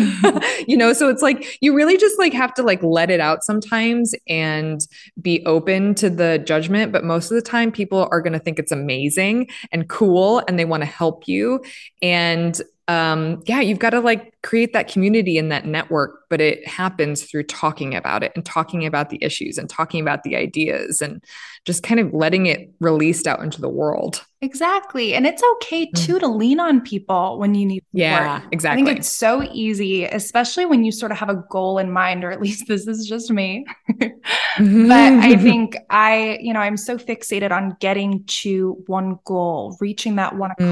you 0.68 0.76
know, 0.76 0.92
so 0.92 1.08
it's 1.08 1.22
like 1.22 1.58
you 1.60 1.74
really 1.74 1.96
just 1.96 2.18
like 2.20 2.32
have 2.32 2.54
to 2.54 2.62
like 2.62 2.80
let 2.84 3.10
it 3.10 3.18
out 3.18 3.42
sometimes 3.42 4.14
and 4.28 4.86
be 5.20 5.44
open 5.44 5.96
to 5.96 6.08
the 6.08 6.38
judgment, 6.46 6.92
but 6.92 7.02
most 7.02 7.32
of 7.32 7.34
the 7.34 7.42
time 7.42 7.72
people 7.72 8.08
are 8.12 8.20
going 8.20 8.32
to 8.32 8.38
think 8.38 8.60
it's 8.60 8.72
amazing 8.72 9.48
and 9.72 9.88
cool 9.88 10.40
and 10.46 10.56
they 10.56 10.64
want 10.64 10.82
to 10.82 10.88
help 10.88 11.26
you. 11.26 11.64
And 12.00 12.60
um, 12.92 13.42
yeah, 13.46 13.60
you've 13.60 13.78
got 13.78 13.90
to 13.90 14.00
like 14.00 14.34
create 14.42 14.72
that 14.72 14.88
community 14.88 15.38
and 15.38 15.50
that 15.50 15.64
network, 15.64 16.24
but 16.28 16.40
it 16.40 16.66
happens 16.66 17.22
through 17.22 17.44
talking 17.44 17.94
about 17.94 18.22
it 18.22 18.32
and 18.34 18.44
talking 18.44 18.84
about 18.84 19.08
the 19.08 19.18
issues 19.22 19.56
and 19.56 19.68
talking 19.68 20.00
about 20.00 20.24
the 20.24 20.36
ideas 20.36 21.00
and 21.00 21.24
just 21.64 21.82
kind 21.82 22.00
of 22.00 22.12
letting 22.12 22.46
it 22.46 22.72
released 22.80 23.26
out 23.26 23.40
into 23.40 23.60
the 23.60 23.68
world. 23.68 24.24
Exactly. 24.40 25.14
And 25.14 25.24
it's 25.24 25.42
okay 25.54 25.86
mm. 25.86 25.94
too 25.94 26.16
mm. 26.16 26.20
to 26.20 26.26
lean 26.26 26.58
on 26.58 26.80
people 26.80 27.38
when 27.38 27.54
you 27.54 27.64
need 27.64 27.84
support. 27.92 28.00
Yeah, 28.00 28.42
exactly. 28.50 28.82
I 28.82 28.84
think 28.84 28.98
it's 28.98 29.12
so 29.12 29.44
easy, 29.52 30.04
especially 30.04 30.66
when 30.66 30.84
you 30.84 30.90
sort 30.90 31.12
of 31.12 31.18
have 31.18 31.28
a 31.28 31.44
goal 31.48 31.78
in 31.78 31.92
mind, 31.92 32.24
or 32.24 32.32
at 32.32 32.42
least 32.42 32.64
this 32.68 32.88
is 32.88 33.06
just 33.06 33.30
me. 33.30 33.64
mm-hmm. 33.90 34.88
But 34.88 35.24
I 35.24 35.36
think 35.42 35.76
I, 35.88 36.38
you 36.40 36.52
know, 36.52 36.60
I'm 36.60 36.76
so 36.76 36.98
fixated 36.98 37.52
on 37.52 37.76
getting 37.80 38.24
to 38.24 38.82
one 38.86 39.18
goal, 39.24 39.76
reaching 39.80 40.16
that 40.16 40.36
one 40.36 40.50
mm. 40.58 40.70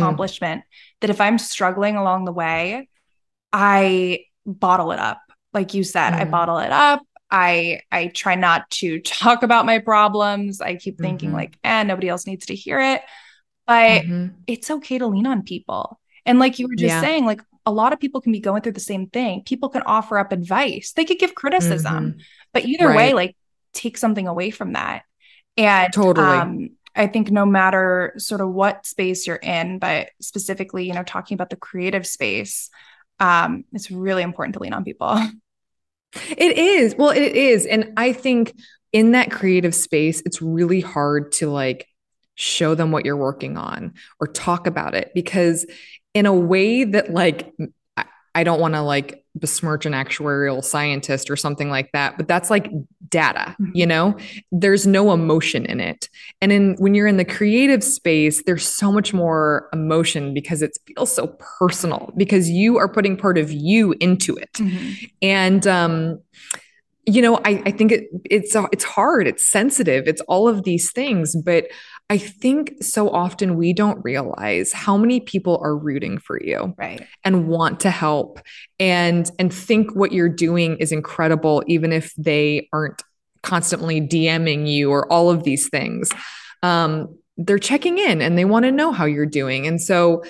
That 1.00 1.10
if 1.10 1.20
I'm 1.20 1.38
struggling 1.38 1.96
along 1.96 2.24
the 2.24 2.32
way, 2.32 2.88
I 3.52 4.24
bottle 4.46 4.92
it 4.92 4.98
up. 4.98 5.20
Like 5.52 5.74
you 5.74 5.84
said, 5.84 6.12
mm. 6.12 6.20
I 6.20 6.24
bottle 6.24 6.58
it 6.58 6.70
up. 6.70 7.02
I 7.30 7.82
I 7.90 8.08
try 8.08 8.34
not 8.34 8.68
to 8.70 9.00
talk 9.04 9.42
about 9.42 9.66
my 9.66 9.78
problems. 9.78 10.60
I 10.60 10.76
keep 10.76 10.98
thinking 10.98 11.30
mm-hmm. 11.30 11.38
like, 11.38 11.58
eh, 11.64 11.82
nobody 11.82 12.08
else 12.08 12.26
needs 12.26 12.46
to 12.46 12.54
hear 12.54 12.80
it. 12.80 13.02
But 13.66 14.02
mm-hmm. 14.02 14.34
it's 14.46 14.70
okay 14.70 14.98
to 14.98 15.06
lean 15.06 15.26
on 15.26 15.42
people. 15.42 16.00
And 16.26 16.38
like 16.38 16.58
you 16.58 16.68
were 16.68 16.74
just 16.74 16.94
yeah. 16.94 17.00
saying, 17.00 17.24
like 17.24 17.40
a 17.66 17.72
lot 17.72 17.92
of 17.92 18.00
people 18.00 18.20
can 18.20 18.32
be 18.32 18.40
going 18.40 18.62
through 18.62 18.72
the 18.72 18.80
same 18.80 19.08
thing. 19.08 19.42
People 19.44 19.68
can 19.68 19.82
offer 19.82 20.18
up 20.18 20.32
advice. 20.32 20.92
They 20.92 21.04
could 21.04 21.18
give 21.18 21.34
criticism. 21.34 21.94
Mm-hmm. 21.94 22.20
But 22.52 22.64
either 22.64 22.88
right. 22.88 22.96
way, 22.96 23.12
like 23.14 23.36
take 23.72 23.96
something 23.96 24.26
away 24.26 24.50
from 24.50 24.72
that. 24.72 25.02
And 25.56 25.92
totally. 25.92 26.26
Um, 26.26 26.70
I 26.94 27.07
think 27.07 27.31
no 27.31 27.46
matter 27.46 28.14
sort 28.18 28.40
of 28.40 28.50
what 28.50 28.87
space 28.87 29.26
you're 29.26 29.37
in, 29.37 29.79
but 29.79 30.11
specifically, 30.20 30.87
you 30.87 30.94
know, 30.94 31.03
talking 31.03 31.35
about 31.35 31.50
the 31.50 31.57
creative 31.57 32.07
space, 32.07 32.70
um, 33.18 33.64
it's 33.72 33.90
really 33.90 34.22
important 34.22 34.55
to 34.55 34.61
lean 34.61 34.72
on 34.72 34.85
people. 34.85 35.18
It 36.37 36.59
is. 36.59 36.96
Well, 36.98 37.11
it 37.11 37.37
is. 37.37 37.66
And 37.66 37.92
I 37.96 38.12
think 38.12 38.53
in 38.92 39.12
that 39.12 39.31
creative 39.31 39.76
space, 39.76 40.20
it's 40.26 40.42
really 40.42 40.81
hard 40.81 41.31
to 41.35 41.48
like 41.48 41.87
show 42.35 42.74
them 42.74 42.90
what 42.90 43.05
you're 43.05 43.16
working 43.16 43.57
on 43.57 43.94
or 44.18 44.26
talk 44.26 44.66
about 44.66 44.94
it 44.94 45.12
because 45.14 45.66
in 46.14 46.26
a 46.26 46.35
way 46.35 46.85
that 46.85 47.12
like 47.12 47.55
I 48.34 48.44
don't 48.44 48.60
want 48.60 48.74
to 48.74 48.82
like 48.82 49.24
besmirch 49.34 49.86
an 49.86 49.92
actuarial 49.92 50.62
scientist 50.62 51.30
or 51.30 51.36
something 51.36 51.70
like 51.70 51.90
that, 51.92 52.16
but 52.16 52.28
that's 52.28 52.50
like 52.50 52.70
data, 53.08 53.56
mm-hmm. 53.60 53.70
you 53.74 53.86
know? 53.86 54.16
There's 54.52 54.86
no 54.86 55.12
emotion 55.12 55.66
in 55.66 55.80
it. 55.80 56.08
And 56.40 56.52
in 56.52 56.76
when 56.78 56.94
you're 56.94 57.06
in 57.06 57.16
the 57.16 57.24
creative 57.24 57.82
space, 57.82 58.42
there's 58.44 58.66
so 58.66 58.92
much 58.92 59.12
more 59.12 59.68
emotion 59.72 60.34
because 60.34 60.62
it 60.62 60.76
feels 60.86 61.12
so 61.12 61.36
personal 61.58 62.12
because 62.16 62.48
you 62.48 62.78
are 62.78 62.88
putting 62.88 63.16
part 63.16 63.38
of 63.38 63.50
you 63.50 63.94
into 64.00 64.36
it. 64.36 64.52
Mm-hmm. 64.54 65.04
And 65.22 65.66
um 65.66 66.20
you 67.11 67.23
know, 67.23 67.37
I, 67.44 67.62
I 67.66 67.70
think 67.70 67.92
it, 67.92 68.09
it's 68.25 68.55
it's 68.73 68.85
hard, 68.85 69.27
it's 69.27 69.44
sensitive, 69.44 70.07
it's 70.07 70.20
all 70.23 70.49
of 70.49 70.62
these 70.62 70.92
things, 70.92 71.35
but 71.35 71.66
I 72.09 72.18
think 72.18 72.75
so 72.83 73.09
often 73.11 73.57
we 73.57 73.73
don't 73.73 74.03
realize 74.05 74.73
how 74.73 74.96
many 74.96 75.20
people 75.20 75.61
are 75.62 75.77
rooting 75.77 76.18
for 76.18 76.42
you 76.42 76.75
right. 76.77 77.07
and 77.25 77.49
want 77.49 77.81
to 77.81 77.90
help 77.90 78.40
and 78.79 79.31
and 79.38 79.53
think 79.53 79.94
what 79.94 80.12
you're 80.12 80.29
doing 80.29 80.77
is 80.79 80.92
incredible 80.92 81.62
even 81.66 81.92
if 81.92 82.12
they 82.16 82.68
aren't 82.73 83.03
constantly 83.42 84.00
DMing 84.00 84.69
you 84.69 84.90
or 84.90 85.11
all 85.11 85.31
of 85.31 85.44
these 85.44 85.69
things. 85.69 86.11
Um, 86.63 87.17
they're 87.37 87.58
checking 87.58 87.98
in 87.98 88.21
and 88.21 88.37
they 88.37 88.44
want 88.44 88.65
to 88.65 88.73
know 88.73 88.92
how 88.92 89.06
you're 89.06 89.25
doing. 89.25 89.67
And 89.67 89.81
so 89.81 90.25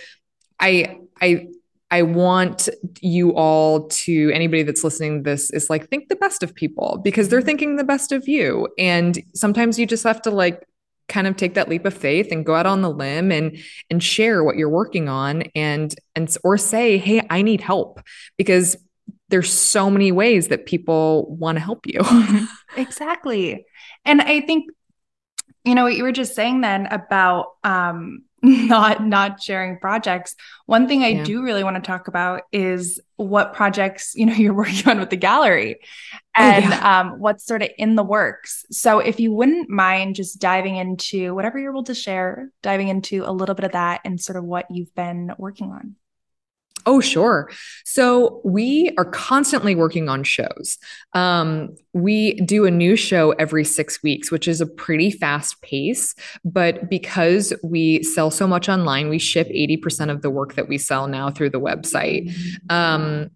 I 0.60 0.98
I 1.20 1.48
I 1.90 2.02
want 2.02 2.68
you 3.00 3.34
all 3.34 3.88
to 3.88 4.30
anybody 4.32 4.62
that's 4.62 4.84
listening 4.84 5.24
to 5.24 5.30
this 5.30 5.50
is 5.50 5.68
like 5.68 5.88
think 5.88 6.08
the 6.08 6.16
best 6.16 6.42
of 6.42 6.54
people 6.54 7.00
because 7.02 7.28
they're 7.28 7.40
mm-hmm. 7.40 7.46
thinking 7.46 7.76
the 7.76 7.84
best 7.84 8.12
of 8.12 8.28
you. 8.28 8.68
And 8.78 9.18
sometimes 9.34 9.78
you 9.78 9.86
just 9.86 10.04
have 10.04 10.22
to 10.22 10.30
like 10.30 10.64
kind 11.10 11.26
of 11.26 11.36
take 11.36 11.54
that 11.54 11.68
leap 11.68 11.84
of 11.84 11.92
faith 11.92 12.28
and 12.30 12.46
go 12.46 12.54
out 12.54 12.66
on 12.66 12.82
the 12.82 12.90
limb 12.90 13.32
and 13.32 13.58
and 13.90 14.02
share 14.02 14.42
what 14.44 14.56
you're 14.56 14.70
working 14.70 15.08
on 15.08 15.42
and 15.56 15.94
and 16.14 16.34
or 16.44 16.56
say 16.56 16.98
hey 16.98 17.26
i 17.28 17.42
need 17.42 17.60
help 17.60 18.00
because 18.38 18.76
there's 19.28 19.52
so 19.52 19.90
many 19.90 20.12
ways 20.12 20.48
that 20.48 20.66
people 20.66 21.26
want 21.34 21.56
to 21.56 21.60
help 21.60 21.84
you 21.84 22.00
exactly 22.76 23.66
and 24.04 24.22
i 24.22 24.40
think 24.40 24.70
you 25.64 25.74
know 25.74 25.82
what 25.82 25.96
you 25.96 26.04
were 26.04 26.12
just 26.12 26.36
saying 26.36 26.60
then 26.60 26.86
about 26.86 27.54
um 27.64 28.22
not 28.42 29.04
not 29.04 29.42
sharing 29.42 29.78
projects 29.78 30.34
one 30.66 30.88
thing 30.88 31.02
i 31.02 31.08
yeah. 31.08 31.24
do 31.24 31.42
really 31.42 31.62
want 31.62 31.76
to 31.76 31.82
talk 31.82 32.08
about 32.08 32.42
is 32.52 32.98
what 33.16 33.52
projects 33.52 34.14
you 34.14 34.24
know 34.24 34.32
you're 34.42 34.54
working 34.54 34.88
on 34.88 34.98
with 34.98 35.10
the 35.10 35.16
gallery 35.16 35.76
oh, 36.12 36.18
and 36.36 36.64
oh, 36.64 36.68
yeah. 36.68 37.00
um, 37.00 37.20
what's 37.20 37.44
sort 37.44 37.62
of 37.62 37.68
in 37.76 37.96
the 37.96 38.02
works 38.02 38.64
so 38.70 38.98
if 38.98 39.20
you 39.20 39.32
wouldn't 39.32 39.68
mind 39.68 40.14
just 40.14 40.40
diving 40.40 40.76
into 40.76 41.34
whatever 41.34 41.58
you're 41.58 41.72
able 41.72 41.84
to 41.84 41.94
share 41.94 42.50
diving 42.62 42.88
into 42.88 43.22
a 43.24 43.32
little 43.32 43.54
bit 43.54 43.64
of 43.64 43.72
that 43.72 44.00
and 44.04 44.20
sort 44.20 44.36
of 44.36 44.44
what 44.44 44.66
you've 44.70 44.94
been 44.94 45.32
working 45.36 45.70
on 45.70 45.96
Oh, 46.86 47.00
sure. 47.00 47.50
So 47.84 48.40
we 48.44 48.92
are 48.96 49.04
constantly 49.04 49.74
working 49.74 50.08
on 50.08 50.24
shows. 50.24 50.78
Um, 51.12 51.76
we 51.92 52.34
do 52.34 52.64
a 52.64 52.70
new 52.70 52.96
show 52.96 53.32
every 53.32 53.64
six 53.64 54.02
weeks, 54.02 54.30
which 54.30 54.48
is 54.48 54.60
a 54.60 54.66
pretty 54.66 55.10
fast 55.10 55.60
pace. 55.62 56.14
But 56.44 56.88
because 56.88 57.52
we 57.62 58.02
sell 58.02 58.30
so 58.30 58.46
much 58.46 58.68
online, 58.68 59.08
we 59.08 59.18
ship 59.18 59.48
80% 59.48 60.10
of 60.10 60.22
the 60.22 60.30
work 60.30 60.54
that 60.54 60.68
we 60.68 60.78
sell 60.78 61.06
now 61.08 61.30
through 61.30 61.50
the 61.50 61.60
website. 61.60 62.32
Um, 62.70 63.30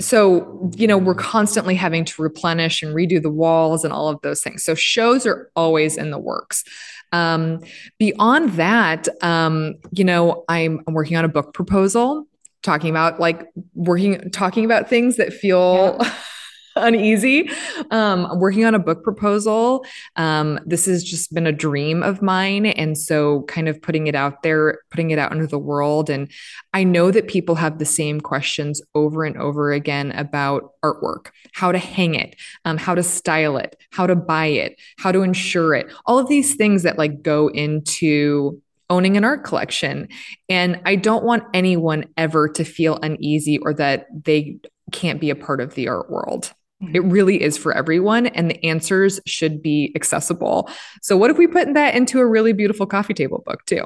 so, 0.00 0.70
you 0.76 0.86
know, 0.86 0.96
we're 0.96 1.14
constantly 1.14 1.74
having 1.74 2.04
to 2.06 2.22
replenish 2.22 2.82
and 2.82 2.94
redo 2.94 3.20
the 3.20 3.30
walls 3.30 3.84
and 3.84 3.92
all 3.92 4.08
of 4.08 4.20
those 4.22 4.40
things. 4.40 4.64
So, 4.64 4.74
shows 4.74 5.26
are 5.26 5.50
always 5.54 5.98
in 5.98 6.10
the 6.10 6.18
works. 6.18 6.64
Um, 7.12 7.60
beyond 7.98 8.52
that, 8.52 9.08
um, 9.22 9.74
you 9.90 10.04
know, 10.04 10.44
I'm, 10.48 10.80
I'm 10.86 10.94
working 10.94 11.16
on 11.16 11.24
a 11.24 11.28
book 11.28 11.52
proposal 11.52 12.26
talking 12.62 12.90
about 12.90 13.20
like 13.20 13.48
working 13.74 14.30
talking 14.30 14.64
about 14.64 14.88
things 14.88 15.16
that 15.16 15.32
feel 15.32 15.96
yeah. 16.00 16.14
uneasy. 16.76 17.50
Um 17.90 18.38
working 18.38 18.64
on 18.64 18.74
a 18.74 18.78
book 18.78 19.02
proposal. 19.02 19.84
Um 20.16 20.60
this 20.64 20.86
has 20.86 21.02
just 21.02 21.34
been 21.34 21.46
a 21.46 21.52
dream 21.52 22.02
of 22.02 22.22
mine. 22.22 22.66
And 22.66 22.96
so 22.96 23.42
kind 23.42 23.68
of 23.68 23.80
putting 23.82 24.06
it 24.06 24.14
out 24.14 24.42
there 24.42 24.80
putting 24.90 25.10
it 25.10 25.18
out 25.18 25.32
into 25.32 25.46
the 25.46 25.58
world. 25.58 26.10
And 26.10 26.30
i 26.72 26.84
know 26.84 27.10
that 27.10 27.26
people 27.26 27.56
have 27.56 27.78
the 27.78 27.84
same 27.84 28.20
questions 28.20 28.80
over 28.94 29.24
and 29.24 29.36
over 29.36 29.72
again 29.72 30.12
about 30.12 30.72
artwork 30.84 31.30
how 31.52 31.72
to 31.72 31.78
hang 31.78 32.14
it 32.14 32.36
um, 32.64 32.76
how 32.76 32.94
to 32.94 33.02
style 33.02 33.56
it 33.56 33.76
how 33.90 34.06
to 34.06 34.14
buy 34.14 34.46
it 34.46 34.76
how 34.98 35.10
to 35.10 35.22
insure 35.22 35.74
it. 35.74 35.86
All 36.06 36.18
of 36.18 36.28
these 36.28 36.54
things 36.54 36.84
that 36.84 36.98
like 36.98 37.22
go 37.22 37.48
into 37.48 38.62
owning 38.90 39.16
an 39.16 39.24
art 39.24 39.44
collection. 39.44 40.08
And 40.48 40.80
I 40.84 40.96
don't 40.96 41.24
want 41.24 41.44
anyone 41.54 42.06
ever 42.16 42.48
to 42.50 42.64
feel 42.64 42.98
uneasy 43.02 43.58
or 43.58 43.72
that 43.74 44.06
they 44.24 44.58
can't 44.92 45.20
be 45.20 45.30
a 45.30 45.36
part 45.36 45.60
of 45.60 45.74
the 45.74 45.88
art 45.88 46.10
world. 46.10 46.52
Mm-hmm. 46.82 46.96
It 46.96 47.04
really 47.04 47.42
is 47.42 47.58
for 47.58 47.74
everyone, 47.76 48.26
and 48.28 48.50
the 48.50 48.64
answers 48.64 49.20
should 49.26 49.60
be 49.60 49.92
accessible. 49.94 50.70
So, 51.02 51.14
what 51.14 51.30
if 51.30 51.36
we 51.36 51.46
put 51.46 51.74
that 51.74 51.94
into 51.94 52.20
a 52.20 52.26
really 52.26 52.54
beautiful 52.54 52.86
coffee 52.86 53.12
table 53.12 53.42
book 53.44 53.66
too? 53.66 53.84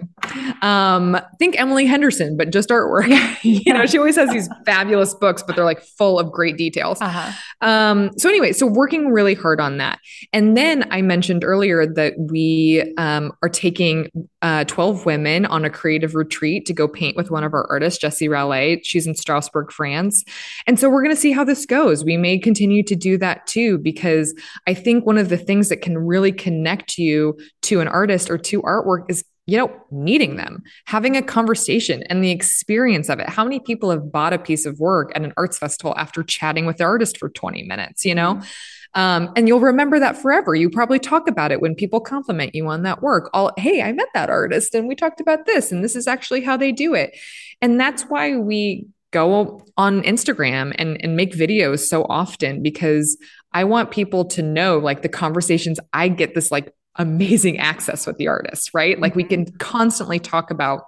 Um, 0.62 1.20
think 1.40 1.58
Emily 1.58 1.86
Henderson, 1.86 2.36
but 2.36 2.52
just 2.52 2.68
artwork. 2.68 3.08
Yeah. 3.08 3.34
you 3.42 3.74
know, 3.74 3.84
she 3.86 3.98
always 3.98 4.14
has 4.14 4.30
these 4.30 4.48
fabulous 4.64 5.12
books, 5.12 5.42
but 5.42 5.56
they're 5.56 5.64
like 5.64 5.82
full 5.82 6.20
of 6.20 6.30
great 6.30 6.56
details. 6.56 7.00
Uh-huh. 7.00 7.32
Um, 7.60 8.16
so, 8.16 8.28
anyway, 8.28 8.52
so 8.52 8.64
working 8.64 9.10
really 9.10 9.34
hard 9.34 9.60
on 9.60 9.78
that. 9.78 9.98
And 10.32 10.56
then 10.56 10.86
I 10.92 11.02
mentioned 11.02 11.42
earlier 11.42 11.84
that 11.94 12.14
we 12.16 12.94
um, 12.96 13.32
are 13.42 13.48
taking 13.48 14.08
uh, 14.44 14.62
12 14.64 15.06
women 15.06 15.46
on 15.46 15.64
a 15.64 15.70
creative 15.70 16.14
retreat 16.14 16.66
to 16.66 16.74
go 16.74 16.86
paint 16.86 17.16
with 17.16 17.30
one 17.30 17.42
of 17.42 17.54
our 17.54 17.66
artists, 17.70 17.98
Jessie 17.98 18.28
Rallet. 18.28 18.80
She's 18.84 19.06
in 19.06 19.14
Strasbourg, 19.14 19.72
France. 19.72 20.22
And 20.66 20.78
so, 20.78 20.90
we're 20.90 21.02
going 21.02 21.14
to 21.14 21.20
see 21.20 21.32
how 21.32 21.44
this 21.44 21.64
goes. 21.64 22.04
We 22.04 22.18
may 22.18 22.38
continue 22.38 22.82
to 22.82 22.94
do 22.94 23.16
that 23.18 23.46
too, 23.46 23.78
because 23.78 24.34
I 24.66 24.74
think 24.74 25.06
one 25.06 25.16
of 25.16 25.30
the 25.30 25.38
things 25.38 25.70
that 25.70 25.78
can 25.78 25.96
really 25.96 26.30
connect 26.30 26.98
you 26.98 27.38
to 27.62 27.80
an 27.80 27.88
artist 27.88 28.28
or 28.28 28.36
to 28.36 28.60
artwork 28.62 29.06
is 29.08 29.24
you 29.46 29.58
know, 29.58 29.70
meeting 29.90 30.36
them, 30.36 30.62
having 30.86 31.18
a 31.18 31.22
conversation 31.22 32.02
and 32.04 32.24
the 32.24 32.30
experience 32.30 33.10
of 33.10 33.20
it. 33.20 33.28
How 33.28 33.44
many 33.44 33.60
people 33.60 33.90
have 33.90 34.10
bought 34.10 34.32
a 34.32 34.38
piece 34.38 34.64
of 34.64 34.80
work 34.80 35.12
at 35.14 35.22
an 35.22 35.34
arts 35.36 35.58
festival 35.58 35.94
after 35.98 36.22
chatting 36.22 36.64
with 36.64 36.78
the 36.78 36.84
artist 36.84 37.18
for 37.18 37.28
20 37.28 37.62
minutes, 37.64 38.06
you 38.06 38.14
know? 38.14 38.36
Mm-hmm. 38.36 38.48
Um, 38.94 39.32
and 39.34 39.48
you'll 39.48 39.60
remember 39.60 39.98
that 39.98 40.16
forever. 40.16 40.54
You 40.54 40.70
probably 40.70 40.98
talk 40.98 41.28
about 41.28 41.50
it 41.50 41.60
when 41.60 41.74
people 41.74 42.00
compliment 42.00 42.54
you 42.54 42.68
on 42.68 42.82
that 42.82 43.02
work. 43.02 43.28
All, 43.34 43.52
hey, 43.56 43.82
I 43.82 43.92
met 43.92 44.08
that 44.14 44.30
artist 44.30 44.74
and 44.74 44.86
we 44.86 44.94
talked 44.94 45.20
about 45.20 45.46
this, 45.46 45.72
and 45.72 45.82
this 45.82 45.96
is 45.96 46.06
actually 46.06 46.42
how 46.42 46.56
they 46.56 46.72
do 46.72 46.94
it. 46.94 47.16
And 47.60 47.80
that's 47.80 48.04
why 48.04 48.36
we 48.36 48.86
go 49.10 49.64
on 49.76 50.02
Instagram 50.02 50.74
and, 50.78 51.02
and 51.02 51.16
make 51.16 51.32
videos 51.32 51.80
so 51.80 52.04
often 52.08 52.62
because 52.62 53.16
I 53.52 53.64
want 53.64 53.92
people 53.92 54.24
to 54.26 54.42
know 54.42 54.78
like 54.78 55.02
the 55.02 55.08
conversations 55.08 55.78
I 55.92 56.08
get 56.08 56.34
this 56.34 56.50
like 56.50 56.74
amazing 56.96 57.58
access 57.58 58.06
with 58.06 58.18
the 58.18 58.28
artist, 58.28 58.70
right? 58.74 59.00
Like 59.00 59.14
we 59.14 59.24
can 59.24 59.46
mm-hmm. 59.46 59.56
constantly 59.58 60.18
talk 60.18 60.50
about 60.50 60.82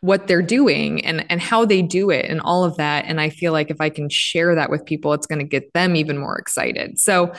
what 0.00 0.26
they're 0.26 0.42
doing 0.42 1.04
and 1.04 1.24
and 1.30 1.40
how 1.40 1.64
they 1.64 1.82
do 1.82 2.10
it 2.10 2.26
and 2.26 2.40
all 2.40 2.64
of 2.64 2.76
that 2.76 3.04
and 3.06 3.20
I 3.20 3.30
feel 3.30 3.52
like 3.52 3.70
if 3.70 3.80
I 3.80 3.88
can 3.88 4.08
share 4.08 4.54
that 4.54 4.70
with 4.70 4.84
people 4.84 5.12
it's 5.12 5.26
going 5.26 5.38
to 5.38 5.44
get 5.44 5.72
them 5.72 5.96
even 5.96 6.18
more 6.18 6.36
excited. 6.38 6.98
So 6.98 7.32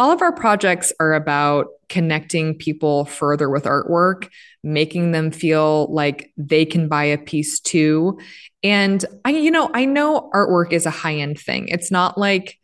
all 0.00 0.12
of 0.12 0.22
our 0.22 0.32
projects 0.32 0.92
are 0.98 1.12
about 1.12 1.66
connecting 1.90 2.54
people 2.54 3.04
further 3.04 3.50
with 3.50 3.64
artwork, 3.64 4.30
making 4.62 5.12
them 5.12 5.30
feel 5.30 5.92
like 5.92 6.32
they 6.38 6.64
can 6.64 6.88
buy 6.88 7.04
a 7.04 7.18
piece 7.18 7.60
too. 7.60 8.18
And 8.62 9.04
I, 9.26 9.30
you 9.30 9.50
know, 9.50 9.70
I 9.74 9.84
know 9.84 10.30
artwork 10.32 10.72
is 10.72 10.86
a 10.86 10.90
high 10.90 11.16
end 11.16 11.38
thing. 11.38 11.68
It's 11.68 11.90
not 11.90 12.16
like 12.16 12.59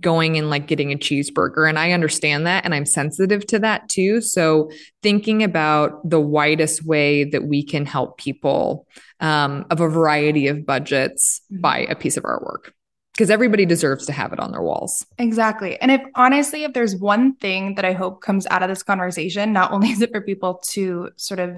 going 0.00 0.38
and 0.38 0.50
like 0.50 0.66
getting 0.66 0.92
a 0.92 0.96
cheeseburger. 0.96 1.68
And 1.68 1.78
I 1.78 1.92
understand 1.92 2.46
that. 2.46 2.64
And 2.64 2.74
I'm 2.74 2.86
sensitive 2.86 3.46
to 3.48 3.58
that 3.60 3.88
too. 3.88 4.20
So 4.20 4.70
thinking 5.02 5.42
about 5.42 6.08
the 6.08 6.20
widest 6.20 6.84
way 6.84 7.24
that 7.24 7.44
we 7.44 7.62
can 7.62 7.86
help 7.86 8.18
people 8.18 8.86
um, 9.20 9.66
of 9.70 9.80
a 9.80 9.88
variety 9.88 10.48
of 10.48 10.64
budgets 10.64 11.42
buy 11.50 11.80
a 11.80 11.94
piece 11.94 12.16
of 12.16 12.24
artwork 12.24 12.70
because 13.12 13.30
everybody 13.30 13.66
deserves 13.66 14.06
to 14.06 14.12
have 14.12 14.32
it 14.32 14.40
on 14.40 14.52
their 14.52 14.62
walls. 14.62 15.04
Exactly. 15.18 15.80
And 15.80 15.90
if 15.90 16.00
honestly, 16.14 16.64
if 16.64 16.72
there's 16.72 16.96
one 16.96 17.36
thing 17.36 17.74
that 17.74 17.84
I 17.84 17.92
hope 17.92 18.22
comes 18.22 18.46
out 18.46 18.62
of 18.62 18.68
this 18.68 18.82
conversation, 18.82 19.52
not 19.52 19.72
only 19.72 19.90
is 19.90 20.00
it 20.00 20.10
for 20.10 20.20
people 20.20 20.62
to 20.70 21.10
sort 21.16 21.40
of 21.40 21.56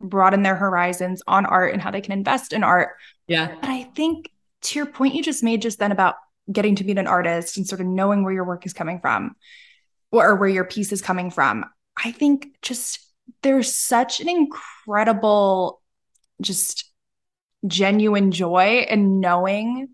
broaden 0.00 0.42
their 0.42 0.56
horizons 0.56 1.22
on 1.26 1.46
art 1.46 1.72
and 1.72 1.80
how 1.80 1.90
they 1.90 2.02
can 2.02 2.12
invest 2.12 2.52
in 2.52 2.62
art. 2.62 2.90
Yeah. 3.26 3.54
But 3.60 3.70
I 3.70 3.84
think 3.94 4.30
to 4.62 4.78
your 4.78 4.86
point 4.86 5.14
you 5.14 5.22
just 5.22 5.42
made 5.42 5.62
just 5.62 5.78
then 5.78 5.92
about 5.92 6.16
getting 6.50 6.76
to 6.76 6.84
meet 6.84 6.98
an 6.98 7.06
artist 7.06 7.56
and 7.56 7.66
sort 7.66 7.80
of 7.80 7.86
knowing 7.86 8.22
where 8.22 8.32
your 8.32 8.44
work 8.44 8.66
is 8.66 8.72
coming 8.72 9.00
from 9.00 9.36
or 10.12 10.36
where 10.36 10.48
your 10.48 10.64
piece 10.64 10.92
is 10.92 11.02
coming 11.02 11.30
from, 11.30 11.64
I 11.96 12.12
think 12.12 12.48
just 12.62 13.00
there's 13.42 13.74
such 13.74 14.20
an 14.20 14.28
incredible, 14.28 15.80
just 16.40 16.90
genuine 17.66 18.30
joy 18.30 18.86
in 18.88 19.20
knowing 19.20 19.88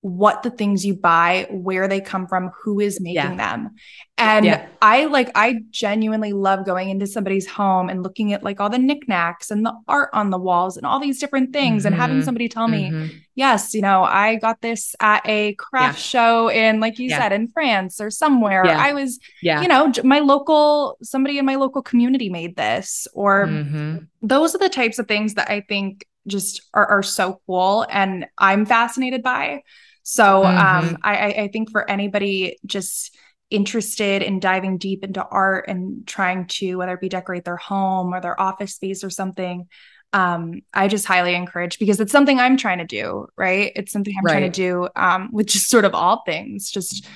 what 0.00 0.42
the 0.42 0.50
things 0.50 0.84
you 0.84 0.94
buy, 0.94 1.46
where 1.50 1.86
they 1.86 2.00
come 2.00 2.26
from, 2.26 2.50
who 2.62 2.80
is 2.80 3.00
making 3.00 3.14
yeah. 3.14 3.36
them. 3.36 3.76
And 4.22 4.46
yeah. 4.46 4.68
I 4.80 5.06
like, 5.06 5.30
I 5.34 5.60
genuinely 5.70 6.32
love 6.32 6.64
going 6.64 6.90
into 6.90 7.06
somebody's 7.06 7.46
home 7.46 7.88
and 7.88 8.02
looking 8.02 8.32
at 8.32 8.44
like 8.44 8.60
all 8.60 8.70
the 8.70 8.78
knickknacks 8.78 9.50
and 9.50 9.66
the 9.66 9.74
art 9.88 10.10
on 10.12 10.30
the 10.30 10.38
walls 10.38 10.76
and 10.76 10.86
all 10.86 11.00
these 11.00 11.18
different 11.18 11.52
things 11.52 11.82
mm-hmm. 11.82 11.88
and 11.88 12.00
having 12.00 12.16
mm-hmm. 12.18 12.24
somebody 12.24 12.48
tell 12.48 12.68
mm-hmm. 12.68 13.06
me, 13.06 13.24
yes, 13.34 13.74
you 13.74 13.82
know, 13.82 14.04
I 14.04 14.36
got 14.36 14.60
this 14.60 14.94
at 15.00 15.22
a 15.26 15.54
craft 15.54 15.98
yeah. 15.98 16.02
show 16.02 16.48
in, 16.50 16.78
like 16.78 17.00
you 17.00 17.10
said, 17.10 17.32
in 17.32 17.48
France 17.48 18.00
or 18.00 18.10
somewhere. 18.10 18.64
I 18.64 18.92
was, 18.92 19.18
yeah. 19.42 19.60
you 19.60 19.68
know, 19.68 19.92
my 20.04 20.20
local, 20.20 20.98
somebody 21.02 21.38
in 21.38 21.44
my 21.44 21.56
local 21.56 21.82
community 21.82 22.28
made 22.28 22.56
this, 22.56 23.08
or 23.14 23.46
mm-hmm. 23.46 23.98
those 24.22 24.54
are 24.54 24.58
the 24.58 24.68
types 24.68 25.00
of 25.00 25.08
things 25.08 25.34
that 25.34 25.50
I 25.50 25.62
think 25.62 26.06
just 26.28 26.62
are, 26.72 26.86
are 26.86 27.02
so 27.02 27.40
cool 27.46 27.84
and 27.90 28.26
I'm 28.38 28.66
fascinated 28.66 29.24
by. 29.24 29.62
So 30.04 30.44
um, 30.44 30.54
mm-hmm. 30.54 30.88
um, 30.88 30.98
I, 31.02 31.26
I 31.26 31.48
think 31.48 31.70
for 31.70 31.88
anybody 31.88 32.58
just 32.64 33.16
interested 33.52 34.22
in 34.22 34.40
diving 34.40 34.78
deep 34.78 35.04
into 35.04 35.24
art 35.24 35.66
and 35.68 36.06
trying 36.06 36.46
to 36.46 36.76
whether 36.76 36.94
it 36.94 37.00
be 37.00 37.08
decorate 37.08 37.44
their 37.44 37.56
home 37.56 38.14
or 38.14 38.20
their 38.20 38.40
office 38.40 38.74
space 38.74 39.04
or 39.04 39.10
something, 39.10 39.68
um, 40.12 40.62
I 40.74 40.88
just 40.88 41.06
highly 41.06 41.34
encourage 41.34 41.78
because 41.78 42.00
it's 42.00 42.12
something 42.12 42.38
I'm 42.38 42.56
trying 42.56 42.78
to 42.78 42.84
do. 42.84 43.26
Right, 43.36 43.72
it's 43.76 43.92
something 43.92 44.14
I'm 44.18 44.24
right. 44.24 44.32
trying 44.32 44.50
to 44.52 44.56
do 44.56 44.88
um, 44.96 45.30
with 45.32 45.46
just 45.46 45.68
sort 45.68 45.84
of 45.84 45.94
all 45.94 46.22
things. 46.24 46.70
Just 46.70 47.06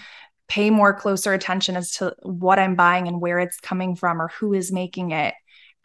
pay 0.49 0.71
more 0.71 0.95
closer 0.95 1.33
attention 1.33 1.77
as 1.77 1.91
to 1.93 2.15
what 2.23 2.59
I'm 2.59 2.77
buying 2.77 3.09
and 3.09 3.21
where 3.21 3.41
it's 3.41 3.59
coming 3.59 3.97
from 3.97 4.23
or 4.23 4.29
who 4.29 4.53
is 4.53 4.71
making 4.71 5.11
it 5.11 5.35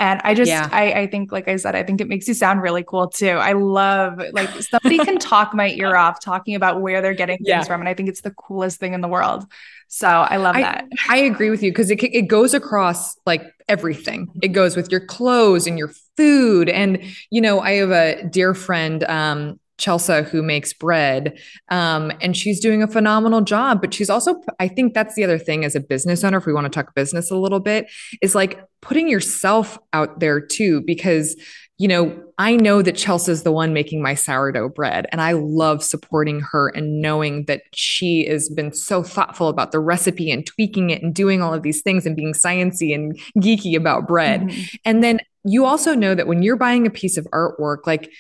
and 0.01 0.19
I 0.23 0.33
just, 0.33 0.49
yeah. 0.49 0.67
I, 0.71 1.01
I 1.01 1.07
think, 1.07 1.31
like 1.31 1.47
I 1.47 1.57
said, 1.57 1.75
I 1.75 1.83
think 1.83 2.01
it 2.01 2.07
makes 2.07 2.27
you 2.27 2.33
sound 2.33 2.63
really 2.63 2.83
cool 2.83 3.07
too. 3.07 3.29
I 3.29 3.51
love 3.51 4.19
like 4.31 4.49
somebody 4.49 4.97
can 4.97 5.19
talk 5.19 5.53
my 5.53 5.69
ear 5.69 5.95
off 5.95 6.19
talking 6.19 6.55
about 6.55 6.81
where 6.81 7.03
they're 7.03 7.13
getting 7.13 7.37
things 7.37 7.47
yeah. 7.47 7.63
from. 7.63 7.81
And 7.81 7.87
I 7.87 7.93
think 7.93 8.09
it's 8.09 8.21
the 8.21 8.31
coolest 8.31 8.79
thing 8.79 8.95
in 8.95 9.01
the 9.01 9.07
world. 9.07 9.45
So 9.93 10.07
I 10.07 10.37
love 10.37 10.55
I, 10.55 10.61
that. 10.61 10.87
I 11.09 11.17
agree 11.17 11.49
with 11.49 11.61
you 11.61 11.69
because 11.69 11.91
it, 11.91 12.01
it 12.01 12.29
goes 12.29 12.53
across 12.53 13.17
like 13.25 13.43
everything. 13.67 14.29
It 14.41 14.49
goes 14.49 14.77
with 14.77 14.89
your 14.89 15.05
clothes 15.05 15.67
and 15.67 15.77
your 15.77 15.91
food. 16.15 16.69
And, 16.69 17.03
you 17.29 17.41
know, 17.41 17.59
I 17.59 17.73
have 17.73 17.91
a 17.91 18.23
dear 18.23 18.53
friend, 18.53 19.03
um, 19.03 19.59
Chelsea, 19.77 20.21
who 20.21 20.43
makes 20.43 20.71
bread, 20.71 21.37
um, 21.69 22.13
and 22.21 22.37
she's 22.37 22.61
doing 22.61 22.81
a 22.81 22.87
phenomenal 22.87 23.41
job. 23.41 23.81
But 23.81 23.93
she's 23.93 24.09
also, 24.09 24.41
I 24.59 24.69
think 24.69 24.93
that's 24.93 25.15
the 25.15 25.25
other 25.25 25.37
thing 25.37 25.65
as 25.65 25.75
a 25.75 25.81
business 25.81 26.23
owner, 26.23 26.37
if 26.37 26.45
we 26.45 26.53
want 26.53 26.65
to 26.65 26.69
talk 26.69 26.95
business 26.95 27.29
a 27.29 27.35
little 27.35 27.59
bit, 27.59 27.87
is 28.21 28.33
like 28.33 28.63
putting 28.81 29.09
yourself 29.09 29.77
out 29.91 30.21
there 30.21 30.39
too, 30.39 30.81
because 30.81 31.35
you 31.81 31.87
know, 31.87 32.15
I 32.37 32.57
know 32.57 32.83
that 32.83 32.95
Chelsea's 32.95 33.41
the 33.41 33.51
one 33.51 33.73
making 33.73 34.03
my 34.03 34.13
sourdough 34.13 34.69
bread, 34.69 35.07
and 35.11 35.19
I 35.19 35.31
love 35.31 35.83
supporting 35.83 36.39
her 36.51 36.69
and 36.69 37.01
knowing 37.01 37.45
that 37.45 37.63
she 37.73 38.27
has 38.27 38.49
been 38.49 38.71
so 38.71 39.01
thoughtful 39.01 39.47
about 39.47 39.71
the 39.71 39.79
recipe 39.79 40.29
and 40.29 40.45
tweaking 40.45 40.91
it 40.91 41.01
and 41.01 41.11
doing 41.11 41.41
all 41.41 41.55
of 41.55 41.63
these 41.63 41.81
things 41.81 42.05
and 42.05 42.15
being 42.15 42.33
sciency 42.33 42.93
and 42.93 43.19
geeky 43.37 43.75
about 43.75 44.07
bread. 44.07 44.41
Mm-hmm. 44.41 44.75
And 44.85 45.03
then 45.03 45.21
you 45.43 45.65
also 45.65 45.95
know 45.95 46.13
that 46.13 46.27
when 46.27 46.43
you're 46.43 46.55
buying 46.55 46.85
a 46.85 46.91
piece 46.91 47.17
of 47.17 47.25
artwork, 47.33 47.87
like 47.87 48.11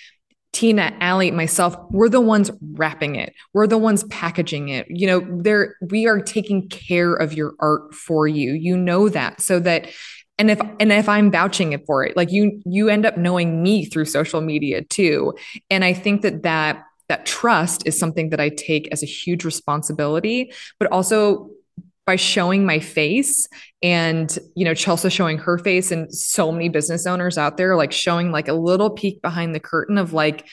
Tina, 0.53 0.97
Allie, 0.99 1.29
myself, 1.29 1.75
we're 1.91 2.09
the 2.09 2.19
ones 2.19 2.49
wrapping 2.73 3.15
it. 3.15 3.31
We're 3.53 3.67
the 3.67 3.77
ones 3.77 4.03
packaging 4.05 4.69
it. 4.69 4.87
You 4.89 5.05
know, 5.05 5.41
there 5.43 5.75
we 5.81 6.07
are 6.07 6.19
taking 6.19 6.67
care 6.67 7.13
of 7.13 7.33
your 7.33 7.53
art 7.59 7.93
for 7.93 8.27
you. 8.27 8.53
You 8.53 8.75
know 8.75 9.07
that 9.07 9.39
so 9.39 9.59
that 9.59 9.87
and 10.41 10.49
if 10.49 10.59
and 10.79 10.91
if 10.91 11.07
i'm 11.07 11.31
vouching 11.31 11.71
it 11.71 11.85
for 11.85 12.03
it 12.03 12.17
like 12.17 12.31
you 12.31 12.59
you 12.65 12.89
end 12.89 13.05
up 13.05 13.15
knowing 13.15 13.61
me 13.61 13.85
through 13.85 14.05
social 14.05 14.41
media 14.41 14.83
too 14.83 15.33
and 15.69 15.85
i 15.85 15.93
think 15.93 16.23
that 16.23 16.41
that 16.41 16.83
that 17.07 17.25
trust 17.25 17.85
is 17.85 17.97
something 17.97 18.31
that 18.31 18.39
i 18.39 18.49
take 18.49 18.91
as 18.91 19.03
a 19.03 19.05
huge 19.05 19.45
responsibility 19.45 20.51
but 20.79 20.91
also 20.91 21.49
by 22.07 22.15
showing 22.15 22.65
my 22.65 22.79
face 22.79 23.47
and 23.83 24.39
you 24.55 24.65
know 24.65 24.73
chelsea 24.73 25.11
showing 25.11 25.37
her 25.37 25.59
face 25.59 25.91
and 25.91 26.11
so 26.13 26.51
many 26.51 26.69
business 26.69 27.05
owners 27.05 27.37
out 27.37 27.57
there 27.57 27.75
like 27.75 27.91
showing 27.91 28.31
like 28.31 28.47
a 28.47 28.53
little 28.53 28.89
peek 28.89 29.21
behind 29.21 29.53
the 29.53 29.59
curtain 29.59 29.99
of 29.99 30.11
like 30.11 30.47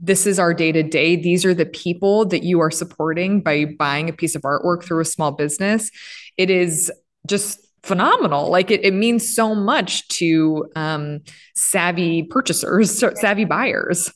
this 0.00 0.26
is 0.26 0.38
our 0.38 0.54
day 0.54 0.72
to 0.72 0.82
day. 0.82 1.14
These 1.14 1.44
are 1.44 1.52
the 1.52 1.66
people 1.66 2.24
that 2.28 2.42
you 2.42 2.58
are 2.60 2.70
supporting 2.70 3.42
by 3.42 3.66
buying 3.66 4.08
a 4.08 4.14
piece 4.14 4.34
of 4.34 4.40
artwork 4.40 4.82
through 4.82 5.00
a 5.00 5.04
small 5.04 5.32
business. 5.32 5.90
It 6.38 6.48
is 6.48 6.90
just 7.26 7.67
phenomenal. 7.82 8.50
Like 8.50 8.70
it, 8.70 8.84
it 8.84 8.94
means 8.94 9.34
so 9.34 9.54
much 9.54 10.06
to 10.08 10.70
um, 10.76 11.20
savvy 11.54 12.22
purchasers, 12.22 12.98
savvy 13.20 13.44
buyers. 13.44 14.12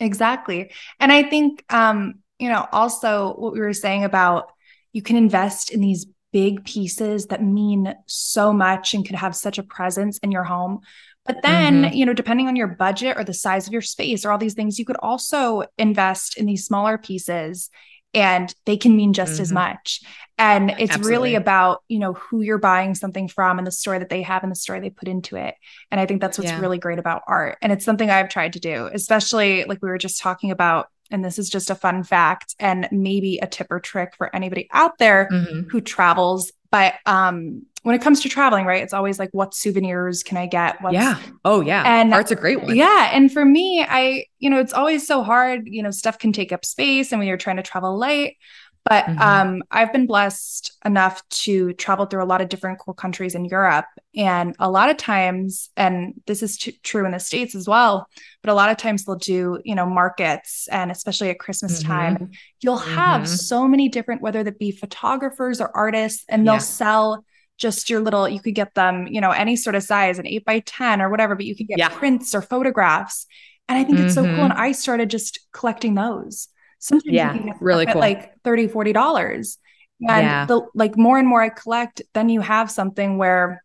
Exactly. 0.00 0.70
And 1.00 1.12
I 1.12 1.22
think, 1.22 1.64
um, 1.72 2.20
you 2.38 2.48
know, 2.48 2.66
also 2.72 3.34
what 3.34 3.52
we 3.52 3.60
were 3.60 3.72
saying 3.72 4.04
about 4.04 4.52
you 4.92 5.02
can 5.02 5.16
invest 5.16 5.70
in 5.70 5.80
these 5.80 6.06
big 6.32 6.64
pieces 6.64 7.26
that 7.26 7.42
mean 7.42 7.94
so 8.06 8.52
much 8.52 8.94
and 8.94 9.06
could 9.06 9.16
have 9.16 9.34
such 9.34 9.58
a 9.58 9.62
presence 9.62 10.18
in 10.18 10.30
your 10.30 10.44
home. 10.44 10.80
But 11.26 11.42
then, 11.42 11.82
mm-hmm. 11.82 11.94
you 11.94 12.06
know, 12.06 12.14
depending 12.14 12.48
on 12.48 12.56
your 12.56 12.68
budget 12.68 13.16
or 13.16 13.24
the 13.24 13.34
size 13.34 13.66
of 13.66 13.72
your 13.72 13.82
space 13.82 14.24
or 14.24 14.32
all 14.32 14.38
these 14.38 14.54
things, 14.54 14.78
you 14.78 14.84
could 14.84 14.96
also 14.96 15.64
invest 15.76 16.38
in 16.38 16.46
these 16.46 16.64
smaller 16.64 16.96
pieces 16.96 17.70
and 18.14 18.54
they 18.64 18.76
can 18.76 18.96
mean 18.96 19.12
just 19.12 19.34
mm-hmm. 19.34 19.42
as 19.42 19.52
much. 19.52 20.00
And 20.38 20.70
it's 20.70 20.92
Absolutely. 20.92 21.10
really 21.10 21.34
about, 21.34 21.82
you 21.88 21.98
know, 21.98 22.12
who 22.12 22.42
you're 22.42 22.58
buying 22.58 22.94
something 22.94 23.28
from 23.28 23.58
and 23.58 23.66
the 23.66 23.72
story 23.72 23.98
that 23.98 24.08
they 24.08 24.22
have 24.22 24.44
and 24.44 24.52
the 24.52 24.56
story 24.56 24.80
they 24.80 24.90
put 24.90 25.08
into 25.08 25.36
it. 25.36 25.56
And 25.90 26.00
I 26.00 26.06
think 26.06 26.20
that's 26.20 26.38
what's 26.38 26.50
yeah. 26.50 26.60
really 26.60 26.78
great 26.78 27.00
about 27.00 27.22
art. 27.26 27.58
And 27.60 27.72
it's 27.72 27.84
something 27.84 28.08
I've 28.08 28.28
tried 28.28 28.52
to 28.52 28.60
do, 28.60 28.88
especially 28.92 29.64
like 29.64 29.82
we 29.82 29.88
were 29.88 29.98
just 29.98 30.20
talking 30.20 30.50
about 30.50 30.88
and 31.10 31.24
this 31.24 31.38
is 31.38 31.48
just 31.48 31.70
a 31.70 31.74
fun 31.74 32.02
fact 32.02 32.54
and 32.58 32.88
maybe 32.92 33.38
a 33.38 33.46
tip 33.46 33.68
or 33.70 33.80
trick 33.80 34.14
for 34.16 34.34
anybody 34.34 34.68
out 34.72 34.98
there 34.98 35.28
mm-hmm. 35.30 35.68
who 35.70 35.80
travels 35.80 36.52
but 36.70 36.94
um 37.06 37.62
when 37.82 37.94
it 37.94 38.02
comes 38.02 38.20
to 38.22 38.28
traveling, 38.28 38.66
right? 38.66 38.82
It's 38.82 38.92
always 38.92 39.18
like, 39.18 39.30
what 39.32 39.54
souvenirs 39.54 40.22
can 40.22 40.36
I 40.36 40.46
get? 40.46 40.82
What's, 40.82 40.94
yeah. 40.94 41.18
Oh, 41.44 41.60
yeah. 41.60 41.84
And 41.86 42.12
art's 42.12 42.30
a 42.30 42.36
great 42.36 42.62
one. 42.62 42.74
Yeah. 42.74 43.10
And 43.12 43.32
for 43.32 43.44
me, 43.44 43.84
I, 43.88 44.24
you 44.38 44.50
know, 44.50 44.58
it's 44.58 44.72
always 44.72 45.06
so 45.06 45.22
hard. 45.22 45.62
You 45.66 45.82
know, 45.82 45.90
stuff 45.90 46.18
can 46.18 46.32
take 46.32 46.52
up 46.52 46.64
space 46.64 47.12
and 47.12 47.18
when 47.18 47.28
you're 47.28 47.36
trying 47.36 47.56
to 47.56 47.62
travel 47.62 47.96
light. 47.96 48.36
But 48.84 49.04
mm-hmm. 49.04 49.20
um, 49.20 49.62
I've 49.70 49.92
been 49.92 50.06
blessed 50.06 50.72
enough 50.82 51.22
to 51.28 51.74
travel 51.74 52.06
through 52.06 52.22
a 52.22 52.24
lot 52.24 52.40
of 52.40 52.48
different 52.48 52.78
cool 52.78 52.94
countries 52.94 53.34
in 53.34 53.44
Europe. 53.44 53.84
And 54.16 54.56
a 54.58 54.70
lot 54.70 54.88
of 54.88 54.96
times, 54.96 55.68
and 55.76 56.14
this 56.26 56.42
is 56.42 56.56
t- 56.56 56.78
true 56.82 57.04
in 57.04 57.12
the 57.12 57.20
States 57.20 57.54
as 57.54 57.68
well, 57.68 58.08
but 58.42 58.50
a 58.50 58.54
lot 58.54 58.70
of 58.70 58.78
times 58.78 59.04
they'll 59.04 59.16
do, 59.16 59.60
you 59.62 59.74
know, 59.74 59.84
markets 59.84 60.68
and 60.70 60.90
especially 60.90 61.28
at 61.28 61.38
Christmas 61.38 61.80
mm-hmm. 61.80 61.92
time, 61.92 62.30
you'll 62.60 62.78
have 62.78 63.22
mm-hmm. 63.22 63.34
so 63.34 63.68
many 63.68 63.90
different, 63.90 64.22
whether 64.22 64.42
that 64.42 64.58
be 64.58 64.70
photographers 64.70 65.60
or 65.60 65.70
artists, 65.76 66.24
and 66.28 66.46
they'll 66.46 66.54
yeah. 66.54 66.58
sell 66.58 67.24
just 67.58 67.90
your 67.90 68.00
little, 68.00 68.28
you 68.28 68.40
could 68.40 68.54
get 68.54 68.74
them, 68.74 69.06
you 69.06 69.20
know, 69.20 69.30
any 69.30 69.56
sort 69.56 69.76
of 69.76 69.82
size, 69.82 70.18
an 70.18 70.26
eight 70.26 70.44
by 70.44 70.60
10 70.60 71.02
or 71.02 71.10
whatever, 71.10 71.34
but 71.34 71.44
you 71.44 71.54
could 71.54 71.66
get 71.66 71.78
yeah. 71.78 71.88
prints 71.88 72.34
or 72.34 72.40
photographs. 72.40 73.26
And 73.68 73.76
I 73.76 73.84
think 73.84 73.98
mm-hmm. 73.98 74.06
it's 74.06 74.14
so 74.14 74.22
cool. 74.22 74.30
And 74.30 74.52
mm-hmm. 74.52 74.60
I 74.60 74.72
started 74.72 75.10
just 75.10 75.40
collecting 75.52 75.94
those. 75.94 76.48
Sometimes 76.78 77.12
yeah, 77.12 77.52
really 77.60 77.86
cool. 77.86 78.00
like 78.00 78.40
30, 78.44 78.68
40 78.68 78.92
dollars. 78.92 79.58
And 80.00 80.24
yeah. 80.24 80.46
the 80.46 80.62
like 80.74 80.96
more 80.96 81.18
and 81.18 81.26
more 81.26 81.42
I 81.42 81.48
collect, 81.48 82.02
then 82.14 82.28
you 82.28 82.40
have 82.40 82.70
something 82.70 83.18
where, 83.18 83.64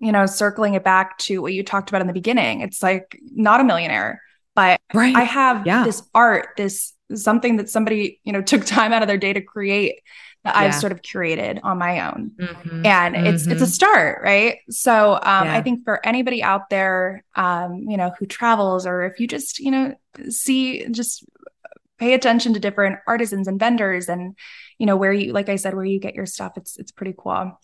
you 0.00 0.10
know, 0.10 0.26
circling 0.26 0.74
it 0.74 0.82
back 0.82 1.16
to 1.18 1.40
what 1.40 1.52
you 1.52 1.62
talked 1.62 1.90
about 1.90 2.00
in 2.00 2.08
the 2.08 2.12
beginning, 2.12 2.62
it's 2.62 2.82
like 2.82 3.16
not 3.30 3.60
a 3.60 3.64
millionaire, 3.64 4.20
but 4.56 4.80
right. 4.92 5.14
I 5.14 5.22
have 5.22 5.64
yeah. 5.64 5.84
this 5.84 6.02
art, 6.12 6.48
this 6.56 6.92
something 7.14 7.58
that 7.58 7.70
somebody, 7.70 8.20
you 8.24 8.32
know, 8.32 8.42
took 8.42 8.64
time 8.64 8.92
out 8.92 9.02
of 9.02 9.08
their 9.08 9.16
day 9.16 9.32
to 9.32 9.40
create 9.40 10.00
that 10.44 10.54
yeah. 10.54 10.60
I've 10.60 10.74
sort 10.74 10.92
of 10.92 11.02
curated 11.02 11.60
on 11.62 11.78
my 11.78 12.08
own. 12.08 12.32
Mm-hmm. 12.38 12.86
And 12.86 13.14
mm-hmm. 13.14 13.26
it's 13.26 13.46
it's 13.46 13.60
a 13.60 13.64
mm-hmm. 13.64 13.72
start, 13.72 14.22
right? 14.22 14.58
So 14.70 15.14
um, 15.14 15.46
yeah. 15.46 15.56
I 15.56 15.62
think 15.62 15.84
for 15.84 16.04
anybody 16.06 16.42
out 16.42 16.70
there, 16.70 17.24
um, 17.34 17.84
you 17.88 17.96
know, 17.96 18.12
who 18.18 18.26
travels 18.26 18.86
or 18.86 19.04
if 19.04 19.20
you 19.20 19.26
just, 19.26 19.58
you 19.58 19.70
know, 19.70 19.94
see 20.28 20.86
just 20.90 21.24
pay 21.98 22.14
attention 22.14 22.54
to 22.54 22.60
different 22.60 22.98
artisans 23.06 23.46
and 23.46 23.60
vendors 23.60 24.08
and 24.08 24.34
you 24.78 24.86
know 24.86 24.96
where 24.96 25.12
you 25.12 25.34
like 25.34 25.50
I 25.50 25.56
said 25.56 25.74
where 25.74 25.84
you 25.84 26.00
get 26.00 26.14
your 26.14 26.24
stuff 26.24 26.52
it's 26.56 26.78
it's 26.78 26.90
pretty 26.90 27.14
cool. 27.16 27.60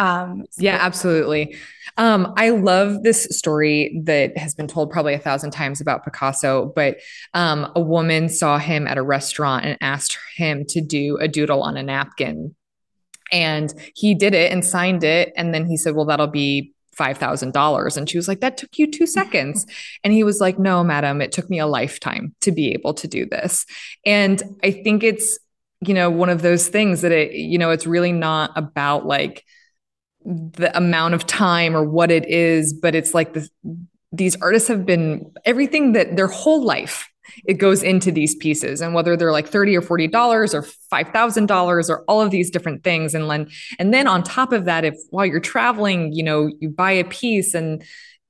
Um, 0.00 0.46
so- 0.50 0.62
yeah, 0.62 0.78
absolutely. 0.80 1.56
Um, 1.96 2.32
I 2.36 2.50
love 2.50 3.02
this 3.02 3.24
story 3.30 4.00
that 4.06 4.36
has 4.38 4.54
been 4.54 4.66
told 4.66 4.90
probably 4.90 5.12
a 5.12 5.18
thousand 5.18 5.50
times 5.50 5.80
about 5.80 6.04
Picasso, 6.04 6.72
but 6.74 6.96
um, 7.34 7.70
a 7.76 7.80
woman 7.80 8.28
saw 8.28 8.58
him 8.58 8.86
at 8.86 8.96
a 8.96 9.02
restaurant 9.02 9.66
and 9.66 9.76
asked 9.80 10.18
him 10.34 10.64
to 10.66 10.80
do 10.80 11.18
a 11.18 11.28
doodle 11.28 11.62
on 11.62 11.76
a 11.76 11.82
napkin. 11.82 12.54
And 13.32 13.72
he 13.94 14.14
did 14.14 14.34
it 14.34 14.50
and 14.50 14.64
signed 14.64 15.04
it. 15.04 15.32
And 15.36 15.54
then 15.54 15.66
he 15.66 15.76
said, 15.76 15.94
Well, 15.94 16.06
that'll 16.06 16.26
be 16.26 16.72
$5,000. 16.98 17.96
And 17.96 18.08
she 18.08 18.18
was 18.18 18.26
like, 18.28 18.40
That 18.40 18.56
took 18.56 18.78
you 18.78 18.90
two 18.90 19.06
seconds. 19.06 19.66
and 20.04 20.12
he 20.12 20.24
was 20.24 20.40
like, 20.40 20.58
No, 20.58 20.82
madam, 20.82 21.20
it 21.20 21.32
took 21.32 21.50
me 21.50 21.58
a 21.58 21.66
lifetime 21.66 22.34
to 22.40 22.50
be 22.50 22.72
able 22.72 22.94
to 22.94 23.06
do 23.06 23.26
this. 23.26 23.66
And 24.06 24.42
I 24.64 24.70
think 24.70 25.04
it's, 25.04 25.38
you 25.80 25.94
know, 25.94 26.10
one 26.10 26.30
of 26.30 26.42
those 26.42 26.68
things 26.68 27.02
that 27.02 27.12
it, 27.12 27.32
you 27.32 27.58
know, 27.58 27.70
it's 27.70 27.86
really 27.86 28.12
not 28.12 28.52
about 28.56 29.06
like, 29.06 29.44
the 30.24 30.76
amount 30.76 31.14
of 31.14 31.26
time 31.26 31.76
or 31.76 31.84
what 31.84 32.10
it 32.10 32.28
is, 32.28 32.72
but 32.72 32.94
it's 32.94 33.14
like 33.14 33.32
the, 33.32 33.48
these 34.12 34.36
artists 34.42 34.68
have 34.68 34.84
been 34.84 35.32
everything 35.44 35.92
that 35.92 36.16
their 36.16 36.26
whole 36.26 36.64
life 36.64 37.10
it 37.44 37.54
goes 37.54 37.82
into 37.82 38.10
these 38.10 38.34
pieces. 38.34 38.80
And 38.80 38.94
whether 38.94 39.16
they're 39.16 39.32
like 39.32 39.48
30 39.48 39.76
or 39.76 39.82
40 39.82 40.08
dollars 40.08 40.54
or 40.54 40.66
$5000 40.92 41.90
or 41.90 42.04
all 42.04 42.20
of 42.20 42.30
these 42.30 42.50
different 42.50 42.84
things. 42.84 43.14
And 43.14 43.30
then 43.30 43.48
and 43.78 43.92
then 43.94 44.06
on 44.06 44.22
top 44.22 44.52
of 44.52 44.64
that 44.64 44.84
if 44.84 44.96
while 45.10 45.26
you're 45.26 45.40
traveling 45.40 46.12
you 46.12 46.22
know 46.22 46.50
you 46.60 46.68
buy 46.68 46.92
a 46.92 47.04
piece 47.04 47.54
and 47.54 47.82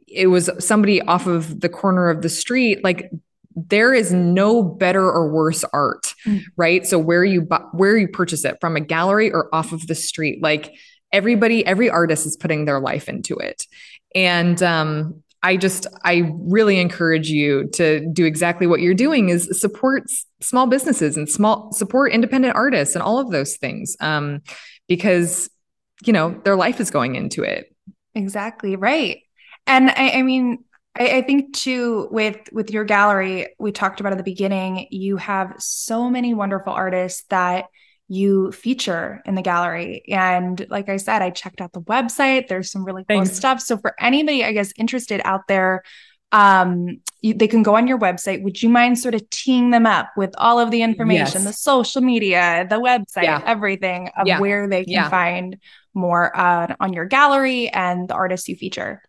it 0.07 0.27
was 0.27 0.51
somebody 0.59 1.01
off 1.03 1.27
of 1.27 1.61
the 1.61 1.69
corner 1.69 2.11
of 2.11 2.23
the 2.23 2.29
street 2.29 2.83
like 2.83 3.11
there 3.55 3.95
is 3.95 4.13
no 4.13 4.63
better 4.63 5.05
or 5.05 5.31
worse 5.31 5.65
art 5.73 6.15
mm. 6.27 6.43
right? 6.57 6.87
So 6.87 6.99
where 6.99 7.25
you 7.25 7.43
bu- 7.43 7.69
where 7.73 7.97
you 7.97 8.09
purchase 8.09 8.45
it 8.45 8.59
from 8.61 8.77
a 8.77 8.81
gallery 8.81 9.33
or 9.33 9.55
off 9.55 9.73
of 9.73 9.87
the 9.87 9.95
street 9.95 10.43
like 10.43 10.75
everybody, 11.13 11.65
every 11.67 11.91
artist 11.91 12.27
is 12.27 12.37
putting 12.37 12.65
their 12.65 12.81
life 12.81 13.09
into 13.09 13.37
it. 13.37 13.67
And 14.15 14.63
um, 14.63 15.23
I 15.43 15.57
just, 15.57 15.87
I 16.05 16.33
really 16.35 16.79
encourage 16.79 17.29
you 17.29 17.69
to 17.75 18.07
do 18.13 18.25
exactly 18.25 18.67
what 18.67 18.81
you're 18.81 18.95
doing 18.95 19.29
is 19.29 19.61
support 19.61 20.05
small 20.41 20.67
businesses 20.67 21.17
and 21.17 21.29
small 21.29 21.73
support 21.73 22.13
independent 22.13 22.55
artists 22.57 22.95
and 22.95 23.03
all 23.03 23.19
of 23.19 23.31
those 23.31 23.57
things. 23.57 23.97
Um, 24.01 24.43
because, 24.89 25.49
you 26.05 26.13
know, 26.13 26.41
their 26.45 26.57
life 26.57 26.81
is 26.81 26.91
going 26.91 27.15
into 27.15 27.43
it. 27.45 27.75
Exactly. 28.15 28.77
Right. 28.77 29.21
And 29.67 29.91
I, 29.91 30.11
I 30.17 30.23
mean, 30.23 30.65
I, 30.99 31.19
I, 31.19 31.23
think 31.23 31.55
too 31.55 32.09
with 32.11 32.39
with 32.53 32.71
your 32.71 32.85
gallery, 32.85 33.55
we 33.59 33.71
talked 33.71 34.01
about 34.01 34.13
at 34.13 34.19
the 34.19 34.25
beginning, 34.25 34.89
you 34.91 35.17
have 35.19 35.55
so 35.59 36.11
many 36.11 36.35
wonderful 36.35 36.73
artists 36.73 37.25
that 37.29 37.67
you 38.11 38.51
feature 38.51 39.23
in 39.25 39.37
the 39.37 39.41
gallery. 39.43 40.03
And 40.09 40.67
like 40.69 40.89
I 40.89 40.97
said, 40.97 41.23
I 41.23 41.31
checked 41.31 41.61
out 41.61 41.73
the 41.73 41.81
website. 41.83 42.49
There's 42.49 42.69
some 42.69 42.85
really 42.85 43.05
cool 43.09 43.19
Thanks. 43.19 43.37
stuff. 43.37 43.61
So 43.61 43.79
for 43.79 43.95
anybody, 44.01 44.45
I 44.45 44.53
guess, 44.53 44.73
interested 44.77 45.21
out 45.25 45.47
there, 45.47 45.85
um, 46.33 47.01
you, 47.21 47.35
they 47.35 47.47
can 47.47 47.63
go 47.63 47.77
on 47.77 47.87
your 47.87 48.01
website. 48.01 48.43
Would 48.43 48.61
you 48.65 48.69
mind 48.69 48.99
sort 48.99 49.15
of 49.15 49.31
teeing 49.31 49.71
them 49.71 49.87
up 49.87 50.09
with 50.17 50.35
all 50.39 50.59
of 50.59 50.73
the 50.73 50.83
information, 50.83 51.43
yes. 51.43 51.45
the 51.45 51.53
social 51.53 52.03
media, 52.03 52.67
the 52.69 52.81
website, 52.81 53.23
yeah. 53.23 53.43
everything 53.47 54.11
of 54.19 54.27
yeah. 54.27 54.41
where 54.41 54.69
they 54.69 54.85
can 54.85 54.93
yeah. 54.93 55.09
find 55.09 55.59
more 55.95 56.37
uh, 56.37 56.75
on 56.81 56.93
your 56.93 57.05
gallery 57.05 57.69
and 57.69 58.09
the 58.09 58.15
artists 58.15 58.49
you 58.49 58.57
feature? 58.57 59.03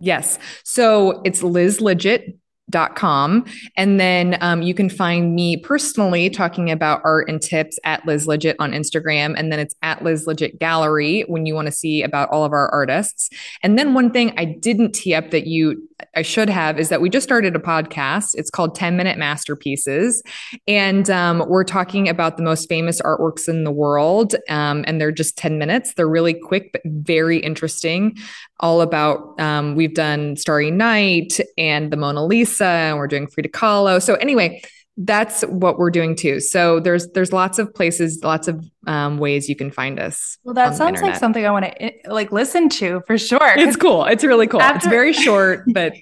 Yes. 0.00 0.38
So 0.64 1.20
it's 1.22 1.42
Liz 1.42 1.80
Lidgett 1.80 2.38
dot 2.72 2.96
com. 2.96 3.44
And 3.76 4.00
then 4.00 4.36
um, 4.40 4.62
you 4.62 4.74
can 4.74 4.88
find 4.88 5.34
me 5.34 5.56
personally 5.56 6.28
talking 6.28 6.70
about 6.70 7.00
art 7.04 7.28
and 7.28 7.40
tips 7.40 7.78
at 7.84 8.04
liz 8.04 8.26
lidgett 8.26 8.56
on 8.58 8.72
instagram. 8.72 9.34
And 9.36 9.52
then 9.52 9.60
it's 9.60 9.74
at 9.82 10.02
liz 10.02 10.26
lidgett 10.26 10.58
gallery 10.58 11.22
when 11.28 11.46
you 11.46 11.54
want 11.54 11.66
to 11.66 11.72
see 11.72 12.02
about 12.02 12.28
all 12.30 12.44
of 12.44 12.52
our 12.52 12.68
artists. 12.70 13.30
And 13.62 13.78
then 13.78 13.94
one 13.94 14.10
thing 14.10 14.34
i 14.36 14.44
didn't 14.44 14.92
tee 14.92 15.14
up 15.14 15.30
that 15.30 15.46
you 15.46 15.88
i 16.16 16.22
should 16.22 16.48
have 16.48 16.80
is 16.80 16.88
that 16.88 17.00
we 17.00 17.08
just 17.08 17.24
started 17.24 17.54
a 17.54 17.60
podcast. 17.60 18.30
It's 18.34 18.50
called 18.50 18.74
10 18.74 18.96
minute 18.96 19.18
masterpieces. 19.18 20.22
And 20.66 21.08
um, 21.10 21.44
we're 21.48 21.64
talking 21.64 22.08
about 22.08 22.36
the 22.36 22.42
most 22.42 22.68
famous 22.68 23.00
artworks 23.02 23.48
in 23.48 23.64
the 23.64 23.70
world. 23.70 24.34
Um, 24.48 24.84
and 24.86 25.00
they're 25.00 25.12
just 25.12 25.36
10 25.38 25.58
minutes. 25.58 25.94
They're 25.94 26.08
really 26.08 26.34
quick 26.34 26.70
but 26.72 26.82
very 26.84 27.38
interesting 27.38 28.16
all 28.62 28.80
about 28.80 29.38
um, 29.40 29.74
we've 29.74 29.94
done 29.94 30.36
starry 30.36 30.70
night 30.70 31.38
and 31.58 31.92
the 31.92 31.96
mona 31.96 32.24
lisa 32.24 32.64
and 32.64 32.96
we're 32.96 33.08
doing 33.08 33.26
Frida 33.26 33.50
Kahlo. 33.50 34.00
So 34.00 34.14
anyway, 34.14 34.62
that's 34.96 35.42
what 35.42 35.78
we're 35.78 35.90
doing 35.90 36.14
too. 36.14 36.38
So 36.38 36.78
there's 36.78 37.08
there's 37.10 37.32
lots 37.32 37.58
of 37.58 37.74
places, 37.74 38.22
lots 38.22 38.46
of 38.46 38.64
um, 38.86 39.18
ways 39.18 39.48
you 39.48 39.56
can 39.56 39.70
find 39.70 39.98
us. 39.98 40.38
Well, 40.44 40.54
that 40.54 40.76
sounds 40.76 41.02
like 41.02 41.16
something 41.16 41.44
I 41.44 41.50
want 41.50 41.64
to 41.64 41.82
eh, 41.82 41.90
like 42.06 42.30
listen 42.30 42.68
to 42.70 43.02
for 43.06 43.18
sure. 43.18 43.54
It's 43.56 43.76
cool. 43.76 44.04
It's 44.04 44.22
really 44.24 44.46
cool. 44.46 44.62
After- 44.62 44.76
it's 44.76 44.86
very 44.86 45.12
short, 45.26 45.64
but 45.68 45.94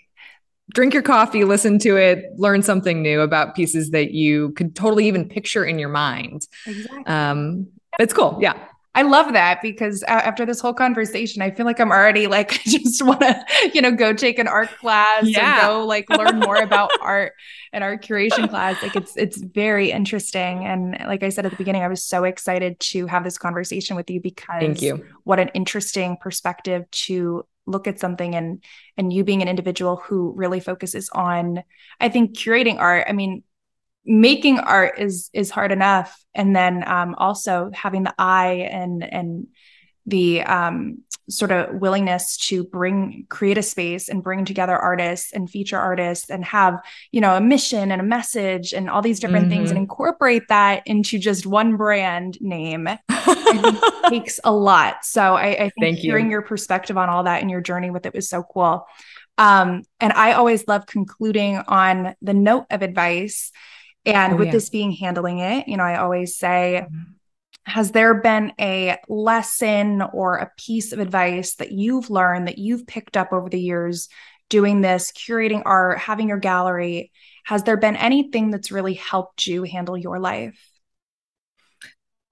drink 0.74 0.92
your 0.92 1.02
coffee, 1.02 1.44
listen 1.44 1.78
to 1.80 1.96
it, 1.96 2.24
learn 2.36 2.62
something 2.62 3.02
new 3.02 3.20
about 3.20 3.54
pieces 3.54 3.90
that 3.90 4.12
you 4.12 4.52
could 4.52 4.76
totally 4.76 5.06
even 5.06 5.28
picture 5.28 5.64
in 5.64 5.78
your 5.78 5.88
mind. 5.88 6.46
Exactly. 6.66 7.06
Um, 7.06 7.68
it's 7.98 8.12
cool. 8.12 8.38
Yeah. 8.40 8.54
I 8.92 9.02
love 9.02 9.34
that 9.34 9.62
because 9.62 10.02
after 10.02 10.44
this 10.44 10.60
whole 10.60 10.74
conversation, 10.74 11.42
I 11.42 11.52
feel 11.52 11.64
like 11.64 11.78
I'm 11.78 11.92
already 11.92 12.26
like, 12.26 12.52
I 12.66 12.70
just 12.70 13.02
want 13.04 13.20
to, 13.20 13.44
you 13.72 13.80
know, 13.80 13.92
go 13.92 14.12
take 14.12 14.38
an 14.38 14.48
art 14.48 14.70
class 14.78 15.22
yeah. 15.22 15.66
go 15.66 15.84
like 15.86 16.10
learn 16.10 16.40
more 16.40 16.56
about 16.56 16.90
art 17.00 17.34
and 17.72 17.84
art 17.84 18.02
curation 18.02 18.48
class. 18.48 18.82
Like 18.82 18.96
it's, 18.96 19.16
it's 19.16 19.36
very 19.36 19.92
interesting. 19.92 20.64
And 20.64 20.98
like 21.06 21.22
I 21.22 21.28
said 21.28 21.46
at 21.46 21.52
the 21.52 21.56
beginning, 21.56 21.82
I 21.82 21.88
was 21.88 22.02
so 22.02 22.24
excited 22.24 22.80
to 22.80 23.06
have 23.06 23.22
this 23.22 23.38
conversation 23.38 23.94
with 23.94 24.10
you 24.10 24.20
because 24.20 24.60
Thank 24.60 24.82
you. 24.82 25.04
what 25.22 25.38
an 25.38 25.50
interesting 25.54 26.16
perspective 26.20 26.90
to 26.90 27.44
look 27.66 27.86
at 27.86 28.00
something 28.00 28.34
and, 28.34 28.64
and 28.96 29.12
you 29.12 29.22
being 29.22 29.42
an 29.42 29.48
individual 29.48 29.96
who 29.96 30.32
really 30.34 30.58
focuses 30.58 31.08
on, 31.10 31.62
I 32.00 32.08
think 32.08 32.36
curating 32.36 32.78
art. 32.78 33.06
I 33.08 33.12
mean, 33.12 33.44
making 34.04 34.58
art 34.58 34.98
is 34.98 35.30
is 35.32 35.50
hard 35.50 35.72
enough 35.72 36.18
and 36.34 36.54
then 36.54 36.86
um, 36.86 37.14
also 37.18 37.70
having 37.74 38.02
the 38.02 38.14
eye 38.18 38.68
and 38.70 39.02
and 39.02 39.46
the 40.06 40.42
um, 40.42 40.98
sort 41.28 41.52
of 41.52 41.80
willingness 41.80 42.36
to 42.36 42.64
bring 42.64 43.26
create 43.28 43.58
a 43.58 43.62
space 43.62 44.08
and 44.08 44.22
bring 44.22 44.44
together 44.44 44.76
artists 44.76 45.32
and 45.32 45.48
feature 45.48 45.78
artists 45.78 46.30
and 46.30 46.44
have 46.44 46.80
you 47.12 47.20
know 47.20 47.36
a 47.36 47.40
mission 47.40 47.92
and 47.92 48.00
a 48.00 48.04
message 48.04 48.72
and 48.72 48.90
all 48.90 49.02
these 49.02 49.20
different 49.20 49.44
mm-hmm. 49.44 49.56
things 49.56 49.70
and 49.70 49.76
mm-hmm. 49.76 49.84
incorporate 49.84 50.42
that 50.48 50.82
into 50.86 51.18
just 51.18 51.46
one 51.46 51.76
brand 51.76 52.38
name 52.40 52.88
takes 54.08 54.40
a 54.44 54.52
lot 54.52 55.04
so 55.04 55.34
i, 55.34 55.48
I 55.48 55.56
think 55.56 55.74
Thank 55.80 55.98
hearing 55.98 56.26
you. 56.26 56.32
your 56.32 56.42
perspective 56.42 56.98
on 56.98 57.08
all 57.08 57.24
that 57.24 57.42
and 57.42 57.50
your 57.50 57.60
journey 57.60 57.90
with 57.90 58.06
it 58.06 58.14
was 58.14 58.28
so 58.28 58.42
cool 58.42 58.86
um, 59.38 59.84
and 60.00 60.12
i 60.12 60.32
always 60.32 60.66
love 60.66 60.86
concluding 60.86 61.58
on 61.58 62.16
the 62.22 62.34
note 62.34 62.66
of 62.70 62.82
advice 62.82 63.52
and 64.06 64.34
oh, 64.34 64.36
with 64.36 64.46
yeah. 64.46 64.52
this 64.52 64.70
being 64.70 64.92
handling 64.92 65.38
it, 65.38 65.68
you 65.68 65.76
know, 65.76 65.84
I 65.84 65.98
always 65.98 66.36
say, 66.36 66.82
mm-hmm. 66.84 67.12
has 67.64 67.92
there 67.92 68.14
been 68.14 68.52
a 68.60 68.96
lesson 69.08 70.02
or 70.12 70.36
a 70.36 70.50
piece 70.56 70.92
of 70.92 70.98
advice 70.98 71.56
that 71.56 71.72
you've 71.72 72.10
learned 72.10 72.48
that 72.48 72.58
you've 72.58 72.86
picked 72.86 73.16
up 73.16 73.32
over 73.32 73.48
the 73.48 73.60
years 73.60 74.08
doing 74.48 74.80
this, 74.80 75.12
curating 75.12 75.62
art, 75.64 75.98
having 75.98 76.28
your 76.28 76.38
gallery? 76.38 77.12
Has 77.44 77.62
there 77.62 77.76
been 77.76 77.96
anything 77.96 78.50
that's 78.50 78.72
really 78.72 78.94
helped 78.94 79.46
you 79.46 79.64
handle 79.64 79.96
your 79.96 80.18
life? 80.18 80.69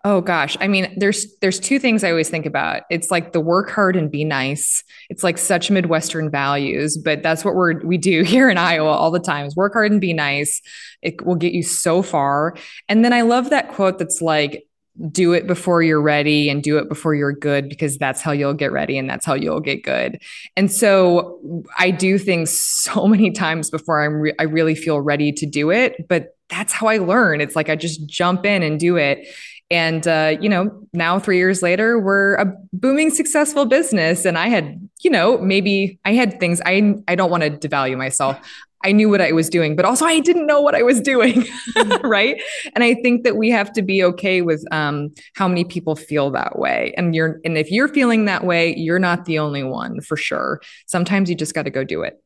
Oh 0.04 0.20
gosh. 0.20 0.56
I 0.60 0.68
mean, 0.68 0.94
there's 0.96 1.36
there's 1.40 1.58
two 1.58 1.80
things 1.80 2.04
I 2.04 2.10
always 2.10 2.30
think 2.30 2.46
about. 2.46 2.82
It's 2.88 3.10
like 3.10 3.32
the 3.32 3.40
work 3.40 3.68
hard 3.68 3.96
and 3.96 4.10
be 4.10 4.24
nice. 4.24 4.84
It's 5.10 5.24
like 5.24 5.36
such 5.38 5.72
Midwestern 5.72 6.30
values, 6.30 6.96
but 6.96 7.22
that's 7.22 7.44
what 7.44 7.56
we're 7.56 7.84
we 7.84 7.98
do 7.98 8.22
here 8.24 8.48
in 8.48 8.58
Iowa 8.58 8.90
all 8.90 9.10
the 9.10 9.18
time 9.18 9.46
is 9.46 9.56
work 9.56 9.72
hard 9.72 9.90
and 9.90 10.00
be 10.00 10.12
nice. 10.12 10.62
It 11.02 11.24
will 11.26 11.34
get 11.34 11.52
you 11.52 11.64
so 11.64 12.02
far. 12.02 12.54
And 12.88 13.04
then 13.04 13.12
I 13.12 13.22
love 13.22 13.50
that 13.50 13.70
quote 13.70 13.98
that's 13.98 14.22
like 14.22 14.64
do 15.10 15.32
it 15.32 15.46
before 15.46 15.82
you're 15.82 16.02
ready 16.02 16.48
and 16.48 16.62
do 16.62 16.78
it 16.78 16.88
before 16.88 17.14
you're 17.14 17.32
good 17.32 17.68
because 17.68 17.98
that's 17.98 18.20
how 18.20 18.32
you'll 18.32 18.54
get 18.54 18.72
ready 18.72 18.98
and 18.98 19.08
that's 19.08 19.24
how 19.24 19.34
you'll 19.34 19.60
get 19.60 19.84
good. 19.84 20.20
And 20.56 20.70
so 20.70 21.64
I 21.78 21.90
do 21.90 22.18
things 22.18 22.50
so 22.58 23.06
many 23.06 23.30
times 23.30 23.68
before 23.70 24.04
I'm 24.04 24.14
re- 24.14 24.34
I 24.38 24.44
really 24.44 24.74
feel 24.74 25.00
ready 25.00 25.32
to 25.32 25.46
do 25.46 25.70
it, 25.70 26.08
but 26.08 26.36
that's 26.48 26.72
how 26.72 26.86
I 26.86 26.98
learn. 26.98 27.40
It's 27.40 27.54
like 27.54 27.68
I 27.68 27.76
just 27.76 28.06
jump 28.06 28.46
in 28.46 28.62
and 28.62 28.80
do 28.80 28.96
it. 28.96 29.28
And, 29.70 30.06
uh, 30.08 30.36
you 30.40 30.48
know, 30.48 30.70
now 30.92 31.18
three 31.18 31.36
years 31.36 31.62
later, 31.62 31.98
we're 31.98 32.36
a 32.36 32.54
booming, 32.72 33.10
successful 33.10 33.66
business. 33.66 34.24
And 34.24 34.38
I 34.38 34.48
had, 34.48 34.88
you 35.02 35.10
know, 35.10 35.38
maybe 35.38 35.98
I 36.04 36.14
had 36.14 36.40
things 36.40 36.62
I, 36.64 36.94
I 37.06 37.14
don't 37.14 37.30
want 37.30 37.42
to 37.42 37.50
devalue 37.50 37.96
myself. 37.96 38.38
I 38.84 38.92
knew 38.92 39.10
what 39.10 39.20
I 39.20 39.32
was 39.32 39.50
doing, 39.50 39.74
but 39.74 39.84
also 39.84 40.04
I 40.04 40.20
didn't 40.20 40.46
know 40.46 40.60
what 40.60 40.74
I 40.74 40.82
was 40.82 41.00
doing. 41.00 41.44
Mm-hmm. 41.78 42.06
right. 42.08 42.42
And 42.74 42.82
I 42.82 42.94
think 42.94 43.22
that 43.22 43.36
we 43.36 43.50
have 43.50 43.72
to 43.74 43.82
be 43.82 44.02
okay 44.02 44.42
with 44.42 44.64
um, 44.72 45.14
how 45.34 45.46
many 45.46 45.64
people 45.64 45.94
feel 45.94 46.30
that 46.32 46.58
way. 46.58 46.92
And 46.96 47.14
you're, 47.14 47.40
and 47.44 47.56
if 47.56 47.70
you're 47.70 47.88
feeling 47.88 48.24
that 48.24 48.44
way, 48.44 48.74
you're 48.74 48.98
not 48.98 49.26
the 49.26 49.38
only 49.38 49.62
one 49.62 50.00
for 50.00 50.16
sure. 50.16 50.60
Sometimes 50.86 51.30
you 51.30 51.36
just 51.36 51.54
got 51.54 51.64
to 51.64 51.70
go 51.70 51.84
do 51.84 52.02
it. 52.02 52.20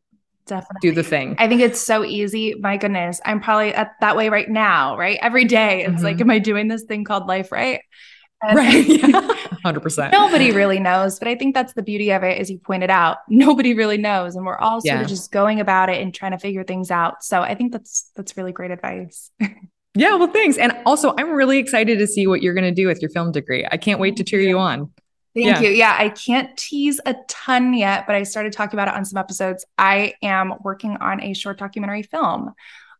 Definitely. 0.52 0.90
Do 0.90 0.94
the 0.94 1.02
thing. 1.02 1.34
I 1.38 1.48
think 1.48 1.62
it's 1.62 1.80
so 1.80 2.04
easy. 2.04 2.54
My 2.60 2.76
goodness. 2.76 3.22
I'm 3.24 3.40
probably 3.40 3.72
at 3.72 3.92
that 4.02 4.16
way 4.16 4.28
right 4.28 4.50
now, 4.50 4.98
right? 4.98 5.18
Every 5.22 5.46
day. 5.46 5.82
It's 5.82 5.94
mm-hmm. 5.94 6.04
like, 6.04 6.20
am 6.20 6.28
I 6.28 6.40
doing 6.40 6.68
this 6.68 6.82
thing 6.82 7.04
called 7.04 7.26
life 7.26 7.50
right? 7.50 7.80
And 8.42 8.58
right. 8.58 8.86
Yeah. 9.64 9.72
100%. 9.72 10.12
nobody 10.12 10.50
really 10.50 10.78
knows. 10.78 11.18
But 11.18 11.28
I 11.28 11.36
think 11.36 11.54
that's 11.54 11.72
the 11.72 11.82
beauty 11.82 12.10
of 12.10 12.22
it, 12.22 12.38
as 12.38 12.50
you 12.50 12.58
pointed 12.58 12.90
out. 12.90 13.18
Nobody 13.28 13.72
really 13.72 13.96
knows. 13.96 14.34
And 14.34 14.44
we're 14.44 14.58
all 14.58 14.80
sort 14.82 14.96
yeah. 14.96 15.00
of 15.00 15.08
just 15.08 15.32
going 15.32 15.58
about 15.58 15.88
it 15.88 16.02
and 16.02 16.12
trying 16.12 16.32
to 16.32 16.38
figure 16.38 16.64
things 16.64 16.90
out. 16.90 17.24
So 17.24 17.40
I 17.40 17.54
think 17.54 17.72
that's 17.72 18.10
that's 18.14 18.36
really 18.36 18.52
great 18.52 18.72
advice. 18.72 19.30
yeah. 19.94 20.16
Well, 20.16 20.30
thanks. 20.30 20.58
And 20.58 20.76
also 20.84 21.14
I'm 21.16 21.30
really 21.30 21.58
excited 21.58 21.98
to 21.98 22.06
see 22.06 22.26
what 22.26 22.42
you're 22.42 22.54
going 22.54 22.64
to 22.64 22.74
do 22.74 22.88
with 22.88 23.00
your 23.00 23.10
film 23.10 23.32
degree. 23.32 23.66
I 23.70 23.78
can't 23.78 24.00
wait 24.00 24.16
to 24.16 24.24
cheer 24.24 24.40
you 24.40 24.58
on. 24.58 24.90
Thank 25.34 25.46
yeah. 25.46 25.60
you. 25.60 25.70
Yeah, 25.70 25.96
I 25.98 26.10
can't 26.10 26.54
tease 26.56 27.00
a 27.06 27.16
ton 27.26 27.72
yet, 27.72 28.06
but 28.06 28.14
I 28.14 28.22
started 28.22 28.52
talking 28.52 28.78
about 28.78 28.88
it 28.88 28.94
on 28.94 29.04
some 29.04 29.16
episodes. 29.16 29.64
I 29.78 30.14
am 30.22 30.54
working 30.62 30.96
on 30.98 31.22
a 31.22 31.32
short 31.32 31.58
documentary 31.58 32.02
film. 32.02 32.52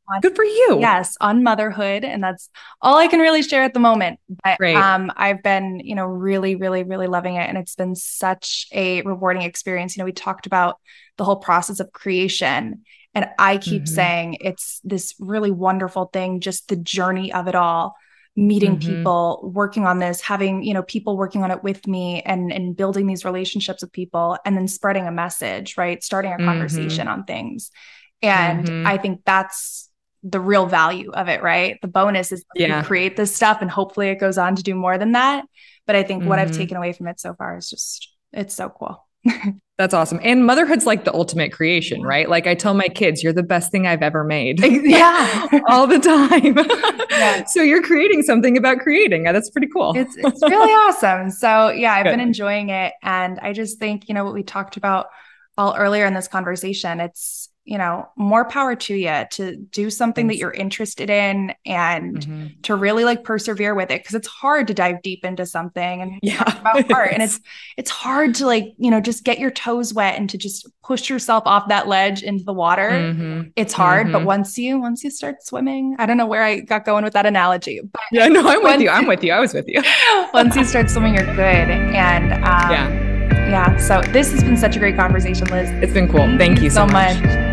On, 0.08 0.20
Good 0.20 0.34
for 0.34 0.44
you. 0.44 0.78
Yes, 0.80 1.16
on 1.20 1.42
motherhood, 1.42 2.04
and 2.04 2.24
that's 2.24 2.48
all 2.80 2.96
I 2.96 3.06
can 3.06 3.20
really 3.20 3.42
share 3.42 3.62
at 3.62 3.74
the 3.74 3.80
moment. 3.80 4.18
But 4.42 4.58
Great. 4.58 4.76
um, 4.76 5.12
I've 5.14 5.42
been, 5.42 5.80
you 5.84 5.94
know, 5.94 6.06
really, 6.06 6.56
really, 6.56 6.84
really 6.84 7.06
loving 7.06 7.36
it, 7.36 7.48
and 7.48 7.58
it's 7.58 7.76
been 7.76 7.94
such 7.94 8.66
a 8.72 9.02
rewarding 9.02 9.42
experience. 9.42 9.96
You 9.96 10.00
know, 10.00 10.06
we 10.06 10.12
talked 10.12 10.46
about 10.46 10.80
the 11.18 11.24
whole 11.24 11.36
process 11.36 11.80
of 11.80 11.92
creation, 11.92 12.82
and 13.14 13.28
I 13.38 13.58
keep 13.58 13.82
mm-hmm. 13.82 13.94
saying 13.94 14.36
it's 14.40 14.80
this 14.84 15.14
really 15.20 15.50
wonderful 15.50 16.06
thing, 16.06 16.40
just 16.40 16.68
the 16.68 16.76
journey 16.76 17.32
of 17.32 17.46
it 17.46 17.54
all 17.54 17.94
meeting 18.34 18.78
mm-hmm. 18.78 18.96
people 18.96 19.50
working 19.52 19.84
on 19.84 19.98
this 19.98 20.20
having 20.20 20.62
you 20.62 20.72
know 20.72 20.82
people 20.82 21.16
working 21.16 21.42
on 21.42 21.50
it 21.50 21.62
with 21.62 21.86
me 21.86 22.22
and 22.22 22.50
and 22.50 22.76
building 22.76 23.06
these 23.06 23.24
relationships 23.24 23.82
with 23.82 23.92
people 23.92 24.38
and 24.46 24.56
then 24.56 24.66
spreading 24.66 25.06
a 25.06 25.12
message 25.12 25.76
right 25.76 26.02
starting 26.02 26.32
a 26.32 26.36
mm-hmm. 26.36 26.46
conversation 26.46 27.08
on 27.08 27.24
things 27.24 27.70
and 28.22 28.66
mm-hmm. 28.66 28.86
i 28.86 28.96
think 28.96 29.20
that's 29.26 29.90
the 30.22 30.40
real 30.40 30.64
value 30.64 31.10
of 31.12 31.28
it 31.28 31.42
right 31.42 31.78
the 31.82 31.88
bonus 31.88 32.32
is 32.32 32.42
yeah. 32.54 32.78
you 32.80 32.86
create 32.86 33.16
this 33.16 33.34
stuff 33.34 33.58
and 33.60 33.70
hopefully 33.70 34.08
it 34.08 34.16
goes 34.16 34.38
on 34.38 34.56
to 34.56 34.62
do 34.62 34.74
more 34.74 34.96
than 34.96 35.12
that 35.12 35.44
but 35.86 35.94
i 35.94 36.02
think 36.02 36.24
what 36.24 36.38
i've 36.38 36.48
mm-hmm. 36.48 36.58
taken 36.58 36.76
away 36.78 36.94
from 36.94 37.08
it 37.08 37.20
so 37.20 37.34
far 37.34 37.58
is 37.58 37.68
just 37.68 38.16
it's 38.32 38.54
so 38.54 38.70
cool 38.70 39.06
That's 39.78 39.94
awesome. 39.94 40.20
And 40.22 40.46
motherhood's 40.46 40.86
like 40.86 41.04
the 41.04 41.14
ultimate 41.14 41.50
creation, 41.52 42.02
right? 42.02 42.28
Like 42.28 42.46
I 42.46 42.54
tell 42.54 42.74
my 42.74 42.88
kids, 42.88 43.22
you're 43.22 43.32
the 43.32 43.42
best 43.42 43.72
thing 43.72 43.86
I've 43.86 44.02
ever 44.02 44.22
made. 44.22 44.60
Yeah. 44.84 45.48
All 45.68 45.86
the 45.86 45.98
time. 45.98 46.56
yeah. 47.10 47.44
So 47.46 47.62
you're 47.62 47.82
creating 47.82 48.22
something 48.22 48.56
about 48.56 48.78
creating. 48.80 49.24
That's 49.24 49.50
pretty 49.50 49.68
cool. 49.68 49.96
It's 49.96 50.14
it's 50.16 50.42
really 50.42 50.72
awesome. 50.72 51.30
So 51.30 51.70
yeah, 51.70 51.94
I've 51.94 52.04
Good. 52.04 52.10
been 52.12 52.20
enjoying 52.20 52.68
it. 52.68 52.92
And 53.02 53.38
I 53.40 53.52
just 53.52 53.78
think, 53.78 54.08
you 54.08 54.14
know, 54.14 54.24
what 54.24 54.34
we 54.34 54.42
talked 54.42 54.76
about 54.76 55.06
all 55.56 55.74
earlier 55.76 56.04
in 56.06 56.14
this 56.14 56.28
conversation, 56.28 57.00
it's 57.00 57.48
you 57.64 57.78
know, 57.78 58.08
more 58.16 58.44
power 58.44 58.74
to 58.74 58.94
you 58.94 59.24
to 59.30 59.56
do 59.56 59.88
something 59.88 60.26
Thanks. 60.26 60.34
that 60.34 60.40
you're 60.40 60.52
interested 60.52 61.08
in 61.08 61.54
and 61.64 62.18
mm-hmm. 62.18 62.46
to 62.62 62.74
really 62.74 63.04
like 63.04 63.22
persevere 63.22 63.74
with 63.74 63.90
it 63.90 64.00
because 64.00 64.16
it's 64.16 64.26
hard 64.26 64.66
to 64.66 64.74
dive 64.74 65.00
deep 65.02 65.24
into 65.24 65.46
something 65.46 66.02
and 66.02 66.18
yeah. 66.22 66.42
about 66.42 66.90
art 66.90 67.10
and 67.12 67.22
it's 67.22 67.38
it's 67.76 67.90
hard 67.90 68.34
to 68.36 68.46
like, 68.46 68.74
you 68.78 68.90
know, 68.90 69.00
just 69.00 69.22
get 69.22 69.38
your 69.38 69.50
toes 69.52 69.94
wet 69.94 70.18
and 70.18 70.28
to 70.30 70.38
just 70.38 70.68
push 70.82 71.08
yourself 71.08 71.44
off 71.46 71.68
that 71.68 71.86
ledge 71.86 72.24
into 72.24 72.42
the 72.42 72.52
water. 72.52 72.90
Mm-hmm. 72.90 73.50
It's 73.54 73.72
hard, 73.72 74.06
mm-hmm. 74.06 74.12
but 74.12 74.24
once 74.24 74.58
you 74.58 74.80
once 74.80 75.04
you 75.04 75.10
start 75.10 75.44
swimming, 75.44 75.94
I 76.00 76.06
don't 76.06 76.16
know 76.16 76.26
where 76.26 76.42
I 76.42 76.60
got 76.60 76.84
going 76.84 77.04
with 77.04 77.12
that 77.12 77.26
analogy, 77.26 77.80
but 77.80 78.02
Yeah, 78.10 78.26
no, 78.26 78.46
I'm 78.46 78.62
with 78.64 78.80
you. 78.80 78.90
I'm 78.90 79.06
with 79.06 79.22
you. 79.22 79.32
I 79.32 79.38
was 79.38 79.54
with 79.54 79.68
you. 79.68 79.82
once 80.34 80.56
you 80.56 80.64
start 80.64 80.90
swimming, 80.90 81.14
you're 81.14 81.26
good. 81.26 81.38
And 81.38 82.32
um, 82.32 82.70
yeah. 82.70 83.12
Yeah. 83.48 83.76
So 83.76 84.00
this 84.12 84.32
has 84.32 84.42
been 84.42 84.56
such 84.56 84.76
a 84.76 84.78
great 84.78 84.96
conversation, 84.96 85.46
Liz. 85.48 85.70
It's 85.82 85.92
been 85.92 86.08
cool. 86.08 86.20
Thank, 86.20 86.38
Thank 86.38 86.62
you 86.62 86.70
so, 86.70 86.86
so 86.86 86.92
much. 86.92 87.22
much. 87.22 87.51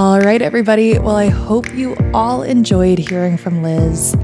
All 0.00 0.18
right, 0.18 0.40
everybody. 0.40 0.98
Well, 0.98 1.16
I 1.16 1.28
hope 1.28 1.74
you 1.74 1.94
all 2.14 2.42
enjoyed 2.42 2.98
hearing 2.98 3.36
from 3.36 3.62
Liz. 3.62 4.16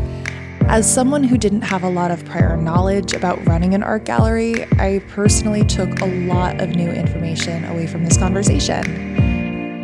As 0.68 0.90
someone 0.90 1.22
who 1.22 1.36
didn't 1.36 1.60
have 1.60 1.82
a 1.82 1.90
lot 1.90 2.10
of 2.10 2.24
prior 2.24 2.56
knowledge 2.56 3.12
about 3.12 3.46
running 3.46 3.74
an 3.74 3.82
art 3.82 4.06
gallery, 4.06 4.64
I 4.80 5.02
personally 5.08 5.64
took 5.64 6.00
a 6.00 6.06
lot 6.06 6.62
of 6.62 6.70
new 6.70 6.88
information 6.88 7.66
away 7.66 7.86
from 7.86 8.04
this 8.04 8.16
conversation. 8.16 8.86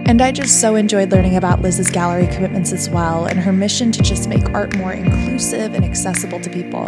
And 0.06 0.22
I 0.22 0.32
just 0.32 0.62
so 0.62 0.76
enjoyed 0.76 1.12
learning 1.12 1.36
about 1.36 1.60
Liz's 1.60 1.90
gallery 1.90 2.26
commitments 2.28 2.72
as 2.72 2.88
well 2.88 3.26
and 3.26 3.38
her 3.38 3.52
mission 3.52 3.92
to 3.92 4.02
just 4.02 4.30
make 4.30 4.48
art 4.54 4.74
more 4.74 4.94
inclusive 4.94 5.74
and 5.74 5.84
accessible 5.84 6.40
to 6.40 6.48
people. 6.48 6.86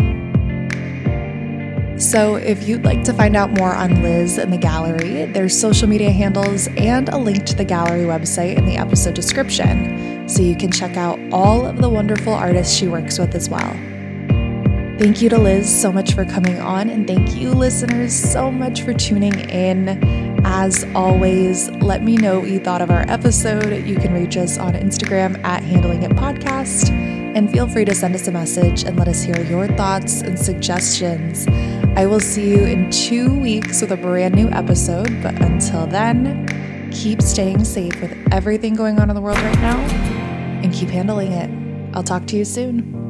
So, 1.96 2.34
if 2.34 2.66
you'd 2.66 2.84
like 2.84 3.04
to 3.04 3.12
find 3.12 3.36
out 3.36 3.52
more 3.52 3.72
on 3.72 4.02
Liz 4.02 4.36
and 4.36 4.52
the 4.52 4.58
gallery, 4.58 5.26
there's 5.26 5.58
social 5.58 5.88
media 5.88 6.10
handles 6.10 6.66
and 6.76 7.08
a 7.08 7.16
link 7.16 7.46
to 7.46 7.54
the 7.54 7.64
gallery 7.64 8.02
website 8.02 8.58
in 8.58 8.66
the 8.66 8.76
episode 8.76 9.14
description, 9.14 10.28
so 10.28 10.42
you 10.42 10.56
can 10.56 10.72
check 10.72 10.96
out 10.96 11.20
all 11.30 11.64
of 11.64 11.76
the 11.76 11.88
wonderful 11.88 12.32
artists 12.32 12.74
she 12.74 12.88
works 12.88 13.16
with 13.16 13.36
as 13.36 13.48
well. 13.48 13.93
Thank 14.96 15.20
you 15.20 15.28
to 15.30 15.38
Liz 15.38 15.68
so 15.68 15.92
much 15.92 16.14
for 16.14 16.24
coming 16.24 16.60
on, 16.60 16.88
and 16.88 17.04
thank 17.04 17.34
you, 17.34 17.50
listeners, 17.50 18.14
so 18.14 18.50
much 18.50 18.82
for 18.82 18.94
tuning 18.94 19.38
in. 19.50 19.88
As 20.46 20.84
always, 20.94 21.68
let 21.70 22.04
me 22.04 22.16
know 22.16 22.38
what 22.38 22.48
you 22.48 22.60
thought 22.60 22.80
of 22.80 22.90
our 22.90 23.04
episode. 23.08 23.84
You 23.84 23.96
can 23.96 24.14
reach 24.14 24.36
us 24.36 24.56
on 24.56 24.74
Instagram 24.74 25.42
at 25.44 25.64
Handling 25.64 26.04
It 26.04 26.12
Podcast, 26.12 26.90
and 26.90 27.50
feel 27.50 27.68
free 27.68 27.84
to 27.84 27.94
send 27.94 28.14
us 28.14 28.28
a 28.28 28.32
message 28.32 28.84
and 28.84 28.96
let 28.96 29.08
us 29.08 29.22
hear 29.24 29.38
your 29.42 29.66
thoughts 29.66 30.22
and 30.22 30.38
suggestions. 30.38 31.48
I 31.98 32.06
will 32.06 32.20
see 32.20 32.50
you 32.50 32.64
in 32.64 32.88
two 32.90 33.34
weeks 33.38 33.80
with 33.80 33.90
a 33.90 33.96
brand 33.96 34.36
new 34.36 34.48
episode, 34.50 35.22
but 35.22 35.34
until 35.42 35.86
then, 35.88 36.90
keep 36.92 37.20
staying 37.20 37.64
safe 37.64 38.00
with 38.00 38.16
everything 38.30 38.74
going 38.74 39.00
on 39.00 39.10
in 39.10 39.16
the 39.16 39.22
world 39.22 39.38
right 39.38 39.58
now 39.58 39.78
and 40.62 40.72
keep 40.72 40.88
handling 40.88 41.32
it. 41.32 41.50
I'll 41.96 42.04
talk 42.04 42.26
to 42.28 42.36
you 42.36 42.44
soon. 42.44 43.03